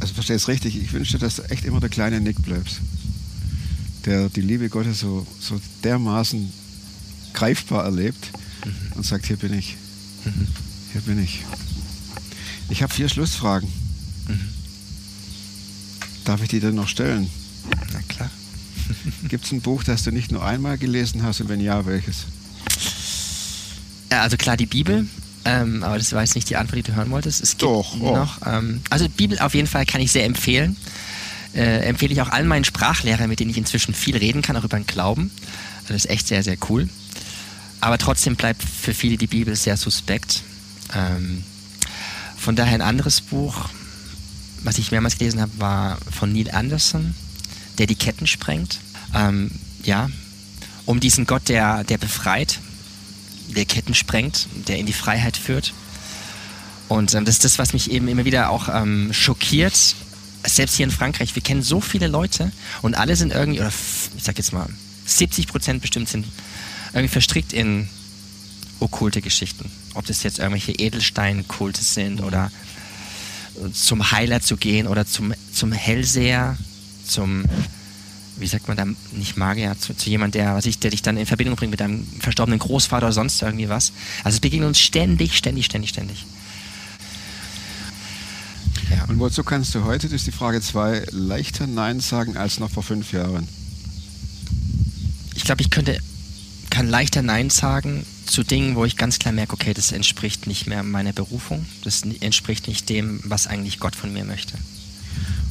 also 0.00 0.14
verstehe 0.14 0.36
es 0.36 0.46
richtig, 0.46 0.76
ich 0.76 0.92
wünsche 0.92 1.12
dir, 1.12 1.18
dass 1.18 1.36
du 1.36 1.42
echt 1.50 1.64
immer 1.64 1.80
der 1.80 1.88
kleine 1.88 2.20
Nick 2.20 2.40
bleibst. 2.42 2.80
Der 4.04 4.28
die 4.28 4.40
Liebe 4.40 4.68
Gottes 4.68 5.00
so, 5.00 5.26
so 5.40 5.60
dermaßen 5.82 6.52
greifbar 7.32 7.84
erlebt 7.84 8.30
und 8.94 9.04
sagt, 9.04 9.26
hier 9.26 9.36
bin 9.36 9.54
ich. 9.54 9.76
Hier 10.92 11.00
bin 11.02 11.22
ich. 11.22 11.42
Ich 12.68 12.82
habe 12.82 12.92
vier 12.92 13.08
Schlussfragen. 13.08 13.68
Darf 16.24 16.42
ich 16.42 16.48
die 16.48 16.60
denn 16.60 16.74
noch 16.74 16.88
stellen? 16.88 17.28
Na 17.92 18.00
klar. 18.08 18.30
Gibt 19.28 19.44
es 19.44 19.52
ein 19.52 19.60
Buch, 19.60 19.84
das 19.84 20.02
du 20.02 20.12
nicht 20.12 20.32
nur 20.32 20.44
einmal 20.44 20.78
gelesen 20.78 21.22
hast 21.22 21.40
und 21.40 21.48
wenn 21.48 21.60
ja, 21.60 21.84
welches? 21.86 22.26
Ja, 24.10 24.22
also 24.22 24.36
klar 24.36 24.56
die 24.56 24.66
Bibel, 24.66 25.06
ähm, 25.44 25.82
aber 25.82 25.98
das 25.98 26.12
war 26.12 26.20
jetzt 26.20 26.34
nicht 26.34 26.48
die 26.50 26.56
Antwort, 26.56 26.78
die 26.78 26.82
du 26.82 26.94
hören 26.94 27.10
wolltest. 27.10 27.42
Es 27.42 27.50
gibt 27.52 27.62
Doch, 27.62 27.96
oh. 28.00 28.14
noch. 28.14 28.46
Ähm, 28.46 28.80
also 28.90 29.08
Bibel 29.08 29.38
auf 29.38 29.54
jeden 29.54 29.66
Fall 29.66 29.86
kann 29.86 30.00
ich 30.00 30.12
sehr 30.12 30.24
empfehlen. 30.24 30.76
Äh, 31.54 31.80
empfehle 31.80 32.12
ich 32.12 32.20
auch 32.22 32.30
allen 32.30 32.46
meinen 32.46 32.64
Sprachlehrern, 32.64 33.28
mit 33.28 33.40
denen 33.40 33.50
ich 33.50 33.58
inzwischen 33.58 33.94
viel 33.94 34.16
reden 34.16 34.42
kann, 34.42 34.56
auch 34.56 34.64
über 34.64 34.78
den 34.78 34.86
Glauben. 34.86 35.30
Also 35.82 35.94
das 35.94 36.04
ist 36.04 36.10
echt 36.10 36.28
sehr, 36.28 36.42
sehr 36.42 36.56
cool. 36.68 36.88
Aber 37.80 37.98
trotzdem 37.98 38.36
bleibt 38.36 38.62
für 38.62 38.94
viele 38.94 39.16
die 39.16 39.26
Bibel 39.26 39.56
sehr 39.56 39.76
suspekt. 39.76 40.42
Ähm, 40.94 41.42
von 42.36 42.54
daher 42.54 42.74
ein 42.74 42.82
anderes 42.82 43.20
Buch, 43.20 43.68
was 44.64 44.78
ich 44.78 44.90
mehrmals 44.90 45.18
gelesen 45.18 45.40
habe, 45.40 45.52
war 45.58 45.98
von 46.10 46.32
Neil 46.32 46.50
Anderson, 46.50 47.14
der 47.78 47.86
die 47.86 47.94
Ketten 47.94 48.26
sprengt. 48.26 48.78
Ähm, 49.14 49.50
ja, 49.84 50.10
um 50.86 51.00
diesen 51.00 51.26
Gott, 51.26 51.48
der, 51.48 51.84
der 51.84 51.98
befreit, 51.98 52.58
der 53.54 53.64
Ketten 53.64 53.94
sprengt, 53.94 54.48
der 54.68 54.78
in 54.78 54.86
die 54.86 54.92
Freiheit 54.92 55.36
führt. 55.36 55.72
Und 56.88 57.14
ähm, 57.14 57.24
das 57.24 57.36
ist 57.36 57.44
das, 57.44 57.58
was 57.58 57.72
mich 57.72 57.90
eben 57.90 58.08
immer 58.08 58.24
wieder 58.24 58.50
auch 58.50 58.68
ähm, 58.68 59.12
schockiert. 59.12 59.94
Selbst 60.44 60.76
hier 60.76 60.84
in 60.84 60.90
Frankreich, 60.90 61.34
wir 61.34 61.42
kennen 61.42 61.62
so 61.62 61.80
viele 61.80 62.08
Leute 62.08 62.50
und 62.82 62.96
alle 62.96 63.16
sind 63.16 63.32
irgendwie, 63.32 63.60
oder 63.60 63.72
ich 64.16 64.24
sag 64.24 64.38
jetzt 64.38 64.52
mal, 64.52 64.68
70 65.06 65.46
Prozent 65.46 65.80
bestimmt 65.80 66.08
sind 66.08 66.26
irgendwie 66.92 67.08
verstrickt 67.08 67.52
in 67.52 67.88
okkulte 68.80 69.22
Geschichten. 69.22 69.70
Ob 69.94 70.06
das 70.06 70.22
jetzt 70.22 70.38
irgendwelche 70.38 70.72
Edelsteinkulte 70.72 71.82
sind 71.82 72.20
oder 72.20 72.50
zum 73.72 74.10
Heiler 74.10 74.40
zu 74.40 74.56
gehen 74.56 74.86
oder 74.86 75.06
zum, 75.06 75.34
zum 75.52 75.72
Hellseher, 75.72 76.56
zum, 77.06 77.44
wie 78.36 78.46
sagt 78.46 78.68
man 78.68 78.76
da, 78.76 78.86
nicht 79.12 79.36
Magier, 79.36 79.76
zu, 79.78 79.94
zu 79.94 80.10
jemand, 80.10 80.34
der, 80.34 80.54
was 80.54 80.66
ich, 80.66 80.78
der 80.78 80.90
dich 80.90 81.02
dann 81.02 81.16
in 81.16 81.26
Verbindung 81.26 81.56
bringt 81.56 81.70
mit 81.70 81.80
deinem 81.80 82.06
verstorbenen 82.20 82.58
Großvater 82.58 83.06
oder 83.06 83.12
sonst 83.12 83.42
irgendwie 83.42 83.68
was. 83.68 83.92
Also 84.24 84.36
es 84.36 84.40
begegnet 84.40 84.68
uns 84.68 84.80
ständig, 84.80 85.36
ständig, 85.36 85.66
ständig, 85.66 85.90
ständig. 85.90 86.24
Ja. 88.90 89.04
Und 89.04 89.18
wozu 89.18 89.42
kannst 89.44 89.74
du 89.74 89.84
heute, 89.84 90.06
das 90.06 90.16
ist 90.16 90.26
die 90.26 90.32
Frage 90.32 90.60
2, 90.60 91.06
leichter 91.10 91.66
Nein 91.66 92.00
sagen 92.00 92.36
als 92.36 92.58
noch 92.58 92.70
vor 92.70 92.82
fünf 92.82 93.12
Jahren? 93.12 93.48
Ich 95.34 95.44
glaube, 95.44 95.62
ich 95.62 95.70
könnte, 95.70 95.98
kann 96.82 96.90
leichter 96.90 97.22
Nein 97.22 97.48
sagen 97.48 98.04
zu 98.26 98.42
Dingen, 98.42 98.74
wo 98.74 98.84
ich 98.84 98.96
ganz 98.96 99.20
klar 99.20 99.32
merke, 99.32 99.52
okay, 99.52 99.72
das 99.72 99.92
entspricht 99.92 100.48
nicht 100.48 100.66
mehr 100.66 100.82
meiner 100.82 101.12
Berufung, 101.12 101.64
das 101.84 102.02
entspricht 102.02 102.66
nicht 102.66 102.88
dem, 102.88 103.20
was 103.22 103.46
eigentlich 103.46 103.78
Gott 103.78 103.94
von 103.94 104.12
mir 104.12 104.24
möchte. 104.24 104.54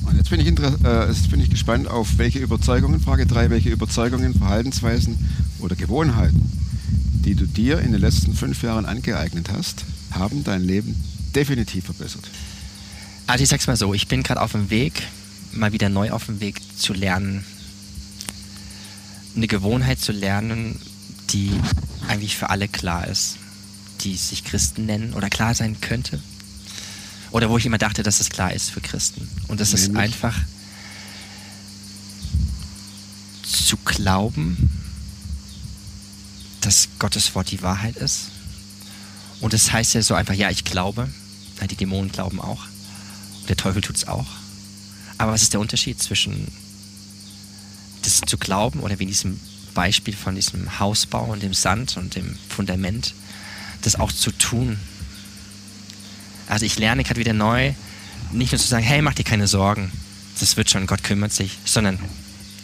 Und 0.03 0.17
jetzt 0.17 0.29
bin 0.29 0.41
ich, 0.41 0.47
äh, 0.47 1.07
jetzt 1.07 1.31
bin 1.31 1.39
ich 1.39 1.49
gespannt 1.49 1.87
auf 1.87 2.17
welche 2.17 2.39
Überzeugungen, 2.39 2.99
Frage 2.99 3.25
3, 3.27 3.49
welche 3.49 3.69
Überzeugungen, 3.69 4.33
Verhaltensweisen 4.33 5.29
oder 5.59 5.77
Gewohnheiten, 5.77 6.51
die 7.23 7.35
du 7.35 7.45
dir 7.45 7.79
in 7.79 7.93
den 7.93 8.01
letzten 8.01 8.33
fünf 8.33 8.61
Jahren 8.61 8.85
angeeignet 8.85 9.51
hast, 9.53 9.85
haben 10.11 10.43
dein 10.43 10.63
Leben 10.63 11.01
definitiv 11.33 11.85
verbessert. 11.85 12.29
Also 13.25 13.43
ich 13.43 13.49
sag's 13.49 13.67
mal 13.67 13.77
so, 13.77 13.93
ich 13.93 14.09
bin 14.09 14.21
gerade 14.21 14.41
auf 14.41 14.51
dem 14.51 14.69
Weg, 14.69 15.01
mal 15.53 15.71
wieder 15.71 15.87
neu 15.87 16.11
auf 16.11 16.25
dem 16.25 16.41
Weg 16.41 16.59
zu 16.77 16.91
lernen, 16.91 17.45
eine 19.33 19.47
Gewohnheit 19.47 20.01
zu 20.01 20.11
lernen, 20.11 20.77
die 21.31 21.51
eigentlich 22.07 22.35
für 22.35 22.49
alle 22.49 22.67
klar 22.67 23.07
ist, 23.07 23.37
die 24.01 24.15
sich 24.15 24.43
Christen 24.43 24.85
nennen 24.85 25.13
oder 25.13 25.29
klar 25.29 25.55
sein 25.55 25.79
könnte. 25.79 26.21
Oder 27.31 27.49
wo 27.49 27.57
ich 27.57 27.65
immer 27.65 27.77
dachte, 27.77 28.03
dass 28.03 28.19
es 28.19 28.29
klar 28.29 28.53
ist 28.53 28.71
für 28.71 28.81
Christen. 28.81 29.27
Und 29.47 29.61
das 29.61 29.73
ist 29.73 29.87
Nämlich? 29.87 30.03
einfach 30.03 30.37
zu 33.43 33.77
glauben, 33.77 34.69
dass 36.61 36.89
Gottes 36.99 37.33
Wort 37.35 37.51
die 37.51 37.61
Wahrheit 37.61 37.95
ist. 37.95 38.27
Und 39.39 39.53
das 39.53 39.71
heißt 39.71 39.93
ja 39.93 40.01
so 40.01 40.13
einfach, 40.13 40.33
ja, 40.33 40.49
ich 40.49 40.63
glaube. 40.63 41.09
Die 41.69 41.75
Dämonen 41.75 42.11
glauben 42.11 42.41
auch. 42.41 42.63
Der 43.47 43.55
Teufel 43.55 43.83
tut's 43.83 44.07
auch. 44.07 44.25
Aber 45.19 45.31
was 45.31 45.43
ist 45.43 45.53
der 45.53 45.59
Unterschied 45.59 46.01
zwischen 46.01 46.47
das 48.01 48.21
zu 48.25 48.39
glauben 48.39 48.79
oder 48.79 48.97
wie 48.97 49.03
in 49.03 49.09
diesem 49.09 49.39
Beispiel 49.73 50.15
von 50.15 50.35
diesem 50.35 50.79
Hausbau 50.79 51.25
und 51.25 51.41
dem 51.43 51.53
Sand 51.53 51.97
und 51.97 52.15
dem 52.15 52.35
Fundament, 52.49 53.13
das 53.81 53.95
auch 53.99 54.11
zu 54.11 54.31
tun? 54.31 54.77
Also 56.47 56.65
ich 56.65 56.77
lerne 56.77 57.03
gerade 57.03 57.19
wieder 57.19 57.33
neu, 57.33 57.73
nicht 58.31 58.51
nur 58.51 58.59
zu 58.59 58.67
sagen, 58.67 58.83
hey, 58.83 59.01
mach 59.01 59.13
dir 59.13 59.23
keine 59.23 59.47
Sorgen, 59.47 59.91
das 60.39 60.57
wird 60.57 60.69
schon, 60.69 60.85
Gott 60.87 61.03
kümmert 61.03 61.33
sich, 61.33 61.57
sondern 61.65 61.97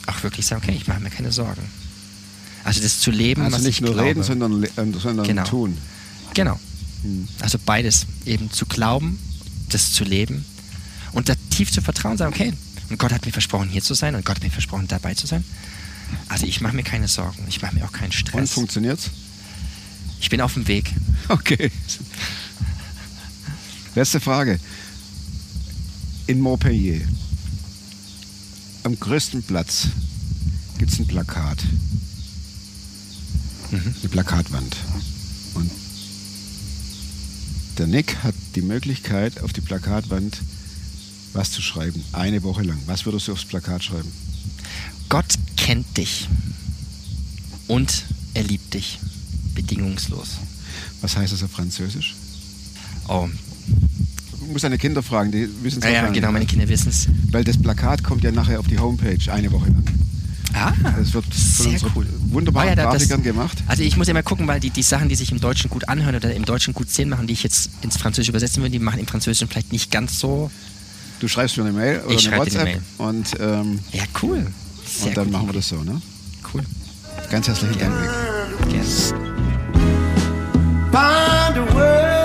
auch 0.08 0.24
wirklich 0.24 0.46
sagen, 0.46 0.62
okay, 0.64 0.76
ich 0.76 0.88
mache 0.88 1.00
mir 1.00 1.10
keine 1.10 1.32
Sorgen. 1.32 1.62
Also 2.64 2.82
das 2.82 3.00
zu 3.00 3.12
leben, 3.12 3.44
Also 3.44 3.58
was 3.58 3.64
nicht 3.64 3.78
ich 3.78 3.82
nur 3.82 3.94
glaube. 3.94 4.10
reden, 4.10 4.24
sondern, 4.24 4.66
ähm, 4.78 4.94
sondern 5.00 5.26
Genau. 5.26 5.44
tun. 5.46 5.78
Genau. 6.34 6.60
Also 7.40 7.58
beides. 7.66 8.06
Eben 8.26 8.52
zu 8.52 8.66
glauben, 8.66 9.18
das 9.70 9.92
zu 9.94 10.04
leben 10.04 10.44
und 11.14 11.30
da 11.30 11.34
tief 11.50 11.72
zu 11.72 11.82
vertrauen, 11.82 12.18
sagen, 12.18 12.34
okay, 12.34 12.54
und 12.90 13.00
Gott 13.00 13.12
hat 13.14 13.26
mir 13.26 13.32
versprochen, 13.32 13.70
hier 13.70 13.82
zu 13.82 13.94
sein 13.94 14.16
und 14.16 14.26
Gott 14.26 14.38
hat 14.38 14.44
mir 14.44 14.50
versprochen, 14.52 14.88
dabei 14.88 15.14
zu 15.14 15.28
sein. 15.28 15.44
Also 16.30 16.46
ich 16.46 16.62
mache 16.62 16.76
mir 16.76 16.84
keine 16.84 17.08
Sorgen, 17.08 17.44
ich 17.48 17.62
mache 17.62 17.76
mir 17.76 17.86
auch 17.86 17.92
keinen 17.92 18.06
Und 18.06 18.14
Stress. 18.14 18.52
funktioniert's? 18.52 19.10
Ich 20.20 20.30
bin 20.30 20.42
auf 20.42 20.54
dem 20.54 20.68
Weg. 20.68 20.94
Okay. 21.30 21.70
Letzte 23.96 24.22
Frage. 24.22 24.60
In 26.28 26.40
Montpellier, 26.40 27.02
am 28.84 28.98
größten 28.98 29.44
Platz, 29.44 29.88
gibt 30.78 30.94
es 30.94 31.00
ein 31.00 31.08
Plakat. 31.08 31.58
Eine 33.72 34.10
Plakatwand. 34.10 34.78
Und 35.56 35.70
der 37.78 37.88
Nick 37.88 38.24
hat 38.24 38.36
die 38.56 38.62
Möglichkeit, 38.62 39.42
auf 39.44 39.52
die 39.52 39.62
Plakatwand 39.62 40.38
was 41.34 41.52
zu 41.52 41.62
schreiben. 41.62 42.02
Eine 42.14 42.42
Woche 42.44 42.64
lang. 42.64 42.80
Was 42.86 43.06
würdest 43.06 43.28
du 43.28 43.34
aufs 43.34 43.44
Plakat 43.46 43.84
schreiben? 43.84 44.12
Gott 45.10 45.34
kennt 45.68 45.98
dich 45.98 46.30
und 47.68 48.06
er 48.34 48.44
liebt 48.44 48.74
dich 48.74 49.00
bedingungslos. 49.54 50.38
Was 51.02 51.18
heißt 51.18 51.34
das 51.34 51.44
auf 51.44 51.52
Französisch? 51.52 52.16
Oh, 53.10 53.28
Du 54.40 54.54
musst 54.54 54.64
deine 54.64 54.78
Kinder 54.78 55.04
fragen, 55.04 55.30
die 55.30 55.50
wissen 55.62 55.80
es 55.80 55.84
ja, 55.84 55.92
ja, 55.92 56.10
genau, 56.10 56.32
meine 56.32 56.46
Kinder 56.46 56.70
wissen 56.70 56.88
es. 56.88 57.08
Weil 57.32 57.44
das 57.44 57.62
Plakat 57.62 58.02
kommt 58.02 58.24
ja 58.24 58.32
nachher 58.32 58.62
auf 58.62 58.68
die 58.68 58.80
Homepage 58.80 59.18
eine 59.30 59.52
Woche 59.52 59.66
lang. 59.66 59.84
Ah, 60.54 60.72
Das 60.98 61.14
wird 61.14 61.26
von 61.26 61.70
sehr 61.78 61.90
cool. 61.94 62.08
wunderbaren 62.30 62.70
Ah 62.70 62.74
ja, 62.84 62.90
Grafikern 62.90 63.22
gemacht. 63.22 63.62
Also 63.68 63.84
ich 63.84 63.98
muss 63.98 64.08
ja 64.08 64.14
mal 64.14 64.24
gucken, 64.24 64.48
weil 64.48 64.62
die, 64.62 64.70
die 64.70 64.84
Sachen, 64.84 65.10
die 65.10 65.16
sich 65.16 65.34
im 65.34 65.42
Deutschen 65.42 65.70
gut 65.70 65.90
anhören 65.90 66.16
oder 66.16 66.34
im 66.34 66.46
Deutschen 66.46 66.74
gut 66.74 66.90
Sinn 66.90 67.10
machen, 67.10 67.28
die 67.28 67.34
ich 67.34 67.44
jetzt 67.44 67.72
ins 67.82 67.98
Französische 67.98 68.32
übersetzen 68.32 68.64
würde, 68.64 68.72
die 68.72 68.80
machen 68.80 69.02
im 69.02 69.08
Französischen 69.08 69.50
vielleicht 69.50 69.74
nicht 69.74 69.92
ganz 69.92 70.18
so. 70.18 70.50
Du 71.20 71.28
schreibst 71.28 71.58
mir 71.58 71.64
eine 71.64 71.74
Mail 71.74 72.00
oder 72.06 72.16
Ich 72.16 72.32
eine 72.32 72.46
dir 72.46 72.62
eine 72.62 72.70
WhatsApp 72.76 72.82
und, 73.00 73.36
ähm, 73.42 73.80
Ja, 73.92 74.04
cool. 74.22 74.48
Sehr 74.98 75.10
und 75.10 75.18
dann 75.18 75.26
gute 75.26 75.38
machen 75.38 75.48
wir 75.50 75.54
das 75.54 75.70
so. 75.70 75.76
Ne? 75.76 76.02
Cool. 76.54 76.64
Ganz 77.30 77.48
herzlichen 77.48 77.78
Dank, 77.80 77.94
find 80.92 81.58
a 81.58 81.76
way. 81.76 82.18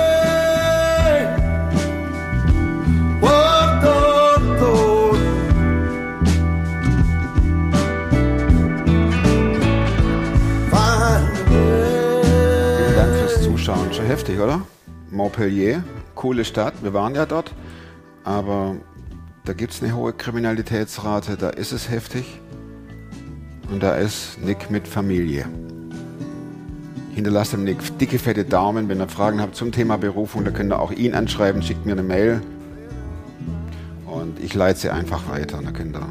Vielen 12.77 12.97
Dank 12.97 13.15
fürs 13.17 13.43
Zuschauen. 13.43 13.93
Schon 13.93 14.07
heftig, 14.07 14.39
oder? 14.39 14.63
Montpellier, 15.11 15.85
coole 16.15 16.45
Stadt. 16.45 16.75
Wir 16.83 16.95
waren 16.95 17.15
ja 17.15 17.27
dort. 17.27 17.53
Aber 18.25 18.77
da 19.45 19.53
gibt 19.53 19.75
es 19.75 19.83
eine 19.83 19.95
hohe 19.95 20.13
Kriminalitätsrate. 20.13 21.37
Da 21.37 21.51
ist 21.51 21.73
es 21.73 21.91
heftig. 21.91 22.41
Und 23.73 23.83
da 23.83 23.95
ist 23.95 24.39
Nick 24.45 24.71
mit 24.71 24.87
Familie. 24.87 25.47
Hinterlasst 27.15 27.55
dem 27.55 27.65
Nick 27.65 27.79
dicke, 27.99 28.19
fette 28.19 28.45
Daumen. 28.45 28.91
Wenn 28.91 29.01
ihr 29.01 29.09
Fragen 29.09 29.41
habt 29.41 29.57
zum 29.57 29.73
Thema 29.73 29.97
Berufung, 29.97 30.45
da 30.45 30.51
könnt 30.51 30.71
ihr 30.73 30.79
auch 30.79 30.93
ihn 30.93 31.15
anschreiben. 31.15 31.63
Schickt 31.63 31.87
mir 31.87 31.93
eine 31.93 32.03
Mail. 32.03 32.43
Und 34.05 34.39
ich 34.41 34.53
leite 34.53 34.79
sie 34.79 34.91
einfach 34.91 35.27
weiter. 35.31 35.59
Da 35.65 35.71
könnt 35.71 35.97
ihr 35.97 36.07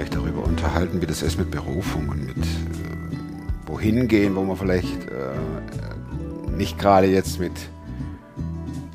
euch 0.00 0.08
darüber 0.08 0.44
unterhalten, 0.44 1.02
wie 1.02 1.06
das 1.06 1.22
ist 1.22 1.38
mit 1.38 1.50
Berufung 1.50 2.08
und 2.08 2.26
mit 2.26 2.38
äh, 2.38 3.66
wohin 3.66 4.08
gehen, 4.08 4.34
wo 4.34 4.42
man 4.42 4.56
vielleicht 4.56 5.04
äh, 5.08 6.56
nicht 6.56 6.78
gerade 6.78 7.06
jetzt 7.06 7.38
mit 7.38 7.52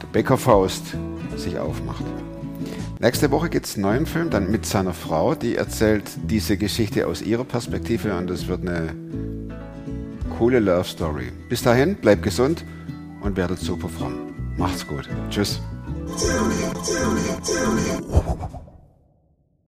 der 0.02 0.08
Bäckerfaust 0.08 0.84
sich 1.36 1.60
aufmacht. 1.60 2.04
Nächste 3.00 3.30
Woche 3.30 3.50
gibt 3.50 3.68
es 3.68 3.76
einen 3.76 3.84
neuen 3.84 4.06
Film, 4.08 4.32
dann 4.32 4.50
mit 4.50 4.66
seiner 4.66 4.93
Frau, 4.93 5.36
die 5.36 5.56
erzählt 5.56 6.04
diese 6.24 6.58
Geschichte 6.58 7.06
aus 7.06 7.22
ihrer 7.22 7.43
Perspektive 7.43 8.18
und 8.18 8.32
es 8.32 8.48
wird 8.48 8.62
eine 8.62 8.95
coole 10.38 10.60
Love 10.60 10.84
Story. 10.84 11.32
Bis 11.48 11.62
dahin, 11.62 11.95
bleibt 11.95 12.24
gesund 12.24 12.66
und 13.22 13.38
werdet 13.38 13.60
super 13.60 13.88
fromm. 13.88 14.34
Macht's 14.58 14.88
gut. 14.88 15.08
Tschüss. 15.30 15.62